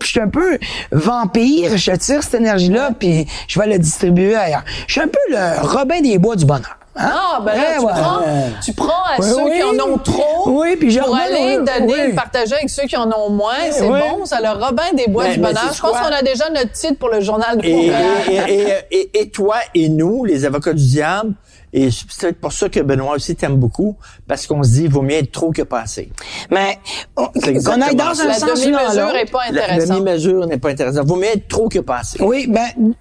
je 0.02 0.08
suis 0.08 0.22
un 0.22 0.30
peu 0.30 0.58
vampire, 0.92 1.78
je 1.78 1.92
tire 1.92 2.24
cette 2.24 2.36
énergie-là, 2.36 2.92
puis 2.98 3.28
je 3.48 3.60
vais 3.60 3.68
la 3.68 3.78
distribuer 3.78 4.36
ailleurs. 4.36 4.64
Je 4.88 4.94
suis 4.94 5.02
un 5.02 5.08
peu 5.08 5.20
le 5.30 5.68
Robin 5.68 6.00
des 6.02 6.18
Bois 6.18 6.38
du 6.38 6.46
bonheur. 6.46 6.78
Hein? 7.02 7.12
Ah, 7.14 7.42
ben 7.46 7.54
là, 7.54 7.60
Ouais, 7.62 7.78
tu, 7.80 7.86
ouais. 7.86 7.92
prends, 7.94 8.22
tu 8.64 8.74
prends 8.74 8.88
à 8.88 9.20
Oui, 9.20 9.26
ceux 9.30 9.44
oui. 9.44 9.52
qui 9.58 9.64
en 9.64 9.86
ont 9.90 9.98
trop 9.98 10.44
Oui, 10.62 10.76
puis 10.78 10.92
je 10.92 11.00
pour 11.00 11.16
aller 11.16 11.58
donner, 11.58 12.06
oui. 12.08 12.14
partager 12.14 12.56
avec 12.56 12.70
ceux 12.70 12.84
qui 12.88 12.96
en 12.98 13.10
ont 13.12 13.30
moins. 13.30 13.54
C'est 13.72 13.88
Oui. 13.90 14.00
bon, 14.00 14.26
ça, 14.26 14.40
le 14.42 14.50
Robin 14.50 14.84
des 14.94 15.08
Bois 15.08 15.26
Ben, 15.26 15.34
du 15.34 15.40
Bonheur. 15.40 15.74
Je 15.74 15.82
pense 15.82 15.98
qu'on 15.98 16.14
a 16.14 16.22
déjà 16.22 16.50
notre 16.50 16.72
titre 16.72 16.98
pour 17.00 17.10
le 17.10 17.22
journal 17.22 17.58
de 17.58 17.66
Et, 17.66 17.88
et, 17.88 18.42
et, 18.48 18.74
et- 18.92 19.20
et 19.22 19.30
toi 19.30 19.56
et 19.74 19.90
nous, 19.90 20.26
les 20.26 20.46
avocats 20.46 20.74
du 20.74 20.86
diable, 20.86 21.34
et 21.74 21.90
c'est 21.90 22.06
peut-être 22.06 22.42
pour 22.42 22.52
ça 22.52 22.68
que 22.68 22.82
Benoît 22.82 23.16
aussi 23.16 23.34
t'aime 23.34 23.56
beaucoup, 23.56 23.96
parce 24.28 24.46
qu'on 24.46 24.62
se 24.62 24.72
dit, 24.72 24.88
vaut 24.90 25.02
mieux 25.02 25.16
être 25.16 25.32
trop 25.32 25.52
que 25.52 25.62
pas 25.62 25.80
assez. 25.82 26.12
Mais 26.50 26.78
qu'on 27.16 27.82
aille 27.82 27.96
dans 27.96 28.20
un 28.22 28.26
La 28.28 28.34
sens 28.34 28.62
demi-mesure 28.62 29.06
l'autre. 29.06 29.16
est 29.16 29.32
pas 29.32 29.40
La 29.52 29.64
intéressante. 29.64 29.98
demi-mesure 30.00 30.48
n'est 30.48 30.58
pas 30.58 30.70
intéressante. 30.70 31.08
Vaut 31.08 31.16
mieux 31.16 31.28
être 31.34 31.48
trop 31.48 31.70
que 31.70 31.80
pas 31.80 32.00
assez. 32.00 32.22
Oui, 32.22 32.48
ben 32.50 32.94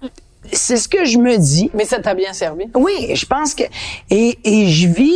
c'est 0.53 0.77
ce 0.77 0.87
que 0.87 1.05
je 1.05 1.17
me 1.17 1.37
dis. 1.37 1.69
Mais 1.73 1.85
ça 1.85 1.99
t'a 1.99 2.13
bien 2.13 2.33
servi? 2.33 2.65
Oui, 2.75 3.11
je 3.13 3.25
pense 3.25 3.53
que 3.55 3.63
et, 4.09 4.37
et 4.43 4.67
je 4.69 4.87
vis 4.87 5.13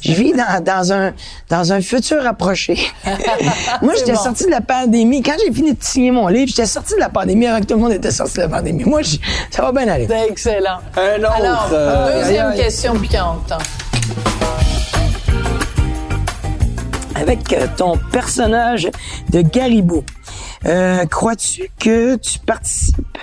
je 0.00 0.12
vis 0.12 0.32
dans, 0.32 0.62
dans 0.64 0.92
un 0.92 1.12
dans 1.48 1.72
un 1.72 1.80
futur 1.80 2.26
approché. 2.26 2.76
Moi, 3.82 3.94
j'étais 3.96 4.12
bon. 4.12 4.18
sorti 4.22 4.44
de 4.46 4.50
la 4.50 4.60
pandémie 4.60 5.22
quand 5.22 5.34
j'ai 5.44 5.52
fini 5.52 5.72
de 5.74 5.82
signer 5.82 6.10
mon 6.10 6.26
livre, 6.28 6.48
j'étais 6.48 6.66
sorti 6.66 6.94
de 6.94 7.00
la 7.00 7.08
pandémie 7.08 7.46
avant 7.46 7.60
que 7.60 7.66
tout 7.66 7.74
le 7.74 7.80
monde 7.80 7.92
était 7.92 8.10
sorti 8.10 8.36
de 8.36 8.42
la 8.42 8.48
pandémie. 8.48 8.84
Moi, 8.84 9.02
je- 9.02 9.16
ça 9.50 9.62
va 9.62 9.72
bien 9.72 9.86
aller. 9.88 10.06
C'est 10.08 10.28
excellent. 10.28 10.78
Un 10.96 11.18
autre, 11.20 11.32
Alors, 11.34 11.68
euh, 11.72 12.20
deuxième 12.22 12.46
aïe, 12.48 12.58
question 12.58 12.94
piquante. 12.98 13.52
Avec 17.14 17.52
euh, 17.52 17.66
ton 17.76 17.96
personnage 18.12 18.88
de 19.30 19.40
Garibou, 19.40 20.04
euh, 20.66 21.04
crois-tu 21.06 21.70
que 21.78 22.16
tu 22.16 22.38
participes 22.40 23.18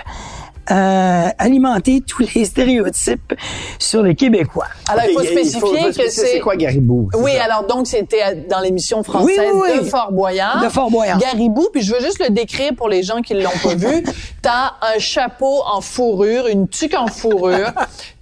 à 0.66 1.28
alimenter 1.38 2.00
tous 2.00 2.24
les 2.34 2.44
stéréotypes 2.44 3.34
sur 3.78 4.02
les 4.02 4.14
Québécois? 4.14 4.66
Alors, 4.88 5.04
il 5.08 5.14
faut 5.14 5.22
spécifier 5.24 5.60
faut 5.60 5.86
que 5.88 5.92
c'est... 5.92 6.10
C'est 6.10 6.40
quoi 6.40 6.56
Garibou? 6.56 7.08
Oui, 7.14 7.32
ça? 7.36 7.44
alors 7.44 7.66
donc 7.66 7.86
c'était 7.86 8.34
dans 8.50 8.60
l'émission 8.60 9.02
française 9.02 9.38
Oui, 9.38 9.46
oui, 9.54 9.68
oui. 9.72 9.78
de 9.80 9.84
Fort 9.84 10.12
Boyard. 10.12 10.62
De 10.62 10.68
Fort 10.68 10.90
Boyard. 10.90 11.18
Garibou, 11.18 11.68
puis 11.72 11.82
je 11.82 11.94
veux 11.94 12.00
juste 12.00 12.20
le 12.22 12.30
décrire 12.30 12.72
pour 12.76 12.88
les 12.88 13.02
gens 13.02 13.20
qui 13.20 13.34
l'ont 13.34 13.50
pas 13.62 13.74
vu. 13.74 14.04
T'as 14.42 14.74
un 14.94 14.98
chapeau 14.98 15.62
en 15.66 15.80
fourrure, 15.80 16.46
une 16.46 16.68
tuque 16.68 16.94
en 16.94 17.06
fourrure. 17.06 17.70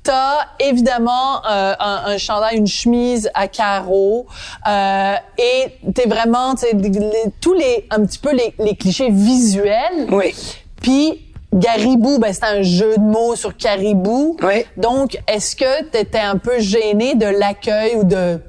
T'as 0.05 0.39
évidemment 0.59 1.45
euh, 1.49 1.75
un, 1.79 2.03
un 2.07 2.19
chandail, 2.19 2.57
une 2.57 2.67
chemise 2.67 3.31
à 3.35 3.47
carreaux, 3.47 4.27
euh, 4.69 5.15
et 5.39 5.93
t'es 5.93 6.09
vraiment, 6.09 6.55
tu 6.57 6.67
sais, 6.67 6.73
les- 6.75 6.89
les- 6.89 7.33
tous 7.41 7.55
les 7.55 7.87
un 7.91 8.05
petit 8.05 8.19
peu 8.19 8.33
les, 8.33 8.53
les 8.59 8.75
clichés 8.75 9.11
visuels. 9.11 10.09
Oui. 10.11 10.35
Puis 10.81 11.23
Garibou, 11.53 12.19
ben 12.19 12.33
c'est 12.33 12.45
un 12.45 12.63
jeu 12.63 12.95
de 12.97 13.03
mots 13.03 13.37
sur 13.37 13.57
caribou. 13.57 14.37
Oui. 14.43 14.65
Donc, 14.77 15.19
est-ce 15.29 15.55
que 15.55 15.85
t'étais 15.85 16.19
un 16.19 16.39
peu 16.39 16.59
gêné 16.61 17.15
de 17.15 17.27
l'accueil 17.27 17.97
ou 17.97 18.05
de 18.05 18.41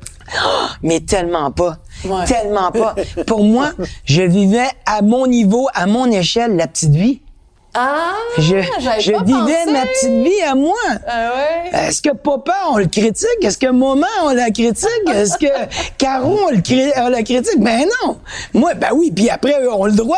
mais 0.82 1.02
tellement 1.02 1.52
pas. 1.52 1.78
Ouais. 2.06 2.26
Tellement 2.26 2.72
pas. 2.72 2.96
Pour 3.28 3.44
moi, 3.44 3.72
je 4.06 4.22
vivais 4.22 4.70
à 4.86 5.02
mon 5.02 5.28
niveau, 5.28 5.68
à 5.74 5.86
mon 5.86 6.10
échelle, 6.10 6.56
la 6.56 6.68
petite 6.68 6.96
vie. 6.96 7.22
Ah, 7.76 8.14
Je, 8.38 8.44
je 9.00 9.12
pas 9.12 9.24
vivais 9.24 9.40
pensé. 9.66 9.72
ma 9.72 9.86
petite 9.88 10.24
vie 10.24 10.42
à 10.48 10.54
moi. 10.54 10.76
Ah 11.08 11.32
ouais? 11.36 11.80
Est-ce 11.88 12.04
que 12.04 12.12
papa, 12.14 12.54
on 12.70 12.78
le 12.78 12.86
critique? 12.86 13.28
Est-ce 13.42 13.58
que 13.58 13.66
maman, 13.66 14.06
on 14.24 14.30
la 14.30 14.52
critique? 14.52 14.88
Est-ce 15.12 15.38
que 15.40 15.48
Caro, 15.98 16.38
on, 16.48 16.52
le 16.52 16.62
cri- 16.62 16.92
on 16.98 17.10
la 17.10 17.24
critique? 17.24 17.60
Ben 17.60 17.88
non. 18.04 18.18
Moi, 18.54 18.76
ben 18.76 18.90
oui, 18.94 19.12
puis 19.12 19.30
après, 19.32 19.60
eux 19.64 19.74
ont 19.74 19.86
le 19.86 19.92
droit. 19.94 20.18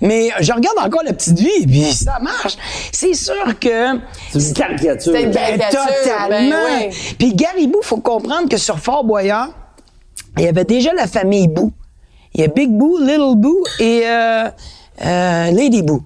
Mais 0.00 0.30
je 0.40 0.52
regarde 0.52 0.76
encore 0.78 1.02
la 1.04 1.12
petite 1.12 1.38
vie, 1.38 1.66
puis 1.68 1.92
ça 1.92 2.18
marche. 2.20 2.56
C'est 2.90 3.14
sûr 3.14 3.58
que... 3.60 3.98
C'est 4.32 4.48
une 4.48 4.54
caricature. 4.54 5.12
C'est 5.14 5.22
une 5.22 5.30
Ben, 5.30 5.56
caricature, 5.58 5.86
totalement. 6.02 6.50
ben 6.50 6.88
oui. 6.90 7.14
Puis 7.16 7.34
Garibou, 7.34 7.78
faut 7.82 7.98
comprendre 7.98 8.48
que 8.48 8.56
sur 8.56 8.78
Fort 8.80 9.04
Boyard, 9.04 9.50
il 10.36 10.42
y 10.44 10.48
avait 10.48 10.64
déjà 10.64 10.92
la 10.94 11.06
famille 11.06 11.46
Boo. 11.46 11.70
Il 12.34 12.40
y 12.40 12.44
a 12.44 12.48
Big 12.48 12.70
Boo, 12.70 12.98
Little 12.98 13.36
Boo 13.36 13.62
et 13.78 14.02
euh, 14.04 14.48
euh, 15.04 15.50
Lady 15.52 15.82
Boo. 15.82 16.02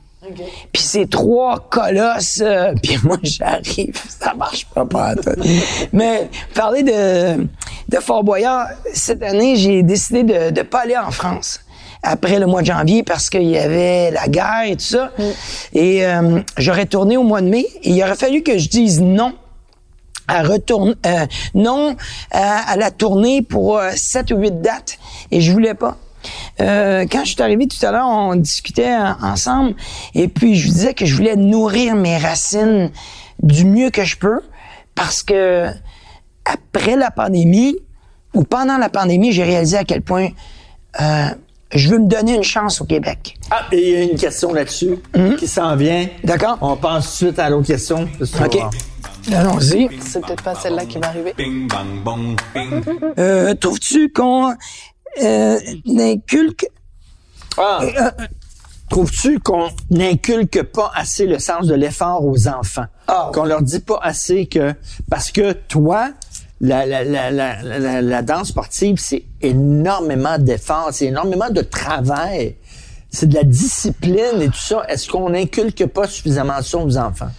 Puis 0.73 0.83
ces 0.83 1.07
trois 1.07 1.59
colosses, 1.71 2.41
euh, 2.43 2.75
puis 2.83 2.99
moi 3.03 3.19
j'arrive, 3.23 4.01
ça 4.09 4.35
marche 4.35 4.67
pas 4.67 4.85
pas. 4.85 5.15
Mais 5.93 6.29
parler 6.55 6.83
de, 6.83 7.45
de 7.89 7.97
Fort 8.01 8.25
Boyard, 8.25 8.69
cette 8.93 9.23
année, 9.23 9.57
j'ai 9.57 9.83
décidé 9.83 10.23
de 10.23 10.51
ne 10.51 10.63
pas 10.63 10.81
aller 10.81 10.97
en 10.97 11.11
France 11.11 11.61
après 12.03 12.39
le 12.39 12.47
mois 12.47 12.63
de 12.63 12.67
janvier 12.67 13.03
parce 13.03 13.31
qu'il 13.31 13.45
y 13.45 13.59
avait 13.59 14.11
la 14.11 14.27
guerre 14.29 14.65
et 14.67 14.77
tout 14.77 14.85
ça. 14.85 15.13
Et 15.73 16.05
euh, 16.05 16.41
j'aurais 16.59 16.87
tourné 16.87 17.17
au 17.17 17.23
mois 17.23 17.41
de 17.41 17.49
mai 17.49 17.67
et 17.83 17.91
il 17.91 18.03
aurait 18.03 18.17
fallu 18.17 18.43
que 18.43 18.59
je 18.59 18.69
dise 18.69 19.01
non 19.01 19.35
à 20.29 20.43
retourner 20.43 20.95
euh, 21.07 21.27
non 21.55 21.97
à, 22.31 22.71
à 22.73 22.77
la 22.77 22.91
tournée 22.91 23.43
pour 23.43 23.79
euh, 23.79 23.91
sept 23.95 24.31
ou 24.31 24.37
huit 24.37 24.61
dates 24.61 24.99
et 25.31 25.41
je 25.41 25.53
voulais 25.53 25.75
pas. 25.75 25.97
Euh, 26.61 27.07
quand 27.11 27.25
je 27.25 27.33
suis 27.33 27.43
arrivé 27.43 27.67
tout 27.67 27.85
à 27.85 27.91
l'heure, 27.93 28.07
on 28.09 28.35
discutait 28.37 28.95
en- 28.95 29.17
ensemble 29.23 29.75
et 30.15 30.29
puis 30.29 30.55
je 30.57 30.65
lui 30.65 30.73
disais 30.73 30.95
que 30.95 31.05
je 31.07 31.15
voulais 31.17 31.37
nourrir 31.37 31.95
mes 31.95 32.17
racines 32.19 32.91
du 33.43 33.65
mieux 33.65 33.91
que 33.91 34.05
je 34.05 34.17
peux 34.17 34.41
parce 34.95 35.23
que 35.23 35.67
après 36.45 36.97
la 36.97 37.11
pandémie 37.11 37.77
ou 38.35 38.45
pendant 38.45 38.79
la 38.79 38.89
pandémie, 38.89 39.33
j'ai 39.33 39.45
réalisé 39.45 39.77
à 39.77 39.85
quel 39.85 40.03
point 40.03 40.29
euh, 41.01 41.27
je 41.75 41.89
veux 41.89 41.99
me 41.99 42.07
donner 42.07 42.35
une 42.35 42.43
chance 42.43 42.81
au 42.81 42.85
Québec. 42.85 43.35
Ah, 43.51 43.63
et 43.73 43.79
il 43.79 43.89
y 43.93 43.97
a 43.97 44.03
une 44.03 44.19
question 44.19 44.53
là-dessus 44.53 44.97
qui 45.39 45.47
s'en 45.49 45.75
vient. 45.77 46.07
D'accord. 46.23 46.59
On 46.61 46.77
passe 46.77 47.05
tout 47.19 47.25
de 47.25 47.31
suite 47.31 47.39
à 47.39 47.49
l'autre 47.49 47.67
question. 47.67 48.07
OK. 48.45 48.59
Allons-y. 49.33 49.89
C'est 50.01 50.21
peut-être 50.21 50.43
pas 50.43 50.55
celle-là 50.55 50.85
qui 50.85 50.99
va 50.99 51.07
arriver. 51.09 51.33
Euh, 53.19 53.55
Trouves-tu 53.55 54.11
qu'on 54.13 54.55
euh, 55.23 55.59
inculque 55.87 56.67
Ah. 57.59 57.81
Trouves-tu 58.89 59.39
qu'on 59.41 59.71
n'inculque 59.91 60.63
pas 60.65 60.91
assez 60.95 61.27
le 61.27 61.39
sens 61.39 61.67
de 61.67 61.75
l'effort 61.75 62.25
aux 62.27 62.47
enfants? 62.47 62.85
Ah. 63.09 63.31
Qu'on 63.33 63.45
leur 63.45 63.63
dit 63.63 63.81
pas 63.81 63.99
assez 64.03 64.47
que... 64.47 64.75
Parce 65.11 65.31
que 65.31 65.53
toi, 65.53 66.11
la, 66.61 66.85
la, 66.85 67.03
la, 67.03 67.31
la, 67.31 67.63
la, 67.63 68.03
la 68.03 68.23
danse 68.23 68.49
sportive, 68.49 68.99
c'est 68.99 69.25
énormément 69.41 70.37
d'efforts, 70.39 70.91
c'est 70.93 71.07
énormément 71.07 71.49
de 71.49 71.63
travail. 71.63 72.57
C'est 73.11 73.29
de 73.29 73.35
la 73.35 73.45
discipline 73.45 74.41
et 74.41 74.47
tout 74.49 74.55
ça. 74.59 74.85
Est-ce 74.89 75.09
qu'on 75.09 75.31
n'inculque 75.31 75.87
pas 75.87 76.07
suffisamment 76.07 76.63
ça 76.63 76.79
aux 76.79 76.97
enfants? 76.97 77.31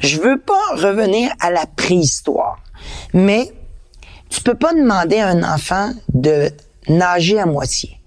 Je 0.00 0.18
veux 0.20 0.38
pas 0.38 0.76
revenir 0.76 1.30
à 1.40 1.50
la 1.50 1.64
préhistoire, 1.66 2.58
mais 3.14 3.50
tu 4.28 4.42
peux 4.42 4.54
pas 4.54 4.72
demander 4.74 5.18
à 5.18 5.28
un 5.28 5.42
enfant 5.42 5.92
de 6.12 6.50
nager 6.88 7.38
à 7.38 7.46
moitié. 7.46 7.98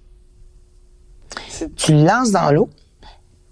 Tu 1.75 1.93
le 1.93 2.03
lances 2.03 2.31
dans 2.31 2.51
l'eau, 2.51 2.69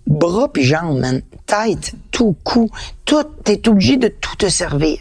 bras 0.08 0.52
puis 0.52 0.64
jambes, 0.64 1.00
man. 1.00 1.22
tête, 1.46 1.94
tout 2.12 2.36
cou, 2.44 2.70
tout, 3.06 3.24
t'es 3.44 3.68
obligé 3.68 3.98
de 3.98 4.08
tout 4.08 4.36
te 4.36 4.50
servir. 4.50 4.98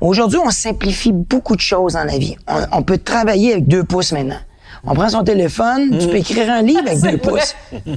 Aujourd'hui, 0.00 0.38
on 0.42 0.50
simplifie 0.50 1.12
beaucoup 1.12 1.56
de 1.56 1.60
choses 1.60 1.94
dans 1.94 2.04
la 2.04 2.18
vie. 2.18 2.36
On, 2.46 2.78
on 2.78 2.82
peut 2.82 2.98
travailler 2.98 3.52
avec 3.52 3.68
deux 3.68 3.84
pouces 3.84 4.12
maintenant. 4.12 4.40
On 4.86 4.94
prend 4.94 5.08
son 5.08 5.24
téléphone, 5.24 5.98
tu 5.98 6.06
peux 6.08 6.16
écrire 6.16 6.50
un 6.50 6.62
livre 6.62 6.80
avec 6.86 7.00
deux 7.02 7.08
vrai. 7.08 7.18
pouces. 7.18 7.54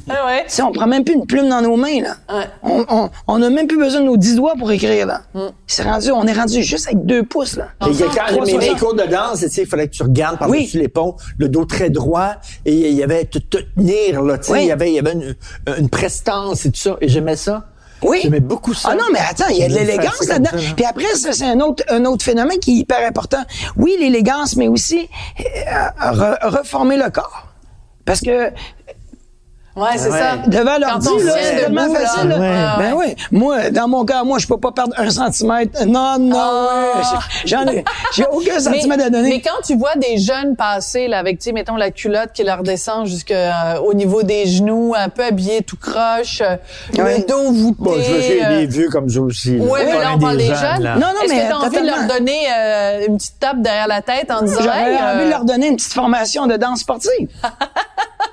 Ah 0.09 0.25
ouais. 0.25 0.43
Tu 0.47 0.55
sais, 0.55 0.61
on 0.63 0.71
prend 0.71 0.88
même 0.88 1.03
plus 1.03 1.13
une 1.15 1.25
plume 1.25 1.47
dans 1.49 1.61
nos 1.61 1.75
mains, 1.77 2.01
là. 2.01 2.15
Ouais. 2.34 2.45
On, 2.63 2.86
on, 2.89 3.09
on 3.27 3.41
a 3.41 3.49
même 3.49 3.67
plus 3.67 3.77
besoin 3.77 4.01
de 4.01 4.05
nos 4.05 4.17
dix 4.17 4.36
doigts 4.36 4.53
pour 4.57 4.71
écrire, 4.71 5.05
là. 5.05 5.21
Mm. 5.34 5.39
C'est 5.67 5.84
rendu, 5.84 6.11
on 6.11 6.25
est 6.25 6.34
rendu 6.34 6.63
juste 6.63 6.88
avec 6.88 7.05
deux 7.05 7.23
pouces, 7.23 7.57
là. 7.57 7.69
Et 7.88 7.91
que 7.91 7.97
quand 8.03 8.25
j'ai 8.45 8.57
mes 8.57 8.75
360. 8.75 8.79
cours 8.79 8.93
de 8.95 9.03
danse, 9.03 9.39
tu 9.41 9.49
sais, 9.49 9.61
il 9.63 9.67
fallait 9.67 9.88
que 9.88 9.93
tu 9.93 10.03
regardes 10.03 10.39
par-dessus 10.39 10.59
Oui. 10.77 10.82
les 10.82 10.88
ponts, 10.88 11.15
le 11.38 11.47
dos 11.49 11.65
très 11.65 11.89
droit, 11.89 12.36
et 12.65 12.73
il 12.89 12.95
y 12.95 13.03
avait 13.03 13.25
te, 13.25 13.39
te 13.39 13.57
tenir, 13.75 14.21
là, 14.23 14.38
tu 14.38 14.45
sais, 14.45 14.51
Oui. 14.53 14.59
il 14.63 14.67
y 14.67 14.71
avait, 14.71 14.89
il 14.89 14.95
y 14.95 14.99
avait 14.99 15.13
une, 15.13 15.36
une 15.77 15.89
prestance 15.89 16.65
et 16.65 16.71
tout 16.71 16.79
ça, 16.79 16.97
et 17.01 17.07
j'aimais 17.07 17.36
ça. 17.36 17.65
Oui. 18.04 18.20
J'aimais 18.24 18.39
beaucoup 18.39 18.74
ça. 18.74 18.89
Ah 18.91 18.95
non, 18.95 19.06
mais 19.14 19.20
attends, 19.20 19.47
il 19.49 19.58
y 19.58 19.64
a 19.64 19.68
de 19.68 19.74
l'élégance 19.74 20.28
là-dedans. 20.28 20.52
Puis 20.76 20.86
après, 20.86 21.06
ça, 21.16 21.34
c'est 21.34 21.45
un 21.45 21.60
autre, 21.60 21.84
un 21.89 22.04
autre 22.06 22.24
phénomène 22.26 22.58
qui 22.60 22.72
est 22.72 22.76
hyper 22.76 23.08
important. 23.08 23.43
Oui, 23.78 23.95
l'élégance, 23.99 24.56
mais 24.56 24.68
aussi 24.68 25.08
euh, 25.39 25.43
re- 26.12 26.38
reformer 26.47 26.97
le 26.97 27.10
corps. 27.10 27.47
Parce 28.06 28.22
que 28.22 28.52
Ouais, 29.76 29.88
c'est 29.95 30.09
Ouais. 30.11 30.19
ça. 30.19 30.38
devant 30.47 30.78
l'ordi, 30.78 31.07
là, 31.24 31.34
c'est 31.41 31.55
tellement 31.63 31.84
debout, 31.84 31.95
facile. 31.95 32.28
là. 32.30 32.38
Ouais, 32.39 32.49
Ben 32.78 32.93
ouais. 32.93 33.15
oui. 33.17 33.24
Moi, 33.32 33.69
dans 33.69 33.88
mon 33.88 34.03
cas, 34.03 34.24
moi, 34.24 34.38
je 34.38 34.45
peux 34.47 34.57
pas 34.57 34.72
perdre 34.74 34.93
un 34.97 35.09
centimètre. 35.09 35.86
Non, 35.86 36.17
non, 36.19 36.38
Ah. 36.38 36.84
ouais. 36.97 37.19
J'en 37.45 37.65
ai, 37.67 37.84
j'ai 38.13 38.26
aucun 38.32 38.59
centimètre 38.59 39.05
à 39.05 39.09
donner. 39.09 39.30
mais 39.30 39.41
quand 39.41 39.61
tu 39.65 39.78
vois 39.78 39.95
des 39.95 40.17
jeunes 40.17 40.55
passer 40.57 41.07
là 41.07 41.19
avec, 41.19 41.39
tu 41.39 41.45
sais, 41.45 41.51
mettons 41.53 41.78
la 41.78 41.91
culotte 41.91 42.32
qui 42.34 42.43
leur 42.43 42.63
descend 42.63 43.05
jusqu'au 43.05 43.93
niveau 43.93 44.24
des 44.24 44.45
genoux, 44.45 44.93
un 44.97 45.07
peu 45.09 45.24
habillés 45.24 45.61
tout 45.61 45.78
croche, 45.78 46.41
euh, 46.41 46.57
Ouais. 47.01 47.19
le 47.19 47.26
dos 47.26 47.51
voûté. 47.53 47.76
Bon, 47.80 47.93
je 47.93 48.11
veux 48.11 48.19
dire, 48.22 48.45
euh, 48.47 48.59
des 48.59 48.65
vieux 48.65 48.89
comme 48.89 49.09
ça 49.09 49.22
aussi. 49.22 49.57
là. 49.57 49.63
Ouais, 49.63 49.86
mais 49.86 49.99
là, 49.99 50.11
on 50.15 50.19
parle 50.19 50.38
des 50.38 50.47
jeunes. 50.47 50.82
là. 50.84 50.95
Non, 50.95 51.01
non, 51.07 51.22
Est-ce 51.24 51.34
mais 51.34 51.43
que 51.43 51.49
t'as 51.49 51.55
envie 51.55 51.82
de 51.82 51.86
leur 51.86 52.07
donner 52.17 52.39
euh, 52.53 53.05
une 53.07 53.17
petite 53.17 53.39
tape 53.39 53.61
derrière 53.61 53.88
la 53.88 54.01
tête 54.01 54.30
en 54.32 54.41
disant, 54.41 54.59
J'aurais 54.61 54.91
hey, 54.91 54.97
envie 54.97 55.22
euh, 55.22 55.26
de 55.26 55.30
leur 55.30 55.45
donner 55.45 55.67
une 55.67 55.76
petite 55.78 55.93
formation 55.93 56.45
de 56.47 56.57
danse 56.57 56.80
sportive. 56.82 57.30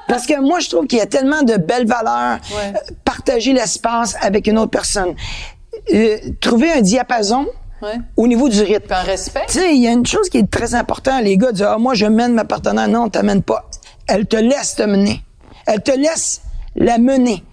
Parce 0.09 0.27
que 0.27 0.41
moi, 0.41 0.59
je 0.61 0.69
trouve 0.71 0.87
qu'il 0.87 0.99
y 0.99 1.03
a 1.03 1.07
tellement 1.07 1.43
de 1.43 1.57
belles 1.57 1.87
valeurs. 1.87 2.39
Ouais. 2.51 2.73
Euh, 2.75 2.95
Partager 3.05 3.53
l'espace 3.53 4.17
avec 4.21 4.47
une 4.47 4.59
autre 4.59 4.71
personne. 4.71 5.15
Euh, 5.95 6.17
trouver 6.41 6.73
un 6.73 6.81
diapason 6.81 7.47
Ouais. 7.81 7.95
au 8.17 8.27
niveau 8.27 8.49
du 8.49 8.61
rythme. 8.61 8.93
Un 8.93 9.03
respect. 9.03 9.45
Tu 9.47 9.59
sais, 9.61 9.73
il 9.75 9.81
y 9.81 9.87
a 9.87 9.93
une 9.93 10.05
chose 10.07 10.29
qui 10.29 10.39
est 10.39 10.51
très 10.51 10.75
importante. 10.75 11.23
Les 11.23 11.37
gars 11.37 11.53
disent, 11.53 11.63
ah, 11.69 11.77
moi, 11.79 11.95
je 11.95 12.07
mène 12.07 12.33
ma 12.35 12.45
partenaire. 12.45 12.89
Non, 12.89 13.09
t'amènes 13.09 13.43
pas. 13.43 13.67
Elle 14.09 14.27
te 14.27 14.37
laisse 14.37 14.75
te 14.75 14.83
mener. 14.83 15.23
Elle 15.67 15.83
te 15.83 15.93
laisse 15.93 16.41
la 16.75 16.99
mener. 16.99 17.45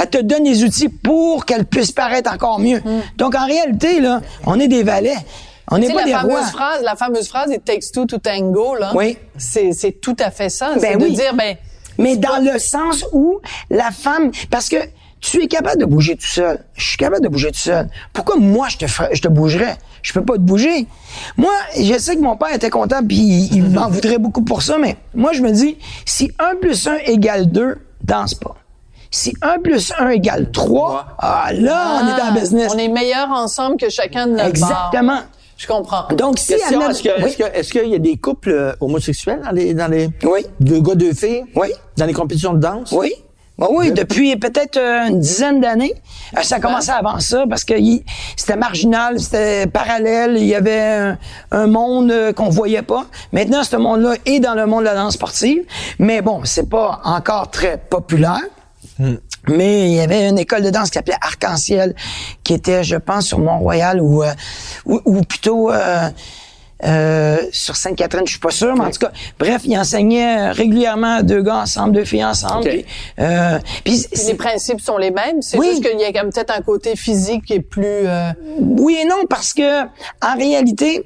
Elle 0.00 0.08
te 0.08 0.18
donne 0.18 0.44
les 0.44 0.62
outils 0.62 0.88
pour 0.88 1.44
qu'elle 1.46 1.64
puisse 1.64 1.90
paraître 1.90 2.32
encore 2.32 2.60
mieux. 2.60 2.80
Donc, 3.16 3.34
en 3.34 3.44
réalité, 3.46 4.00
là, 4.00 4.20
on 4.46 4.60
est 4.60 4.68
des 4.68 4.84
valets. 4.84 5.16
On 5.70 5.78
Hmm. 5.78 5.80
N'est 5.80 5.88
pas 5.92 6.00
la 6.00 6.04
des 6.04 6.12
fameuse 6.12 6.32
rois. 6.32 6.42
phrase, 6.46 6.82
la 6.84 6.96
fameuse 6.96 7.28
phrase, 7.28 7.50
it 7.50 7.64
takes 7.64 7.90
two 7.92 8.04
to 8.06 8.18
tango, 8.18 8.74
là. 8.76 8.92
Oui. 8.94 9.16
C'est, 9.38 9.72
tout 10.00 10.16
à 10.20 10.30
fait 10.30 10.48
ça. 10.50 10.74
Ben 10.74 10.80
c'est 10.80 10.96
de 10.98 11.08
dire, 11.08 11.34
ben, 11.34 11.56
Mais 11.98 12.16
dans 12.16 12.42
le 12.42 12.58
sens 12.58 13.04
où 13.12 13.40
la 13.70 13.90
femme, 13.90 14.30
parce 14.50 14.68
que 14.68 14.76
tu 15.22 15.40
es 15.42 15.46
capable 15.46 15.80
de 15.80 15.86
bouger 15.86 16.16
tout 16.16 16.26
seul. 16.26 16.58
Je 16.74 16.84
suis 16.84 16.96
capable 16.98 17.22
de 17.22 17.28
bouger 17.28 17.52
tout 17.52 17.58
seul. 17.58 17.88
Pourquoi 18.12 18.36
moi 18.36 18.68
je 18.68 18.76
te 18.76 18.86
ferais, 18.86 19.10
je 19.14 19.22
te 19.22 19.28
bougerais? 19.28 19.76
Je 20.02 20.12
peux 20.12 20.24
pas 20.24 20.34
te 20.34 20.40
bouger. 20.40 20.88
Moi, 21.36 21.52
je 21.78 21.96
sais 21.96 22.16
que 22.16 22.20
mon 22.20 22.36
père 22.36 22.52
était 22.52 22.70
content 22.70 23.06
puis 23.06 23.18
il, 23.18 23.54
il 23.54 23.62
m'en 23.62 23.88
voudrait 23.90 24.18
beaucoup 24.18 24.42
pour 24.42 24.62
ça, 24.62 24.78
mais 24.78 24.96
moi 25.14 25.32
je 25.32 25.40
me 25.42 25.52
dis, 25.52 25.78
si 26.04 26.32
1 26.38 26.56
plus 26.56 26.88
1 26.88 26.96
égale 27.06 27.50
2, 27.50 27.78
danse 28.02 28.34
pas. 28.34 28.56
Si 29.12 29.34
1 29.42 29.60
plus 29.60 29.92
1 29.96 30.08
égale 30.08 30.50
3, 30.50 31.16
ah 31.18 31.50
là, 31.52 32.00
on 32.02 32.08
est 32.08 32.20
en 32.20 32.34
ah, 32.34 32.40
business. 32.40 32.72
On 32.74 32.78
est 32.78 32.88
meilleurs 32.88 33.30
ensemble 33.30 33.76
que 33.76 33.90
chacun 33.90 34.26
de 34.26 34.32
notre 34.32 34.58
bord. 34.58 34.90
Je 35.56 35.66
comprends. 35.66 36.08
Donc, 36.16 36.38
si 36.38 36.54
Question, 36.54 36.88
est-ce 36.90 37.02
que- 37.02 37.08
oui. 37.22 37.24
est-ce 37.28 37.36
que- 37.36 37.56
est-ce 37.56 37.72
qu'il 37.72 37.88
y 37.88 37.94
a 37.94 37.98
des 37.98 38.16
couples 38.16 38.50
euh, 38.50 38.72
homosexuels 38.80 39.40
dans 39.44 39.50
les, 39.52 39.74
dans 39.74 39.88
les 39.88 40.08
Oui. 40.24 40.44
deux 40.60 40.80
gars, 40.80 40.94
deux 40.94 41.14
filles? 41.14 41.44
Oui. 41.54 41.68
Dans 41.96 42.06
les 42.06 42.12
compétitions 42.14 42.54
de 42.54 42.58
danse? 42.60 42.90
Oui. 42.92 43.12
Ben 43.58 43.66
oui, 43.70 43.92
depuis 43.92 44.34
peut-être 44.36 44.78
euh, 44.78 45.08
une 45.08 45.20
dizaine 45.20 45.60
d'années. 45.60 45.92
Euh, 46.36 46.42
Ça 46.42 46.56
a 46.56 46.60
commencé 46.60 46.90
avant 46.90 47.20
ça 47.20 47.44
parce 47.48 47.64
que 47.64 47.74
c'était 48.34 48.56
marginal, 48.56 49.20
c'était 49.20 49.66
parallèle, 49.66 50.36
il 50.38 50.46
y 50.46 50.54
avait 50.54 50.80
un, 50.80 51.18
un 51.52 51.66
monde 51.66 52.10
euh, 52.10 52.32
qu'on 52.32 52.48
voyait 52.48 52.82
pas. 52.82 53.04
Maintenant, 53.32 53.62
ce 53.62 53.76
monde-là 53.76 54.14
est 54.24 54.40
dans 54.40 54.54
le 54.54 54.64
monde 54.66 54.80
de 54.80 54.84
la 54.86 54.94
danse 54.94 55.14
sportive, 55.14 55.62
mais 55.98 56.22
bon, 56.22 56.40
c'est 56.44 56.68
pas 56.68 57.02
encore 57.04 57.50
très 57.50 57.76
populaire. 57.76 58.40
Mais 59.48 59.86
il 59.90 59.94
y 59.94 60.00
avait 60.00 60.28
une 60.28 60.38
école 60.38 60.62
de 60.62 60.70
danse 60.70 60.90
qui 60.90 60.94
s'appelait 60.98 61.16
Arc-en-Ciel, 61.20 61.94
qui 62.44 62.54
était, 62.54 62.84
je 62.84 62.96
pense, 62.96 63.26
sur 63.26 63.38
Mont-Royal 63.40 64.00
ou, 64.00 64.22
euh, 64.22 64.32
ou, 64.86 65.00
ou 65.04 65.22
plutôt 65.22 65.70
euh, 65.72 66.08
euh, 66.84 67.38
sur 67.52 67.76
Sainte-Catherine, 67.76 68.26
je 68.26 68.32
suis 68.32 68.40
pas 68.40 68.50
sûr, 68.50 68.74
mais 68.74 68.84
en 68.84 68.90
tout 68.90 68.98
cas, 68.98 69.12
bref, 69.38 69.62
il 69.64 69.76
enseignait 69.78 70.50
régulièrement 70.50 71.22
deux 71.22 71.42
gars 71.42 71.58
ensemble, 71.58 71.92
deux 71.92 72.04
filles 72.04 72.24
ensemble. 72.24 72.62
Ok. 72.66 72.68
Puis, 72.70 72.84
euh, 73.20 73.58
puis 73.60 73.80
Puis 73.84 73.96
c'est- 74.12 74.26
les 74.32 74.34
principes 74.34 74.80
sont 74.80 74.96
les 74.98 75.10
mêmes? 75.12 75.42
C'est 75.42 75.58
Oui. 75.58 75.70
juste 75.70 75.88
qu'il 75.88 75.98
y 76.00 76.04
a 76.04 76.12
comme 76.12 76.30
peut-être 76.32 76.56
un 76.56 76.62
côté 76.62 76.96
physique 76.96 77.44
qui 77.44 77.54
est 77.54 77.60
plus. 77.60 77.84
euh, 77.84 78.32
oui 78.58 78.98
et 79.00 79.04
non, 79.04 79.26
parce 79.28 79.54
que 79.54 79.82
en 79.84 80.36
réalité, 80.36 81.04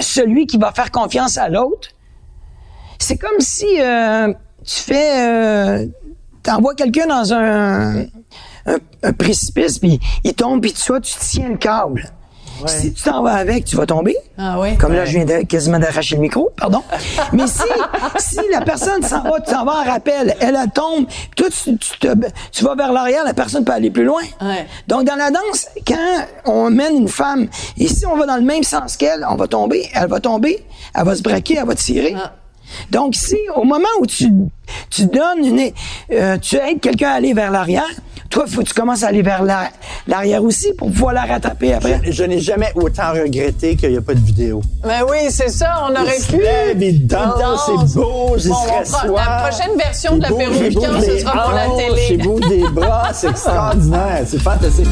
celui 0.00 0.46
qui 0.46 0.58
va 0.58 0.72
faire 0.72 0.90
confiance 0.90 1.38
à 1.38 1.48
l'autre, 1.48 1.88
c'est 2.98 3.16
comme 3.16 3.40
si 3.40 3.66
euh, 3.80 4.32
tu 4.64 4.74
fais, 4.80 5.26
euh, 5.28 5.86
t'envoies 6.46 6.74
quelqu'un 6.74 7.06
dans 7.06 7.32
un, 7.32 8.00
un, 8.66 8.76
un 9.02 9.12
précipice, 9.12 9.78
puis 9.78 10.00
il 10.24 10.34
tombe, 10.34 10.60
puis 10.62 10.72
toi, 10.72 11.00
tu 11.00 11.14
tiens 11.20 11.50
le 11.50 11.56
câble. 11.56 12.10
Si 12.64 12.94
tu 12.94 13.02
t'en 13.02 13.22
vas 13.22 13.34
avec, 13.34 13.66
tu 13.66 13.76
vas 13.76 13.84
tomber. 13.84 14.16
Ah 14.38 14.58
oui. 14.58 14.78
Comme 14.78 14.94
là, 14.94 15.04
je 15.04 15.10
viens 15.18 15.26
de, 15.26 15.44
quasiment 15.44 15.78
d'arracher 15.78 16.14
le 16.14 16.22
micro, 16.22 16.48
pardon. 16.56 16.82
Mais 17.34 17.46
si, 17.46 17.60
si 18.18 18.38
la 18.50 18.62
personne 18.62 19.02
s'en 19.02 19.20
va, 19.24 19.40
tu 19.40 19.52
t'en 19.52 19.66
vas 19.66 19.80
en 19.80 19.84
rappel, 19.84 20.34
elle, 20.40 20.56
elle 20.62 20.70
tombe, 20.70 21.04
toi, 21.36 21.48
tu, 21.50 21.76
tu, 21.76 21.98
te- 21.98 22.14
tu 22.52 22.64
vas 22.64 22.74
vers 22.74 22.94
l'arrière, 22.94 23.24
la 23.24 23.34
personne 23.34 23.62
peut 23.62 23.72
aller 23.74 23.90
plus 23.90 24.04
loin. 24.04 24.22
Ouais. 24.40 24.66
Donc, 24.88 25.04
dans 25.04 25.16
la 25.16 25.30
danse, 25.30 25.66
quand 25.86 26.24
on 26.46 26.70
mène 26.70 26.96
une 26.96 27.08
femme, 27.08 27.46
et 27.76 27.88
si 27.88 28.06
on 28.06 28.16
va 28.16 28.24
dans 28.24 28.36
le 28.36 28.42
même 28.42 28.62
sens 28.62 28.96
qu'elle, 28.96 29.26
on 29.28 29.34
va 29.36 29.46
tomber, 29.48 29.86
elle 29.94 30.08
va 30.08 30.20
tomber, 30.20 30.64
elle 30.94 31.04
va 31.04 31.14
se 31.14 31.20
braquer, 31.22 31.58
elle 31.60 31.66
va 31.66 31.74
tirer. 31.74 32.14
Ah. 32.16 32.32
Donc, 32.90 33.14
si 33.14 33.36
au 33.54 33.64
moment 33.64 33.88
où 34.00 34.06
tu, 34.06 34.30
tu 34.90 35.06
donnes 35.06 35.44
une, 35.44 35.70
euh, 36.12 36.36
tu 36.38 36.56
aides 36.56 36.80
quelqu'un 36.80 37.10
à 37.10 37.14
aller 37.14 37.32
vers 37.34 37.50
l'arrière, 37.50 37.84
toi, 38.28 38.44
il 38.46 38.52
faut 38.52 38.62
que 38.62 38.66
tu 38.68 38.74
commences 38.74 39.02
à 39.04 39.08
aller 39.08 39.22
vers 39.22 39.42
la- 39.44 39.70
l'arrière 40.08 40.42
aussi 40.42 40.72
pour 40.74 40.90
pouvoir 40.90 41.12
la 41.14 41.22
rattraper 41.22 41.74
après. 41.74 42.00
Je 42.10 42.24
n'ai 42.24 42.40
jamais 42.40 42.72
autant 42.74 43.12
regretté 43.12 43.76
qu'il 43.76 43.90
n'y 43.92 43.96
a 43.96 44.00
pas 44.02 44.14
de 44.14 44.20
vidéo. 44.20 44.60
Ben 44.82 45.02
oui, 45.08 45.18
c'est 45.30 45.48
ça. 45.48 45.84
On 45.88 45.92
aurait 45.92 46.16
Il 46.18 46.26
pu. 46.26 46.42
lève, 46.42 46.82
il 46.82 47.06
danse, 47.06 47.38
danse. 47.38 47.70
c'est 47.92 47.94
beau, 47.94 48.36
Bon, 48.36 48.54
rassoit. 48.54 49.20
La 49.24 49.48
prochaine 49.48 49.76
version 49.78 50.16
de 50.16 50.26
piquant, 50.26 50.92
bouge 50.92 51.04
ce 51.06 51.18
sera 51.20 51.44
pour 51.44 51.52
la 51.54 51.66
télé. 51.76 52.06
Il 52.10 52.18
bouge 52.18 52.48
des 52.48 52.68
bras, 52.68 53.10
c'est 53.14 53.28
extraordinaire, 53.30 54.22
c'est 54.26 54.42
fantastique. 54.42 54.88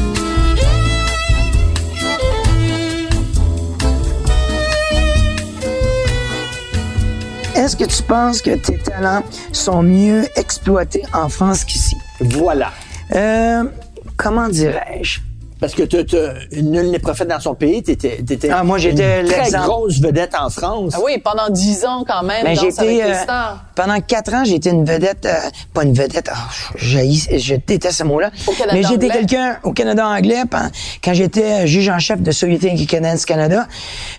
Est-ce 7.55 7.75
que 7.75 7.85
tu 7.85 8.03
penses 8.03 8.41
que 8.41 8.51
tes 8.55 8.77
talents 8.77 9.23
sont 9.51 9.81
mieux 9.81 10.25
exploités 10.35 11.03
en 11.13 11.29
France 11.29 11.63
qu'ici? 11.63 11.95
Voilà. 12.19 12.71
Euh, 13.13 13.63
comment 14.17 14.49
dirais-je? 14.49 15.19
Parce 15.57 15.73
que 15.73 15.83
t'as- 15.83 16.03
t'as- 16.03 16.33
nul 16.61 16.91
n'est 16.91 16.99
prophète 16.99 17.29
dans 17.29 17.39
son 17.39 17.55
pays. 17.55 17.81
T'étais, 17.81 18.21
t'étais 18.27 18.49
Ah, 18.49 18.63
moi, 18.63 18.77
j'étais 18.77 19.21
une 19.21 19.27
très 19.27 19.49
grosse 19.51 20.01
vedette 20.01 20.35
en 20.37 20.49
France. 20.49 20.91
Ah 20.95 20.99
oui, 21.03 21.17
pendant 21.23 21.49
dix 21.49 21.85
ans 21.85 22.03
quand 22.05 22.23
même, 22.23 22.43
Ben, 22.43 22.57
les 22.61 22.99
euh, 22.99 23.23
pendant 23.73 23.99
quatre 24.01 24.33
ans, 24.33 24.43
été 24.43 24.69
une 24.71 24.83
vedette, 24.83 25.25
euh, 25.25 25.49
pas 25.73 25.83
une 25.83 25.93
vedette, 25.93 26.29
ah, 26.31 26.49
je, 26.75 26.99
je 27.37 27.55
déteste 27.65 27.99
ce 27.99 28.03
mot-là. 28.03 28.31
Au 28.47 28.51
Canada 28.51 28.73
Mais 28.77 28.83
j'étais 28.83 29.07
quelqu'un 29.07 29.59
au 29.63 29.71
Canada 29.71 30.05
anglais 30.05 30.43
quand 31.01 31.13
j'étais 31.13 31.63
euh, 31.63 31.65
juge 31.65 31.87
en 31.87 31.99
chef 31.99 32.21
de 32.21 32.31
Soviétique 32.31 32.93
Dance 33.01 33.25
Canada. 33.25 33.65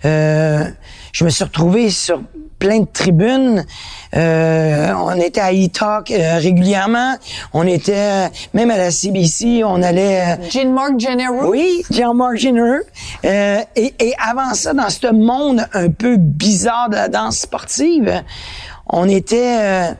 Euh, 0.07 0.65
je 1.13 1.25
me 1.25 1.29
suis 1.29 1.45
retrouvé 1.45 1.91
sur 1.91 2.23
plein 2.59 2.81
de 2.81 2.87
tribunes. 2.93 3.65
Euh, 4.15 4.93
on 4.97 5.19
était 5.21 5.41
à 5.41 5.53
E-Talk 5.53 6.11
euh, 6.11 6.39
régulièrement. 6.39 7.15
On 7.53 7.67
était 7.67 7.95
euh, 7.97 8.29
même 8.55 8.71
à 8.71 8.77
la 8.79 8.91
CBC. 8.91 9.63
On 9.65 9.83
allait. 9.83 10.21
euh, 10.23 10.51
Jean 10.51 10.73
Mark 10.73 10.99
Gennaro. 10.99 11.51
oui, 11.51 11.83
Jean-Marc 11.91 12.37
Jenner. 12.37 12.79
Euh, 13.25 13.59
et, 13.77 13.95
et 14.01 14.15
avant 14.19 14.55
ça, 14.55 14.73
dans 14.73 14.89
ce 14.91 15.13
monde 15.13 15.67
un 15.75 15.91
peu 15.91 16.17
bizarre 16.17 16.89
de 16.89 16.95
la 16.97 17.09
danse 17.09 17.39
sportive, 17.39 18.23
on 18.89 19.09
était... 19.09 19.95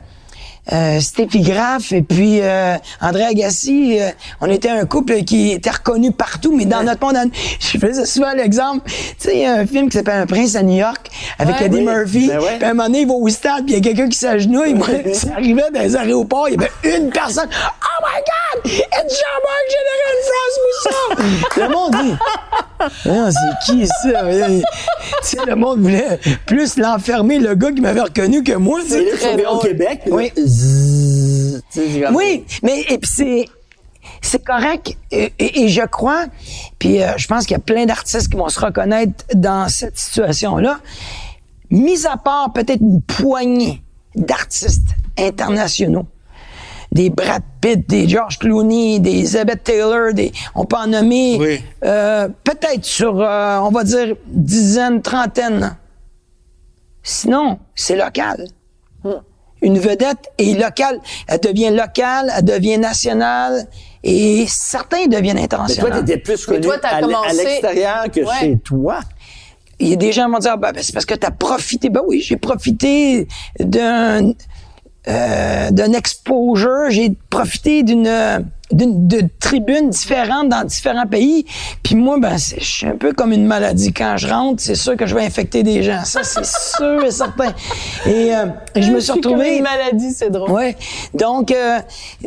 euh, 0.71 0.99
Steffi 0.99 1.41
Graff 1.41 1.91
et 1.91 2.01
puis 2.01 2.39
euh, 2.41 2.75
André 3.01 3.23
Agassi, 3.23 3.97
euh, 3.99 4.09
on 4.41 4.47
était 4.47 4.69
un 4.69 4.85
couple 4.85 5.23
qui 5.23 5.51
était 5.51 5.69
reconnu 5.69 6.11
partout, 6.11 6.55
mais 6.55 6.65
dans 6.65 6.83
notre 6.83 7.01
monde, 7.01 7.31
je 7.59 7.77
faisais 7.77 8.05
souvent 8.05 8.33
l'exemple, 8.33 8.81
tu 8.89 8.93
sais, 9.17 9.31
il 9.35 9.41
y 9.41 9.45
a 9.45 9.53
un 9.53 9.65
film 9.65 9.89
qui 9.89 9.97
s'appelle 9.97 10.21
Un 10.21 10.25
prince 10.25 10.55
à 10.55 10.63
New 10.63 10.77
York 10.77 11.09
avec 11.39 11.55
Ouais. 11.59 11.65
Eddie 11.67 11.77
Oui. 11.77 11.83
Murphy, 11.85 12.27
Ben 12.27 12.39
ouais. 12.39 12.55
puis 12.57 12.65
à 12.65 12.69
un 12.69 12.73
moment 12.73 12.87
donné, 12.89 13.01
il 13.01 13.07
va 13.07 13.13
au 13.13 13.27
stade, 13.29 13.65
puis 13.65 13.75
il 13.75 13.77
y 13.77 13.79
a 13.79 13.81
quelqu'un 13.81 14.09
qui 14.09 14.17
s'agenouille, 14.17 14.73
moi, 14.73 14.87
ça 15.13 15.27
arrivait 15.35 15.63
dans 15.73 15.81
les 15.81 15.95
aéroports, 15.95 16.49
il 16.49 16.59
y 16.59 16.63
avait 16.63 16.97
une 16.97 17.09
personne, 17.11 17.49
oh 17.51 18.03
my 18.03 18.21
God, 18.63 18.71
it's 18.73 19.21
Jean-Marc 19.21 19.67
Général 19.77 20.17
France 20.27 20.57
Moussa! 20.63 21.61
Le 21.61 21.69
monde 21.73 21.95
dit, 22.03 22.17
c'est 22.99 23.65
qui 23.65 23.87
ça? 23.87 24.23
Tu 24.29 24.61
sais, 25.21 25.37
le 25.45 25.55
monde 25.55 25.79
voulait 25.81 26.19
plus 26.45 26.77
l'enfermer, 26.77 27.39
le 27.39 27.55
gars 27.55 27.71
qui 27.71 27.81
m'avait 27.81 28.01
reconnu 28.01 28.43
que 28.43 28.53
moi. 28.53 28.79
reviens 28.81 29.49
au 29.49 29.59
Québec. 29.59 30.01
Oui. 30.09 30.31
c'est 31.69 32.09
Oui, 32.11 32.43
mais 32.63 32.81
et 32.89 32.97
puis 32.97 33.11
c'est 33.13 33.45
c'est 34.21 34.43
correct 34.43 34.97
et, 35.11 35.31
et- 35.37 35.63
et 35.63 35.69
je 35.69 35.81
crois, 35.85 36.25
puis 36.79 37.03
euh, 37.03 37.09
je 37.17 37.27
pense 37.27 37.45
qu'il 37.45 37.53
y 37.55 37.59
a 37.59 37.63
plein 37.63 37.85
d'artistes 37.85 38.29
qui 38.29 38.37
vont 38.37 38.49
se 38.49 38.59
reconnaître 38.59 39.25
dans 39.33 39.67
cette 39.69 39.97
situation-là. 39.97 40.79
Mis 41.69 42.05
à 42.07 42.15
part 42.17 42.51
peut-être 42.53 42.81
une 42.81 43.01
poignée 43.01 43.81
d'artistes 44.15 44.87
internationaux, 45.19 46.05
des 46.91 47.09
Brad 47.09 47.43
Pitt, 47.61 47.87
des 47.89 48.07
George 48.07 48.39
Clooney, 48.39 48.99
des 48.99 49.11
Elizabeth 49.11 49.63
Taylor, 49.63 50.13
des, 50.13 50.31
on 50.55 50.65
peut 50.65 50.77
en 50.77 50.87
nommer 50.87 51.37
Oui. 51.39 51.61
euh, 51.83 52.27
peut-être 52.43 52.85
sur, 52.85 53.21
euh, 53.21 53.57
on 53.59 53.69
va 53.69 53.83
dire, 53.83 54.15
dizaine, 54.27 55.01
trentaine. 55.01 55.75
Sinon, 57.03 57.59
c'est 57.75 57.95
local. 57.95 58.47
Une 59.61 59.79
vedette 59.79 60.29
est 60.37 60.53
locale. 60.59 60.99
Elle 61.27 61.39
devient 61.39 61.71
locale, 61.71 62.31
elle 62.37 62.45
devient 62.45 62.77
nationale 62.77 63.67
et 64.03 64.45
certains 64.47 65.07
deviennent 65.07 65.37
Mais 65.37 65.47
toi, 65.47 65.59
internationaux. 65.63 65.99
t'étais 66.01 66.17
plus 66.19 66.45
connu 66.45 66.61
toi, 66.61 66.75
à, 66.83 67.01
commencé- 67.01 67.37
l'extérieur 67.43 68.03
que 68.13 68.19
Ouais. 68.21 68.27
chez 68.39 68.57
toi. 68.59 68.99
Il 69.79 69.89
y 69.89 69.93
a 69.93 69.95
des 69.95 70.11
gens 70.11 70.25
qui 70.25 70.31
vont 70.31 70.37
dire, 70.39 70.57
ben, 70.59 70.71
ben, 70.73 70.83
c'est 70.83 70.93
parce 70.93 71.05
que 71.07 71.15
tu 71.15 71.25
as 71.25 71.31
profité. 71.31 71.89
Ben 71.89 72.01
oui, 72.05 72.21
j'ai 72.21 72.37
profité 72.37 73.27
d'un 73.59 74.33
euh, 75.07 75.71
d'un 75.71 75.93
exposure, 75.93 76.89
j'ai 76.89 77.13
profité 77.29 77.83
d'une 77.83 78.45
tribunes 79.39 79.89
différentes 79.89 80.49
dans 80.49 80.63
différents 80.63 81.05
pays. 81.05 81.45
Puis 81.83 81.95
moi, 81.95 82.19
ben, 82.19 82.37
je 82.37 82.63
suis 82.63 82.85
un 82.85 82.97
peu 82.97 83.13
comme 83.13 83.31
une 83.31 83.45
maladie. 83.45 83.93
Quand 83.93 84.17
je 84.17 84.27
rentre, 84.27 84.61
c'est 84.61 84.75
sûr 84.75 84.97
que 84.97 85.05
je 85.05 85.15
vais 85.15 85.23
infecter 85.23 85.63
des 85.63 85.83
gens. 85.83 86.03
Ça, 86.03 86.23
c'est 86.23 86.45
sûr 86.45 87.03
et 87.03 87.11
certain. 87.11 87.53
Et 88.05 88.35
euh, 88.35 88.47
je 88.75 88.91
me 88.91 88.99
suis 88.99 89.11
retrouvé... 89.13 89.57
une 89.57 89.63
maladie, 89.63 90.11
c'est 90.11 90.29
drôle. 90.29 90.51
Ouais. 90.51 90.75
Donc, 91.13 91.51
euh, 91.51 91.79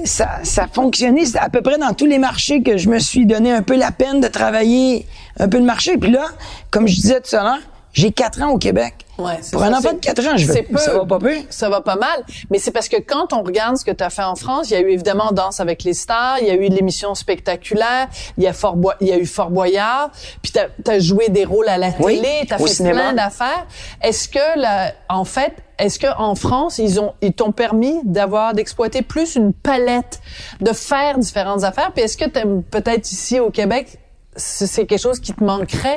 ça, 0.05 0.41
ça 0.43 0.67
fonctionnait. 0.73 1.25
À 1.39 1.51
peu 1.51 1.61
près 1.61 1.79
dans 1.79 1.93
tous 1.93 2.07
les 2.07 2.19
marchés 2.19 2.63
que 2.63 2.77
je 2.77 2.89
me 2.89 2.99
suis 2.99 3.27
donné 3.27 3.53
un 3.53 3.63
peu 3.63 3.77
la 3.77 3.91
peine 3.91 4.21
de 4.21 4.29
travailler 4.29 5.07
un 5.39 5.49
peu 5.49 5.59
le 5.59 5.65
marché. 5.65 5.99
Puis 5.99 6.11
là, 6.11 6.25
comme 6.71 6.89
je 6.89 6.95
disais 6.95 7.21
tout 7.21 7.37
à 7.37 7.43
l'heure, 7.43 7.63
j'ai 7.93 8.13
quatre 8.13 8.41
ans 8.43 8.51
au 8.51 8.59
Québec. 8.59 8.95
Ouais, 9.21 9.41
Pour 9.53 9.61
ça, 9.61 9.67
un 9.67 9.73
enfant 9.75 9.93
de 9.93 9.99
quatre 9.99 10.27
ans, 10.27 10.37
je 10.37 10.51
vais, 10.51 10.63
peu. 10.63 10.79
ça 10.79 10.93
va 10.95 11.05
pas 11.05 11.19
peu. 11.19 11.35
Ça 11.51 11.69
va 11.69 11.81
pas 11.81 11.97
mal. 11.97 12.25
Mais 12.51 12.59
c'est 12.59 12.71
parce 12.71 12.89
que 12.89 12.97
quand 12.97 13.33
on 13.33 13.43
regarde 13.43 13.77
ce 13.77 13.85
que 13.85 13.91
tu 13.91 14.03
as 14.03 14.11
fait 14.11 14.23
en 14.23 14.35
France, 14.37 14.71
il 14.71 14.75
y 14.75 14.77
a 14.77 14.81
eu 14.81 14.91
évidemment 14.91 15.33
Danse 15.33 15.61
avec 15.61 15.85
les 15.85 15.95
stars, 15.95 16.39
il 16.41 16.47
y 16.47 16.51
a 16.51 16.55
eu 16.55 16.69
l'émission 16.69 17.15
spectaculaire, 17.15 18.09
il 18.39 18.45
y 18.45 18.47
a 18.47 18.53
Fort 18.53 18.77
il 19.01 19.09
y 19.09 19.13
a 19.13 19.19
eu 19.19 19.27
Fort 19.27 19.51
Boyard, 19.51 20.11
puis 20.43 20.53
tu 20.53 20.91
as, 20.91 20.99
joué 20.99 21.29
des 21.29 21.45
rôles 21.45 21.69
à 21.69 21.79
la 21.79 21.91
Oui, 22.01 22.17
télé, 22.17 22.47
tu 22.47 22.55
as 22.55 22.59
fait 22.59 22.67
cinéma. 22.67 23.01
plein 23.01 23.13
d'affaires. 23.13 23.67
Est-ce 24.03 24.29
que 24.29 24.59
la, 24.59 24.93
en 25.09 25.25
fait, 25.25 25.53
est-ce 25.79 25.99
que 25.99 26.07
en 26.19 26.35
France, 26.35 26.79
ils 26.79 27.01
ont 27.01 27.15
ils 27.21 27.33
t'ont 27.33 27.53
permis 27.53 28.01
d'avoir 28.05 28.55
d'exploiter 28.55 29.03
plus 29.03 29.37
une 29.37 29.53
palette 29.53 30.21
de 30.61 30.73
faire 30.73 31.19
différentes 31.19 31.65
affaires? 31.65 31.93
Puis 31.93 32.05
est-ce 32.05 32.17
que 32.17 32.27
t'aimes 32.27 32.63
peut-être 32.63 33.11
ici 33.11 33.41
au 33.41 33.51
Québec 33.51 33.99
c'est 34.37 34.87
quelque 34.87 35.01
chose 35.01 35.21
qui 35.21 35.35
te 35.35 35.43
manquerait? 35.43 35.97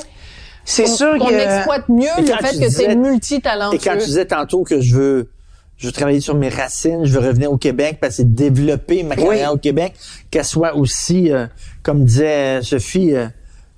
C'est 0.66 0.88
sûr 0.88 1.18
qu'on 1.18 1.30
exploite 1.30 1.90
mieux 1.90 2.08
le 2.18 2.26
fait 2.26 2.60
que 2.60 2.78
t'es 2.78 2.96
multitalentueux. 2.96 3.76
Et 3.76 3.80
quand 3.80 3.98
tu 3.98 4.06
disais 4.06 4.26
tantôt 4.26 4.64
que 4.64 4.82
je 4.82 4.96
veux, 4.96 5.30
je 5.78 5.88
veux 5.88 5.92
travailler 5.92 6.22
sur 6.22 6.36
mes 6.36 6.50
racines, 6.50 7.06
je 7.06 7.12
veux 7.20 7.26
revenir 7.28 7.52
au 7.52 7.58
Québec, 7.58 7.98
parce 8.00 8.14
que 8.14 8.18
c'est 8.18 8.34
développer 8.34 9.04
ma 9.04 9.16
carrière 9.16 9.54
au 9.54 9.58
Québec, 9.58 9.94
qu'elle 10.32 10.46
soit 10.46 10.76
aussi, 10.76 11.32
euh, 11.32 11.48
comme 11.82 12.06
disait 12.06 12.62
Sophie, 12.62 13.14
euh, 13.14 13.28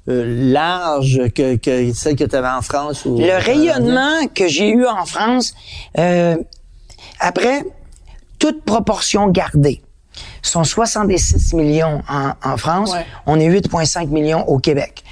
euh, 0.07 0.51
large 0.53 1.19
que, 1.33 1.55
que 1.55 1.91
celle 1.93 2.15
que 2.15 2.25
tu 2.25 2.36
avais 2.36 2.47
en 2.47 2.61
France. 2.61 3.05
Ou, 3.05 3.17
Le 3.17 3.43
rayonnement 3.43 4.27
que 4.36 4.47
j'ai 4.47 4.69
eu 4.69 4.86
en 4.86 5.05
France, 5.05 5.55
euh, 5.97 6.38
après, 7.19 7.63
toute 8.38 8.63
proportion 8.63 9.29
gardée, 9.29 9.81
sont 10.43 10.63
66 10.63 11.53
millions 11.53 12.03
en, 12.07 12.33
en 12.43 12.57
France. 12.57 12.93
Ouais. 12.93 13.05
On 13.25 13.39
est 13.39 13.49
8,5 13.49 14.09
millions 14.09 14.47
au 14.47 14.59
Québec. 14.59 15.03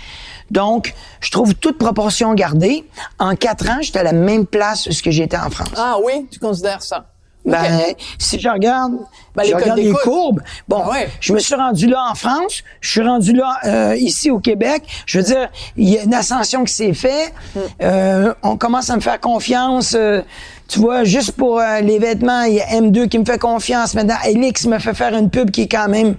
Donc, 0.54 0.94
je 1.20 1.32
trouve 1.32 1.56
toute 1.56 1.78
proportion 1.78 2.34
gardée. 2.36 2.86
En 3.20 3.36
quatre 3.36 3.68
ans, 3.70 3.80
j'étais 3.82 4.00
à 4.00 4.04
la 4.04 4.14
même 4.14 4.46
place 4.46 4.88
que 5.02 5.12
j'étais 5.12 5.38
en 5.38 5.50
France. 5.50 5.70
Ah 5.76 5.98
oui, 6.06 6.28
tu 6.32 6.40
considères 6.40 6.82
ça. 6.84 7.06
Ben, 7.46 7.82
si 8.20 8.40
je 8.40 8.48
regarde, 8.48 8.94
Ben, 9.36 9.44
je 9.44 9.50
les 9.50 9.56
regarde 9.56 9.82
courbes, 10.02 10.42
bon, 10.70 10.82
Ah 10.86 10.92
ouais. 10.92 11.10
je 11.20 11.34
me 11.34 11.40
suis 11.40 11.56
rendu 11.56 11.88
là 11.88 12.06
en 12.10 12.16
France, 12.16 12.64
je 12.80 12.90
suis 12.90 13.02
rendu 13.02 13.34
là 13.34 13.58
euh, 13.66 13.96
ici 13.98 14.32
au 14.32 14.40
Québec. 14.40 14.84
Je 15.06 15.18
veux 15.18 15.26
dire, 15.26 15.50
il 15.76 15.90
y 15.90 15.98
a 16.00 16.04
une 16.04 16.14
ascension 16.14 16.64
qui 16.64 16.72
s'est 16.74 16.94
faite. 16.94 17.34
Hmm. 17.54 17.60
Euh, 17.82 18.34
on 18.44 18.56
commence 18.56 18.90
à 18.90 18.96
me 18.96 19.02
faire 19.02 19.20
confiance. 19.20 19.94
euh, 19.94 20.22
tu 20.70 20.80
vois, 20.80 21.04
juste 21.04 21.34
pour 21.34 21.60
euh, 21.60 21.82
les 21.82 22.00
vêtements, 22.00 22.44
il 22.44 22.54
y 22.54 22.62
a 22.62 22.68
M2 22.80 23.10
qui 23.10 23.20
me 23.20 23.26
fait 23.26 23.38
confiance. 23.40 23.94
Maintenant, 23.94 24.16
Elix 24.26 24.66
me 24.66 24.80
fait 24.80 24.94
faire 24.94 25.14
une 25.14 25.30
pub 25.30 25.52
qui 25.52 25.64
est 25.64 25.68
quand 25.68 25.90
même 25.90 26.16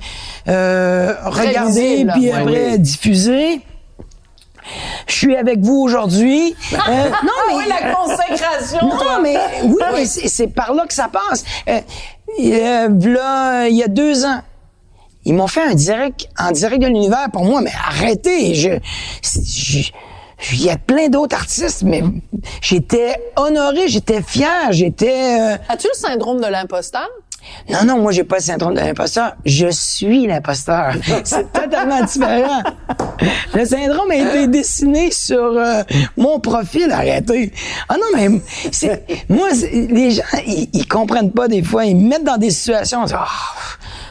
euh, 0.48 1.14
regardée 1.24 2.06
puis 2.12 2.26
ouais, 2.26 2.32
après 2.32 2.72
oui. 2.72 2.78
diffusée. 2.78 3.60
Je 5.06 5.14
suis 5.14 5.36
avec 5.36 5.60
vous 5.60 5.76
aujourd'hui. 5.82 6.54
Euh, 6.72 6.76
non, 7.22 7.30
mais 7.48 7.54
Ah 7.54 7.56
oui, 7.56 7.64
la 7.68 7.94
consécration. 7.94 8.78
non, 8.88 9.20
mais 9.22 9.36
oui, 9.64 9.76
mais 9.94 10.04
c'est 10.06 10.48
par 10.48 10.74
là 10.74 10.86
que 10.86 10.94
ça 10.94 11.08
passe. 11.08 11.44
Euh, 11.68 11.80
euh, 12.40 12.88
v'là, 12.90 13.68
il 13.68 13.76
y 13.76 13.82
a 13.82 13.88
deux 13.88 14.24
ans, 14.24 14.40
ils 15.24 15.34
m'ont 15.34 15.46
fait 15.46 15.62
un 15.62 15.74
direct 15.74 16.28
en 16.38 16.50
direct 16.50 16.82
de 16.82 16.86
l'univers 16.88 17.28
pour 17.32 17.44
moi, 17.44 17.60
mais 17.60 17.72
arrêtez. 17.88 18.54
Je, 18.54 18.70
je- 19.22 19.90
il 20.52 20.62
y 20.62 20.68
a 20.68 20.76
plein 20.76 21.08
d'autres 21.08 21.36
artistes, 21.36 21.82
mais 21.84 22.02
j'étais 22.60 23.16
honoré, 23.36 23.88
j'étais 23.88 24.20
fier, 24.20 24.72
j'étais. 24.72 25.38
euh, 25.40 25.56
As-tu 25.68 25.86
le 25.88 25.94
syndrome 25.98 26.40
de 26.40 26.46
l'imposteur? 26.48 27.08
Non, 27.70 27.84
non, 27.84 27.98
moi, 28.00 28.12
j'ai 28.12 28.24
pas 28.24 28.36
le 28.36 28.42
syndrome 28.42 28.74
de 28.74 28.80
l'imposteur. 28.80 29.36
Je 29.44 29.68
suis 29.70 30.26
l'imposteur. 30.26 30.94
C'est 31.24 31.52
totalement 31.52 32.02
différent. 32.02 32.62
Le 33.54 33.64
syndrome 33.64 34.10
a 34.10 34.16
été 34.16 34.46
dessiné 34.48 35.10
sur 35.10 35.42
euh, 35.42 35.82
mon 36.16 36.40
profil, 36.40 36.90
arrêtez. 36.90 37.52
Ah 37.88 37.96
non, 37.96 38.06
mais 38.14 38.40
c'est, 38.70 39.04
moi, 39.28 39.48
les 39.72 40.10
gens, 40.10 40.22
ils, 40.46 40.68
ils 40.72 40.86
comprennent 40.86 41.32
pas 41.32 41.48
des 41.48 41.62
fois. 41.62 41.84
Ils 41.84 41.96
me 41.96 42.08
mettent 42.08 42.24
dans 42.24 42.36
des 42.36 42.50
situations. 42.50 43.04
Ah, 43.14 43.26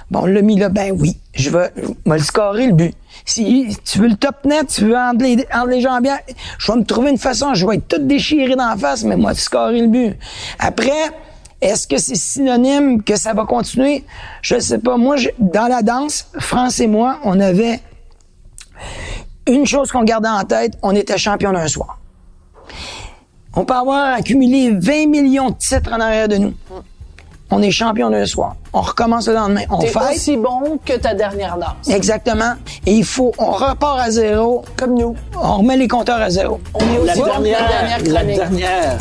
bon, 0.09 0.25
le 0.25 0.41
mis 0.41 0.57
là, 0.57 0.69
ben 0.69 0.95
oui, 0.97 1.17
je 1.35 1.49
vais, 1.49 1.71
je 1.75 2.09
vais 2.09 2.17
le 2.17 2.23
scorer 2.23 2.67
le 2.67 2.73
but. 2.73 2.95
Si 3.25 3.77
tu 3.85 3.99
veux 3.99 4.07
le 4.09 4.15
top 4.15 4.43
net, 4.45 4.67
tu 4.67 4.85
veux 4.85 4.97
entre 4.97 5.23
les, 5.23 5.45
entre 5.53 5.67
les 5.67 5.81
jambes, 5.81 6.03
bien, 6.03 6.17
je 6.57 6.71
vais 6.71 6.77
me 6.77 6.83
trouver 6.83 7.11
une 7.11 7.17
façon, 7.17 7.53
je 7.53 7.65
vais 7.65 7.75
être 7.75 7.87
tout 7.87 8.01
déchiré 8.01 8.55
dans 8.55 8.67
la 8.67 8.75
face, 8.75 9.03
mais 9.03 9.15
moi, 9.15 9.33
scorer 9.33 9.81
le 9.81 9.87
but. 9.87 10.17
Après, 10.59 10.91
est-ce 11.63 11.87
que 11.87 11.97
c'est 11.97 12.15
synonyme 12.15 13.03
que 13.03 13.15
ça 13.15 13.33
va 13.33 13.45
continuer? 13.45 14.03
Je 14.41 14.55
ne 14.55 14.59
sais 14.59 14.77
pas. 14.79 14.97
Moi, 14.97 15.15
je- 15.17 15.29
dans 15.39 15.67
la 15.67 15.81
danse, 15.81 16.27
France 16.39 16.79
et 16.79 16.87
moi, 16.87 17.19
on 17.23 17.39
avait 17.39 17.79
une 19.47 19.65
chose 19.65 19.91
qu'on 19.91 20.03
gardait 20.03 20.29
en 20.29 20.43
tête, 20.43 20.73
on 20.81 20.95
était 20.95 21.17
champion 21.17 21.51
d'un 21.51 21.67
soir. 21.67 21.99
On 23.55 23.65
peut 23.65 23.73
avoir 23.75 24.15
accumulé 24.15 24.71
20 24.71 25.07
millions 25.07 25.49
de 25.51 25.55
titres 25.57 25.91
en 25.93 25.99
arrière 25.99 26.27
de 26.27 26.37
nous. 26.37 26.53
On 27.51 27.61
est 27.61 27.69
champion 27.69 28.09
d'un 28.09 28.25
soir. 28.25 28.55
On 28.71 28.81
recommence 28.81 29.27
le 29.27 29.35
lendemain. 29.35 29.61
On 29.69 29.79
fait. 29.81 29.99
aussi 30.15 30.37
bon 30.37 30.79
que 30.83 30.93
ta 30.93 31.13
dernière 31.13 31.57
danse. 31.57 31.87
Exactement. 31.93 32.53
Et 32.87 32.93
il 32.93 33.05
faut, 33.05 33.31
on 33.37 33.51
repart 33.51 33.99
à 33.99 34.09
zéro. 34.09 34.65
Comme 34.75 34.95
nous. 34.95 35.15
On 35.39 35.57
remet 35.57 35.77
les 35.77 35.87
compteurs 35.87 36.19
à 36.19 36.31
zéro. 36.31 36.59
On 36.73 36.79
est 36.79 37.05
La 37.05 37.11
aussi 37.13 37.21
bon 37.21 37.25
que 37.25 37.29
ta 37.29 37.41
dernière, 37.41 37.67
dernière 37.67 38.13
la 38.13 38.23
dernière. 38.23 38.97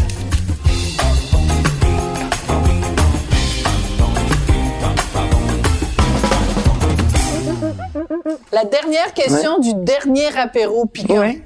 La 8.53 8.65
dernière 8.65 9.13
question 9.15 9.59
du 9.59 9.73
dernier 9.75 10.37
apéro 10.37 10.87
piquant. 10.87 11.21
Oui. 11.21 11.43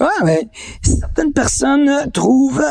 Ouais, 0.00 0.06
mais 0.24 0.48
certaines 0.82 1.32
personnes 1.32 2.10
trouvent 2.12 2.64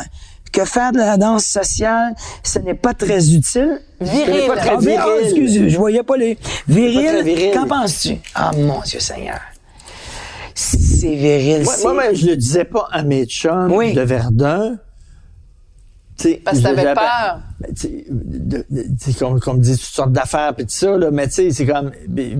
que 0.51 0.65
faire 0.65 0.91
de 0.91 0.97
la 0.99 1.17
danse 1.17 1.45
sociale, 1.45 2.13
ce 2.43 2.59
n'est 2.59 2.73
pas 2.75 2.93
très 2.93 3.31
utile. 3.33 3.79
Viril. 4.01 4.47
pas 4.47 4.57
très 4.57 4.69
Ah, 4.69 4.75
ah, 4.77 4.79
viril. 4.79 5.23
excuse, 5.23 5.67
je 5.69 5.77
voyais 5.77 6.03
pas 6.03 6.17
les. 6.17 6.37
Viril, 6.67 7.51
qu'en 7.53 7.65
penses-tu? 7.67 8.17
Ah, 8.35 8.51
mon 8.55 8.81
Dieu 8.81 8.99
Seigneur. 8.99 9.39
C'est 10.55 11.15
viril. 11.15 11.63
Moi, 11.63 11.73
c'est- 11.75 11.83
moi, 11.83 11.93
même, 11.93 12.15
je 12.15 12.27
le 12.27 12.35
disais 12.37 12.65
pas 12.65 12.87
à 12.91 13.01
mes 13.03 13.25
chums 13.25 13.71
Oui. 13.71 13.93
de 13.93 14.01
Verdun. 14.01 14.77
Sais, 16.29 16.41
Parce 16.43 16.57
que 16.59 16.63
t'avais 16.63 16.93
peur. 16.93 17.39
tu 17.67 17.73
sais, 17.75 18.05
de- 18.09 18.65
de- 18.69 19.19
qu'on 19.19 19.39
qu'on 19.39 19.53
me 19.55 19.59
dit 19.61 19.71
toutes 19.77 19.81
sortes 19.81 20.11
d'affaires 20.11 20.53
puis 20.55 20.65
tout 20.65 20.71
ça, 20.73 20.97
là, 20.97 21.11
mais 21.11 21.27
tu 21.27 21.33
sais, 21.33 21.51
c'est 21.51 21.65
comme... 21.65 21.91
Des 22.07 22.35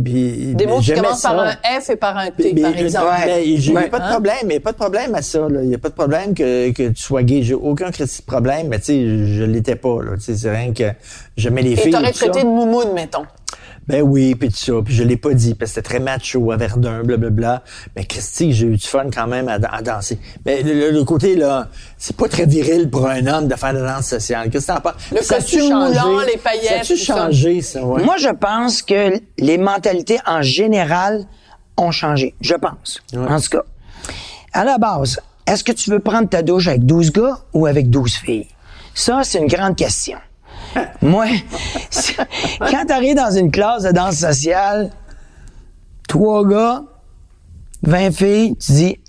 mots 0.68 0.80
qui 0.80 0.94
commencent 0.94 1.22
par 1.22 1.40
un 1.40 1.52
F 1.82 1.90
et 1.90 1.96
par 1.96 2.18
un 2.18 2.32
T, 2.32 2.54
par 2.62 2.76
exemple. 2.78 3.08
mais 3.26 3.58
j'ai 3.58 3.74
Ouais. 3.74 3.90
pas 3.90 4.00
de 4.00 4.04
Hein? 4.04 4.10
problème, 4.12 4.36
mais 4.48 4.60
pas 4.60 4.72
de 4.72 4.78
problème 4.78 5.16
à 5.16 5.22
ça. 5.22 5.48
Il 5.64 5.70
y 5.70 5.76
a 5.76 5.78
pas 5.78 5.90
de 5.90 5.94
problème 5.94 6.34
que, 6.34 6.72
que 6.72 6.90
tu 6.90 7.02
sois 7.02 7.24
gay. 7.24 7.42
J'ai 7.44 7.54
aucun 7.54 7.92
critique 7.92 8.22
de 8.26 8.32
problème, 8.32 8.68
mais 8.70 8.80
tu 8.80 8.86
sais, 8.86 9.06
je, 9.08 9.26
je 9.26 9.44
l'étais 9.44 9.76
pas. 9.76 10.02
Là, 10.04 10.12
Tu 10.16 10.22
sais, 10.22 10.36
c'est 10.36 10.52
rien 10.56 10.74
que 10.74 10.84
j'aimais 11.38 11.62
les 11.62 11.72
Et 11.72 11.76
filles. 11.78 11.92
t'aurais 11.92 12.12
tout 12.12 12.18
ça. 12.20 12.30
traité 12.30 12.44
de 12.46 12.50
moumoune, 12.52 12.94
mettons. 12.94 13.24
Ben 13.88 14.02
oui, 14.02 14.36
puis 14.36 14.50
tout 14.50 14.56
ça. 14.58 14.74
Puis 14.84 14.94
je 14.94 15.04
l'ai 15.04 15.18
pas 15.18 15.34
dit, 15.34 15.56
parce 15.56 15.72
que 15.72 15.76
c'était 15.76 15.90
très 15.90 16.00
macho 16.00 16.52
à 16.52 16.58
Verdun, 16.58 17.04
blablabla. 17.04 17.64
Mais 17.96 18.06
Christy, 18.06 18.54
j'ai 18.54 18.68
eu 18.68 18.78
du 18.78 18.88
fun 18.88 19.06
quand 19.14 19.28
même 19.28 19.48
à, 19.50 19.56
à 19.56 19.82
danser. 19.82 20.18
Mais 20.46 20.62
le, 20.64 20.74
le- 20.74 20.92
le 20.92 21.04
côté, 21.04 21.36
là, 21.36 21.68
c'est 21.98 22.16
pas 22.16 22.28
très 22.30 22.46
viril 22.46 22.90
pour 22.90 23.08
un 23.08 23.26
homme 23.28 23.48
de 23.48 23.56
faire 23.56 23.74
de 23.74 23.80
la 23.80 23.96
danse 23.96 24.08
sociale. 24.08 24.50
Qu'est-ce 24.50 24.68
que 24.68 24.74
t'en 24.74 24.80
penses? 24.82 24.94
Le 25.12 25.22
Ça 25.22 25.36
costume 25.36 25.70
changé? 25.70 26.00
moulant, 26.00 26.20
les 26.22 26.38
paillettes, 26.38 26.68
Ça 26.86 26.94
a-tu 26.94 26.98
ça? 26.98 27.16
changé, 27.18 27.62
ça, 27.62 27.84
ouais? 27.86 28.04
Moi, 28.04 28.16
je 28.18 28.30
pense 28.30 28.82
que 28.82 29.20
les 29.38 29.58
mentalités 29.58 30.20
en 30.26 30.42
général 30.42 31.26
ont 31.78 31.92
changé. 31.92 32.36
Je 32.42 32.56
pense. 32.56 33.02
En 33.16 33.40
tout 33.40 33.50
cas, 33.50 33.64
à 34.54 34.64
la 34.64 34.78
base, 34.78 35.20
est-ce 35.46 35.64
que 35.64 35.72
tu 35.74 35.90
veux 35.90 36.00
prendre 36.00 36.30
ta 36.30 36.42
douche 36.42 36.68
avec 36.68 36.86
12 36.86 37.12
gars 37.12 37.40
ou 37.54 37.66
avec 37.66 37.90
12 37.90 38.14
filles? 38.14 38.48
Ça, 38.96 39.22
c'est 39.24 39.40
une 39.40 39.48
grande 39.48 39.76
question. 39.76 40.18
Moi, 41.02 41.28
quand 42.60 42.86
tu 42.86 42.94
arrives 42.94 43.16
dans 43.16 43.32
une 43.32 43.52
classe 43.52 43.84
de 43.84 43.92
danse 43.92 44.16
sociale, 44.18 44.92
trois 46.08 46.46
gars, 46.48 46.84
20 47.84 48.12
filles, 48.12 48.56
tu 48.58 48.72
dis, 48.72 49.00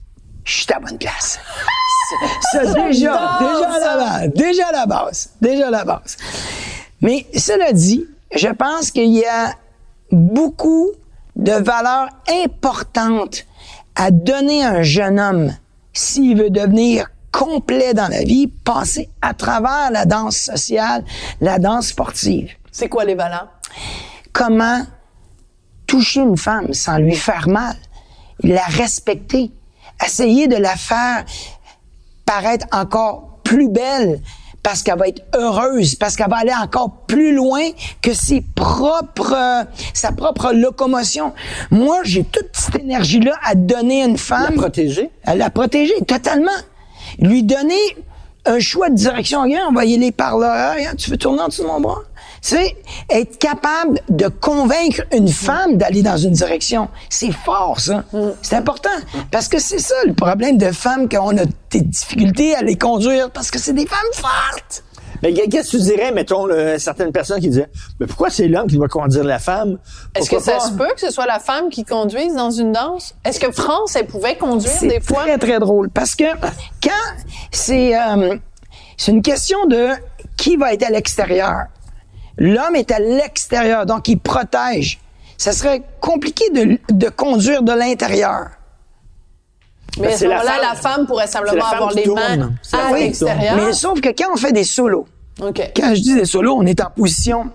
je 0.45 0.53
suis 0.53 0.67
à 0.73 0.81
la 0.81 0.87
bonne 0.87 0.99
place. 0.99 1.39
Ça, 2.53 2.65
déjà, 2.67 3.39
déjà 3.45 3.69
à 3.69 3.79
la 3.79 3.97
base, 3.97 4.31
déjà 4.35 4.69
à 4.69 4.73
la 4.73 4.87
base, 4.87 5.31
déjà 5.41 5.69
à 5.69 5.71
la 5.71 5.85
base. 5.85 6.17
Mais 7.01 7.27
cela 7.37 7.73
dit, 7.73 8.07
je 8.35 8.49
pense 8.49 8.91
qu'il 8.91 9.11
y 9.11 9.25
a 9.25 9.55
beaucoup 10.13 10.91
de 11.37 11.53
valeurs 11.53 12.09
importantes 12.45 13.47
à 13.97 14.11
donner 14.11 14.65
à 14.65 14.71
un 14.71 14.83
jeune 14.83 15.19
homme 15.19 15.57
s'il 15.93 16.37
veut 16.37 16.51
devenir 16.51 17.11
complet 17.35 17.95
dans 17.95 18.07
la 18.07 18.23
vie, 18.23 18.47
passer 18.47 19.09
à 19.21 19.35
travers 19.35 19.91
la 19.91 20.05
danse 20.05 20.37
sociale, 20.37 21.05
la 21.41 21.59
danse 21.59 21.89
sportive. 21.89 22.53
C'est 22.71 22.89
quoi 22.89 23.05
les 23.05 23.17
valeurs? 23.17 23.49
Comment 24.33 24.83
toucher 25.87 26.21
une 26.21 26.37
femme 26.37 26.73
sans 26.73 26.99
lui 26.99 27.17
faire 27.17 27.49
mal, 27.49 27.75
la 28.43 28.63
respecter, 28.63 29.51
essayer 30.05 30.47
de 30.47 30.57
la 30.57 30.77
faire 30.77 31.25
paraître 32.25 32.67
encore 32.73 33.41
plus 33.43 33.69
belle 33.69 34.21
parce 34.63 34.83
qu'elle 34.83 34.99
va 34.99 35.09
être 35.09 35.23
heureuse, 35.37 35.97
parce 35.97 36.17
qu'elle 36.17 36.31
va 36.31 36.39
aller 36.39 36.55
encore 36.55 37.05
plus 37.07 37.35
loin 37.35 37.63
que 38.01 38.15
ses 38.15 38.43
propres, 38.55 39.67
sa 39.93 40.13
propre 40.13 40.53
locomotion. 40.55 41.35
Moi, 41.71 41.99
j'ai 42.05 42.25
toute 42.25 42.51
cette 42.53 42.77
énergie-là 42.77 43.35
à 43.45 43.57
donner 43.57 44.05
à 44.05 44.07
une 44.07 44.19
femme. 44.19 44.55
La 44.55 44.63
protéger? 44.63 45.11
À 45.25 45.35
la 45.35 45.51
protéger, 45.51 45.95
totalement. 46.07 46.51
Lui 47.19 47.43
donner 47.43 47.97
un 48.47 48.61
choix 48.61 48.91
de 48.91 48.95
direction. 48.95 49.43
Regarde, 49.43 49.69
on 49.71 49.75
va 49.75 49.85
y 49.85 49.95
aller 49.95 50.13
par 50.13 50.39
là. 50.39 50.75
Regarde, 50.75 50.97
tu 50.97 51.11
veux 51.11 51.17
tourner 51.17 51.41
en 51.41 51.49
dessous 51.49 51.63
de 51.63 51.69
mon 51.69 51.81
bras? 51.81 52.03
Sais, 52.43 52.77
être 53.09 53.39
capable 53.39 54.01
de 54.11 54.29
convaincre 54.29 55.01
une 55.13 55.29
femme 55.29 55.79
d'aller 55.79 56.03
dans 56.03 56.19
une 56.19 56.33
direction, 56.33 56.89
c'est 57.09 57.33
fort, 57.33 57.81
ça. 57.81 58.05
C'est 58.43 58.57
important. 58.57 58.91
Parce 59.31 59.49
que 59.49 59.59
c'est 59.59 59.79
ça 59.79 59.95
le 60.07 60.13
problème 60.13 60.59
de 60.59 60.71
femmes 60.71 61.09
quand 61.09 61.27
on 61.27 61.39
a 61.39 61.47
des 61.71 61.81
difficultés 61.81 62.55
à 62.55 62.61
les 62.61 62.77
conduire, 62.77 63.31
parce 63.31 63.51
que 63.51 63.59
c'est 63.59 63.73
des 63.73 63.87
femmes 63.87 63.99
fortes. 64.13 64.84
Mais 65.25 65.33
qu'est-ce 65.33 65.73
que 65.73 65.77
tu 65.79 65.83
dirais, 65.83 66.13
mettons, 66.13 66.45
là, 66.47 66.79
certaines 66.79 67.11
personnes 67.11 67.41
qui 67.41 67.49
disaient, 67.49 67.71
mais 67.99 68.07
pourquoi 68.07 68.29
c'est 68.29 68.47
l'homme 68.47 68.67
qui 68.67 68.77
doit 68.77 68.89
conduire 68.89 69.25
la 69.25 69.39
femme? 69.39 69.79
Est-ce 70.15 70.29
que 70.29 70.39
ça 70.39 70.53
pas? 70.53 70.61
se 70.61 70.73
peut 70.73 70.93
que 70.95 71.01
ce 71.01 71.11
soit 71.11 71.25
la 71.27 71.39
femme 71.41 71.71
qui 71.71 71.83
conduise 71.85 72.35
dans 72.35 72.51
une 72.51 72.73
danse? 72.73 73.15
Est-ce 73.25 73.41
que 73.41 73.51
France, 73.51 73.97
elle 73.97 74.07
pouvait 74.07 74.37
conduire 74.37 74.71
C'est 74.71 74.87
des 74.87 75.01
fois? 75.01 75.23
très, 75.23 75.39
très 75.39 75.59
drôle. 75.59 75.89
Parce 75.89 76.15
que 76.15 76.25
quand 76.83 76.91
c'est 77.51 77.97
euh, 77.99 78.37
c'est 78.99 79.13
une 79.13 79.23
question 79.23 79.65
de 79.67 79.89
qui 80.37 80.57
va 80.57 80.75
être 80.75 80.85
à 80.85 80.91
l'extérieur. 80.91 81.65
L'homme 82.37 82.75
est 82.77 82.91
à 82.91 82.99
l'extérieur, 82.99 83.87
donc 83.87 84.09
il 84.09 84.19
protège. 84.19 85.01
Ça 85.39 85.53
serait 85.53 85.83
compliqué 86.01 86.51
de, 86.51 86.79
de 86.93 87.09
conduire 87.09 87.63
de 87.63 87.73
l'intérieur. 87.73 88.49
Mais 90.01 90.09
à 90.09 90.13
ce 90.13 90.19
c'est 90.19 90.29
la 90.29 90.39
moment-là, 90.39 90.53
femme. 90.53 90.63
la 90.63 90.75
femme 90.75 91.07
pourrait 91.07 91.27
C'est 91.27 91.33
simplement 91.33 91.65
avoir 91.67 91.93
les 91.93 92.03
tourne. 92.03 92.21
mains 92.21 92.53
C'est 92.63 92.77
à 92.77 92.93
l'extérieur. 92.93 93.57
Mais 93.57 93.73
sauf 93.73 94.01
que 94.01 94.09
quand 94.09 94.33
on 94.33 94.37
fait 94.37 94.53
des 94.53 94.65
solos, 94.65 95.07
OK. 95.41 95.73
quand 95.75 95.95
je 95.95 96.01
dis 96.01 96.15
des 96.15 96.25
solos, 96.25 96.57
on 96.57 96.67
est 96.67 96.81
en 96.81 96.91
position. 96.91 97.51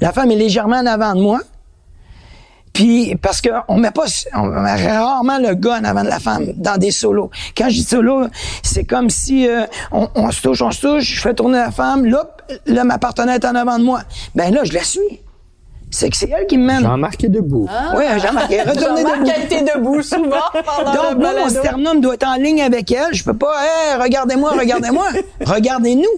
La 0.00 0.12
femme 0.12 0.30
est 0.30 0.36
légèrement 0.36 0.76
en 0.76 0.86
avant 0.86 1.14
de 1.14 1.20
moi. 1.20 1.40
Puis, 2.72 3.14
parce 3.16 3.42
qu'on 3.42 3.76
met 3.76 3.90
pas, 3.90 4.06
on 4.34 4.46
met 4.46 4.88
rarement 4.88 5.38
le 5.38 5.54
gars 5.54 5.78
en 5.78 5.84
avant 5.84 6.02
de 6.04 6.08
la 6.08 6.18
femme 6.20 6.52
dans 6.56 6.78
des 6.78 6.90
solos. 6.90 7.30
Quand 7.56 7.68
je 7.68 7.74
dis 7.74 7.82
solo, 7.82 8.26
c'est 8.62 8.84
comme 8.84 9.10
si 9.10 9.46
euh, 9.46 9.66
on, 9.90 10.08
on 10.14 10.30
se 10.30 10.40
touche, 10.40 10.62
on 10.62 10.70
se 10.70 10.80
touche, 10.80 11.16
je 11.16 11.20
fais 11.20 11.34
tourner 11.34 11.58
la 11.58 11.70
femme, 11.70 12.06
là, 12.06 12.30
là, 12.64 12.84
ma 12.84 12.98
partenaire 12.98 13.34
est 13.34 13.44
en 13.44 13.54
avant 13.54 13.78
de 13.78 13.84
moi. 13.84 14.00
Ben 14.34 14.54
là, 14.54 14.64
je 14.64 14.72
la 14.72 14.84
suis. 14.84 15.20
C'est 15.92 16.08
que 16.08 16.16
c'est 16.16 16.30
elle 16.30 16.46
qui 16.46 16.56
me 16.56 16.64
mène. 16.66 16.80
Jean-Marc 16.82 17.22
est 17.22 17.28
debout. 17.28 17.68
Oui, 17.94 18.04
Jean-Marc, 18.18 18.50
retournez 18.50 19.02
Jean-Marc 19.02 19.18
debout. 19.20 19.30
a 19.30 19.38
été 19.44 19.60
debout 19.60 20.02
souvent 20.02 20.40
pendant 20.64 20.92
Donc, 20.94 21.18
moi, 21.18 21.32
mon 21.38 21.48
sternum 21.50 22.00
doit 22.00 22.14
être 22.14 22.26
en 22.26 22.36
ligne 22.36 22.62
avec 22.62 22.90
elle. 22.90 23.12
Je 23.12 23.22
peux 23.22 23.36
pas, 23.36 23.52
Hey, 23.62 24.00
regardez-moi, 24.02 24.52
regardez-moi. 24.58 25.06
Regardez-nous. 25.44 26.08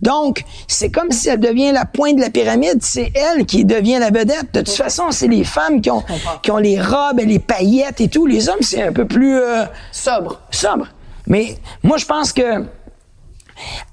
Donc, 0.00 0.44
c'est 0.68 0.90
comme 0.90 1.10
si 1.10 1.28
elle 1.28 1.40
devient 1.40 1.72
la 1.72 1.86
pointe 1.86 2.16
de 2.16 2.20
la 2.20 2.30
pyramide. 2.30 2.82
C'est 2.82 3.10
elle 3.14 3.46
qui 3.46 3.64
devient 3.64 3.98
la 3.98 4.10
vedette. 4.10 4.52
De 4.52 4.60
toute 4.60 4.68
façon, 4.76 5.10
c'est 5.10 5.28
les 5.28 5.44
femmes 5.44 5.80
qui 5.80 5.90
ont, 5.90 6.04
qui 6.42 6.50
ont 6.52 6.58
les 6.58 6.80
robes 6.80 7.18
et 7.18 7.26
les 7.26 7.38
paillettes 7.40 8.00
et 8.00 8.08
tout. 8.08 8.26
Les 8.26 8.48
hommes, 8.48 8.60
c'est 8.60 8.82
un 8.82 8.92
peu 8.92 9.06
plus 9.06 9.38
euh, 9.38 9.64
Sobre. 9.90 10.40
sobre. 10.50 10.86
Mais 11.26 11.56
moi, 11.82 11.96
je 11.96 12.04
pense 12.04 12.32
que, 12.32 12.64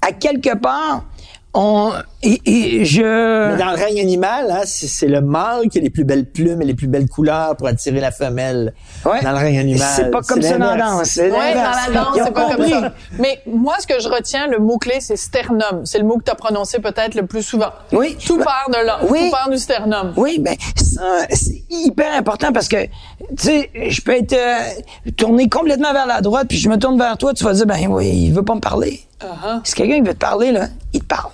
à 0.02 0.12
quelque 0.12 0.54
part, 0.56 1.04
on, 1.54 1.92
et, 2.22 2.40
et 2.80 2.84
je... 2.84 3.50
Mais 3.52 3.56
dans 3.56 3.70
le 3.70 3.76
règne 3.76 4.00
animal, 4.00 4.50
hein, 4.50 4.62
c'est 4.64 4.86
c'est 4.86 5.08
le 5.08 5.20
mâle 5.20 5.68
qui 5.68 5.78
a 5.78 5.80
les 5.80 5.90
plus 5.90 6.04
belles 6.04 6.30
plumes 6.30 6.62
et 6.62 6.64
les 6.64 6.74
plus 6.74 6.86
belles 6.86 7.08
couleurs 7.08 7.56
pour 7.56 7.66
attirer 7.66 8.00
la 8.00 8.10
femelle. 8.10 8.72
Ouais. 9.04 9.20
Dans 9.22 9.32
le 9.32 9.38
règne 9.38 9.58
animal. 9.58 9.88
C'est 9.96 10.10
pas 10.10 10.22
comme 10.22 10.40
ça 10.42 10.58
dans 10.58 10.74
la 10.74 10.76
danse. 10.76 11.18
Oui, 11.22 11.30
dans 11.30 11.38
la 11.38 11.90
danse, 11.92 12.18
c'est 12.24 12.32
pas 12.32 12.54
comme 12.54 12.68
ça. 12.68 12.92
Mais 13.18 13.40
moi, 13.46 13.74
ce 13.80 13.86
que 13.86 14.00
je 14.00 14.08
retiens, 14.08 14.46
le 14.46 14.58
mot-clé, 14.58 14.98
c'est 15.00 15.16
sternum. 15.16 15.84
C'est 15.84 15.98
le 15.98 16.04
mot 16.04 16.18
que 16.18 16.24
tu 16.24 16.30
as 16.30 16.34
prononcé 16.36 16.78
peut-être 16.78 17.14
le 17.14 17.26
plus 17.26 17.42
souvent. 17.42 17.70
Oui. 17.92 18.16
Tout 18.24 18.38
Ben, 18.38 18.44
part 18.44 18.68
de 18.68 18.86
là. 18.86 19.00
oui. 19.08 19.24
Tout 19.24 19.30
part 19.30 19.50
du 19.50 19.58
sternum. 19.58 20.12
Oui, 20.16 20.38
ben 20.38 20.54
ça, 20.76 21.26
c'est 21.30 21.62
hyper 21.70 22.14
important 22.14 22.52
parce 22.52 22.68
que, 22.68 22.84
tu 22.84 22.90
sais, 23.38 23.70
je 23.88 24.00
peux 24.00 24.12
être 24.16 24.32
euh, 24.34 25.10
tourné 25.16 25.48
complètement 25.48 25.92
vers 25.92 26.06
la 26.06 26.20
droite, 26.20 26.46
puis 26.48 26.58
je 26.58 26.68
me 26.68 26.76
tourne 26.76 26.98
vers 26.98 27.16
toi, 27.18 27.34
tu 27.34 27.44
vas 27.44 27.52
dire, 27.54 27.66
ben 27.66 27.86
oui, 27.88 28.08
il 28.08 28.32
veut 28.32 28.44
pas 28.44 28.54
me 28.54 28.60
parler. 28.60 29.00
Uh-huh. 29.20 29.60
Si 29.64 29.74
quelqu'un 29.74 30.02
veut 30.02 30.14
te 30.14 30.18
parler, 30.18 30.52
là, 30.52 30.66
il 30.92 31.00
te 31.00 31.06
parle. 31.06 31.30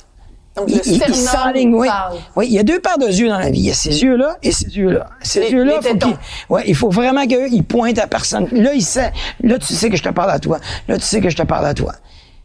Donc, 0.58 0.68
Il, 0.68 0.76
le 0.76 0.82
il- 0.86 0.92
il 0.92 0.96
sternum 0.96 1.14
s'enligne, 1.26 1.74
oui. 1.74 1.86
parle. 1.88 2.16
Oui, 2.36 2.46
il 2.48 2.52
y 2.54 2.58
a 2.58 2.62
deux 2.62 2.80
paires 2.80 2.98
de 2.98 3.06
yeux 3.06 3.28
dans 3.28 3.38
la 3.38 3.50
vie. 3.50 3.60
Il 3.60 3.66
y 3.66 3.70
a 3.70 3.74
ces 3.74 4.02
yeux-là 4.02 4.36
et 4.42 4.52
ces 4.52 4.66
yeux-là. 4.76 5.08
Ces 5.22 5.50
yeux-là, 5.50 5.80
faut 5.82 5.96
qu'ils- 5.96 6.16
ouais, 6.50 6.62
il 6.66 6.74
faut 6.74 6.90
vraiment 6.90 7.26
qu'ils 7.26 7.64
pointent 7.64 7.98
à 7.98 8.06
personne. 8.06 8.48
Là, 8.52 8.72
il 8.74 8.82
sait, 8.82 9.12
là, 9.42 9.58
tu 9.58 9.72
sais 9.74 9.88
que 9.90 9.96
je 9.96 10.02
te 10.02 10.08
parle 10.10 10.30
à 10.30 10.38
toi. 10.38 10.58
Là, 10.88 10.96
tu 10.98 11.04
sais 11.04 11.20
que 11.20 11.30
je 11.30 11.36
te 11.36 11.42
parle 11.42 11.66
à 11.66 11.74
toi. 11.74 11.94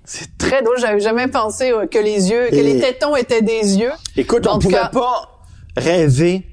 C'est 0.06 0.38
très 0.38 0.62
drôle. 0.62 0.78
J'avais 0.80 1.00
jamais 1.00 1.28
pensé 1.28 1.72
euh, 1.72 1.88
que 1.88 1.98
les 2.00 2.30
yeux, 2.30 2.48
que 2.50 2.56
Et- 2.56 2.64
les 2.64 2.80
tétons 2.80 3.16
étaient 3.16 3.42
des 3.42 3.78
yeux. 3.78 3.92
Écoute, 4.18 4.46
En 4.48 4.56
on 4.56 4.60
tout 4.60 4.68
pouvait 4.68 4.80
cas- 4.82 4.90
pas 4.90 5.30
rêver 5.78 6.44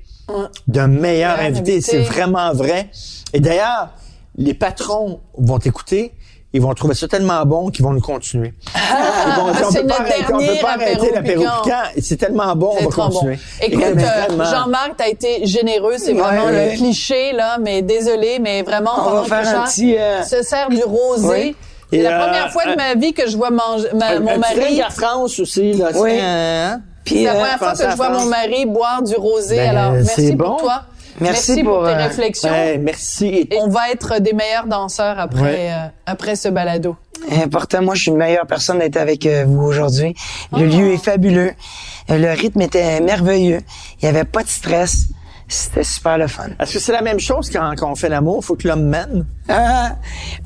d'un 0.69 0.87
meilleur 0.87 1.37
Meilleur 1.37 1.41
invité. 1.41 1.73
invité. 1.73 1.81
C'est 1.81 2.03
vraiment 2.03 2.53
vrai. 2.53 2.91
Et 3.33 3.41
d'ailleurs, 3.41 3.91
les 4.37 4.55
patrons 4.55 5.21
vont 5.37 5.59
t'écouter. 5.59 6.13
Ils 6.53 6.61
vont 6.61 6.75
trouver 6.75 6.95
ça 6.95 7.07
tellement 7.07 7.45
bon 7.47 7.71
qu'ils 7.71 7.85
vont 7.85 7.93
nous 7.93 8.01
continuer. 8.01 8.53
Ils 8.75 9.41
vont 9.41 9.53
dire, 9.53 9.67
on 9.69 9.71
c'est 9.71 9.83
peut 9.83 9.87
pas 9.87 9.99
notre 10.01 10.01
arrêter, 10.13 10.25
on 10.33 10.39
dernier 10.39 10.47
peut 10.59 10.63
pas 10.67 10.73
arrêter 10.73 10.93
apéro 10.93 11.15
l'apéro 11.15 11.45
piquant. 11.63 11.83
C'est 12.03 12.17
tellement 12.17 12.57
bon, 12.57 12.71
on 12.73 12.89
va 12.89 12.97
bon. 12.97 13.09
continuer. 13.11 13.39
Écoute, 13.63 13.83
euh, 13.85 14.25
vraiment, 14.27 14.45
Jean-Marc, 14.45 14.93
t'as 14.97 15.09
été 15.09 15.47
généreux. 15.47 15.95
C'est 15.99 16.13
Ouais, 16.13 16.21
vraiment 16.21 16.47
ouais. 16.47 16.71
le 16.73 16.77
cliché, 16.77 17.33
là, 17.33 17.59
mais 17.61 17.83
désolé, 17.83 18.41
mais 18.41 18.63
vraiment, 18.63 18.91
On 19.07 19.11
va 19.21 19.23
faire 19.25 19.61
un 19.61 19.65
petit, 19.65 19.97
euh, 19.97 20.23
se 20.25 20.43
sert 20.43 20.69
du 20.71 20.83
rosé. 20.83 21.29
Oui. 21.29 21.57
C'est 21.93 22.03
la 22.03 22.21
euh, 22.21 22.25
première 22.27 22.51
fois 22.53 22.65
de 22.67 22.71
un- 22.71 22.77
ma 22.77 22.95
vie 22.95 23.13
que 23.13 23.29
je 23.29 23.37
vois 23.37 23.51
manger, 23.51 23.87
ma- 23.95 24.07
un, 24.17 24.21
mon 24.21 24.39
mari. 24.39 24.57
drink 24.61 24.81
à 24.81 24.91
France 24.91 25.39
aussi, 25.39 25.73
là. 25.75 25.91
Oui. 25.95 26.11
c'est, 26.17 26.21
hein? 26.21 26.81
C'est 27.07 27.23
la 27.25 27.31
euh, 27.31 27.35
première 27.39 27.59
fois 27.59 27.73
que 27.73 27.91
je 27.91 27.97
vois 27.97 28.11
mon 28.11 28.27
mari 28.27 28.67
boire 28.67 29.03
du 29.03 29.15
rosé. 29.17 29.57
Ben, 29.57 29.77
Alors, 29.77 29.93
merci 29.93 30.27
c'est 30.29 30.37
pour 30.37 30.51
bon. 30.51 30.57
toi. 30.57 30.83
Merci 31.21 31.63
pour, 31.63 31.79
pour, 31.79 31.85
tes 31.87 31.91
euh, 31.93 31.97
réflexions. 31.97 32.51
Ben, 32.51 32.83
merci. 32.83 33.49
Et 33.51 33.59
on 33.61 33.69
va 33.69 33.91
être 33.91 34.21
des 34.21 34.33
meilleurs 34.33 34.67
danseurs 34.67 35.19
après, 35.19 35.41
Ouais. 35.43 35.71
euh, 35.73 35.87
après 36.07 36.37
ce 36.37 36.49
balado. 36.49 36.97
Important, 37.43 37.83
moi, 37.83 37.95
je 37.95 38.03
suis 38.03 38.11
une 38.11 38.17
meilleure 38.17 38.47
personne 38.47 38.79
d'être 38.79 38.97
avec 38.97 39.27
euh, 39.27 39.45
vous 39.47 39.63
aujourd'hui. 39.63 40.15
Le 40.53 40.61
Oh. 40.67 40.77
lieu 40.77 40.93
est 40.95 41.05
fabuleux. 41.05 41.53
Euh, 42.11 42.17
Le 42.19 42.31
rythme 42.33 42.63
était 42.63 43.01
merveilleux. 43.01 43.61
Il 44.01 44.05
n'y 44.05 44.17
avait 44.17 44.25
pas 44.25 44.43
de 44.43 44.49
stress. 44.49 45.07
C'était 45.53 45.83
super 45.83 46.17
le 46.17 46.29
fun. 46.29 46.45
Est-ce 46.61 46.75
que 46.75 46.79
c'est 46.79 46.93
la 46.93 47.03
même 47.03 47.19
chose 47.19 47.51
quand, 47.51 47.73
quand 47.77 47.91
on 47.91 47.97
fait 47.97 48.09
l'amour? 48.09 48.45
Faut 48.45 48.55
que 48.55 48.69
l'homme 48.69 48.85
mène? 48.85 49.27
Euh, 49.51 49.55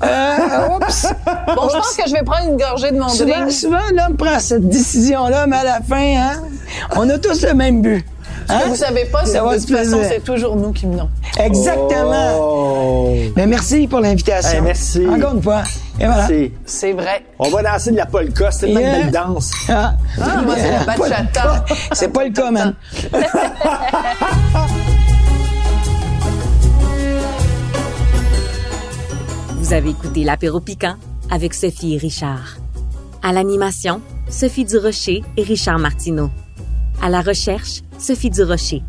euh, 0.02 0.68
oups! 0.76 1.06
Bon, 1.54 1.68
je 1.68 1.76
pense 1.76 1.94
que 1.96 2.08
je 2.08 2.12
vais 2.14 2.22
prendre 2.22 2.50
une 2.50 2.56
gorgée 2.56 2.90
de 2.90 2.98
mon 2.98 3.08
Souvent, 3.10 3.36
drink. 3.40 3.52
souvent, 3.52 3.82
l'homme 3.94 4.16
prend 4.16 4.38
cette 4.40 4.66
décision-là, 4.68 5.46
mais 5.46 5.56
à 5.58 5.64
la 5.64 5.80
fin, 5.82 6.16
hein, 6.16 6.42
on 6.96 7.08
a 7.10 7.18
tous 7.18 7.42
le 7.44 7.52
même 7.52 7.82
but. 7.82 8.04
Ce 8.46 8.52
Hein? 8.52 8.60
que 8.64 8.68
vous 8.68 8.76
savez 8.76 9.04
pas, 9.06 9.24
c'est 9.24 9.32
Ça 9.32 9.40
que 9.40 9.44
va 9.46 9.54
de 9.54 9.60
se 9.60 9.66
toute 9.66 9.76
façon, 9.76 9.98
c'est 10.08 10.22
toujours 10.24 10.56
nous 10.56 10.72
qui 10.72 10.86
menons? 10.86 11.08
Exactement. 11.38 12.38
Oh! 12.38 13.14
Mais 13.36 13.46
merci 13.46 13.86
pour 13.88 14.00
l'invitation. 14.00 14.58
Hey, 14.58 14.60
merci. 14.62 15.06
Encore 15.08 15.34
une 15.34 15.42
fois. 15.42 15.62
Et 16.00 16.06
voilà. 16.06 16.26
C'est- 16.26 16.52
C'est 16.66 16.92
vrai. 16.92 17.24
On 17.38 17.48
va 17.50 17.62
danser 17.62 17.92
de 17.92 17.96
la 17.96 18.06
polka, 18.06 18.50
c'est 18.50 18.68
Yeah. 18.68 18.80
une 18.80 19.02
belle 19.04 19.10
danse. 19.12 19.50
Ah, 19.68 19.94
Ah, 20.20 20.42
moi, 20.42 20.54
c'est 20.58 20.70
la 20.72 20.84
bachata. 20.84 21.64
C'est 21.92 22.08
pas 22.12 22.24
le 22.24 22.32
cas, 22.32 22.50
man. 22.50 22.74
Vous 29.56 29.72
avez 29.72 29.90
écouté 29.90 30.24
l'apéro 30.24 30.60
piquant 30.60 30.96
avec 31.30 31.54
Sophie 31.54 31.94
et 31.94 31.98
Richard. 31.98 32.56
À 33.22 33.32
l'animation, 33.32 34.00
Sophie 34.28 34.64
Durocher 34.64 35.22
et 35.36 35.42
Richard 35.42 35.78
Martineau. 35.78 36.30
À 37.02 37.10
la 37.10 37.20
recherche, 37.20 37.82
Sophie 37.98 38.30
Durocher. 38.30 38.82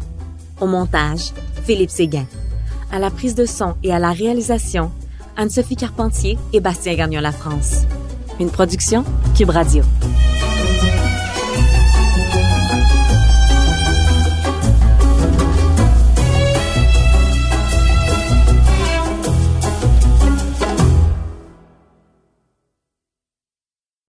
Au 0.61 0.67
montage, 0.67 1.31
Philippe 1.65 1.89
Séguin. 1.89 2.25
À 2.91 2.99
la 2.99 3.09
prise 3.09 3.35
de 3.35 3.45
son 3.45 3.75
et 3.83 3.91
à 3.91 3.99
la 3.99 4.11
réalisation, 4.11 4.91
Anne-Sophie 5.35 5.75
Carpentier 5.75 6.37
et 6.53 6.59
Bastien 6.61 6.95
Gagnon 6.95 7.19
La 7.19 7.31
France. 7.31 7.81
Une 8.39 8.49
production 8.49 9.03
Cube 9.35 9.49
Radio. 9.49 9.83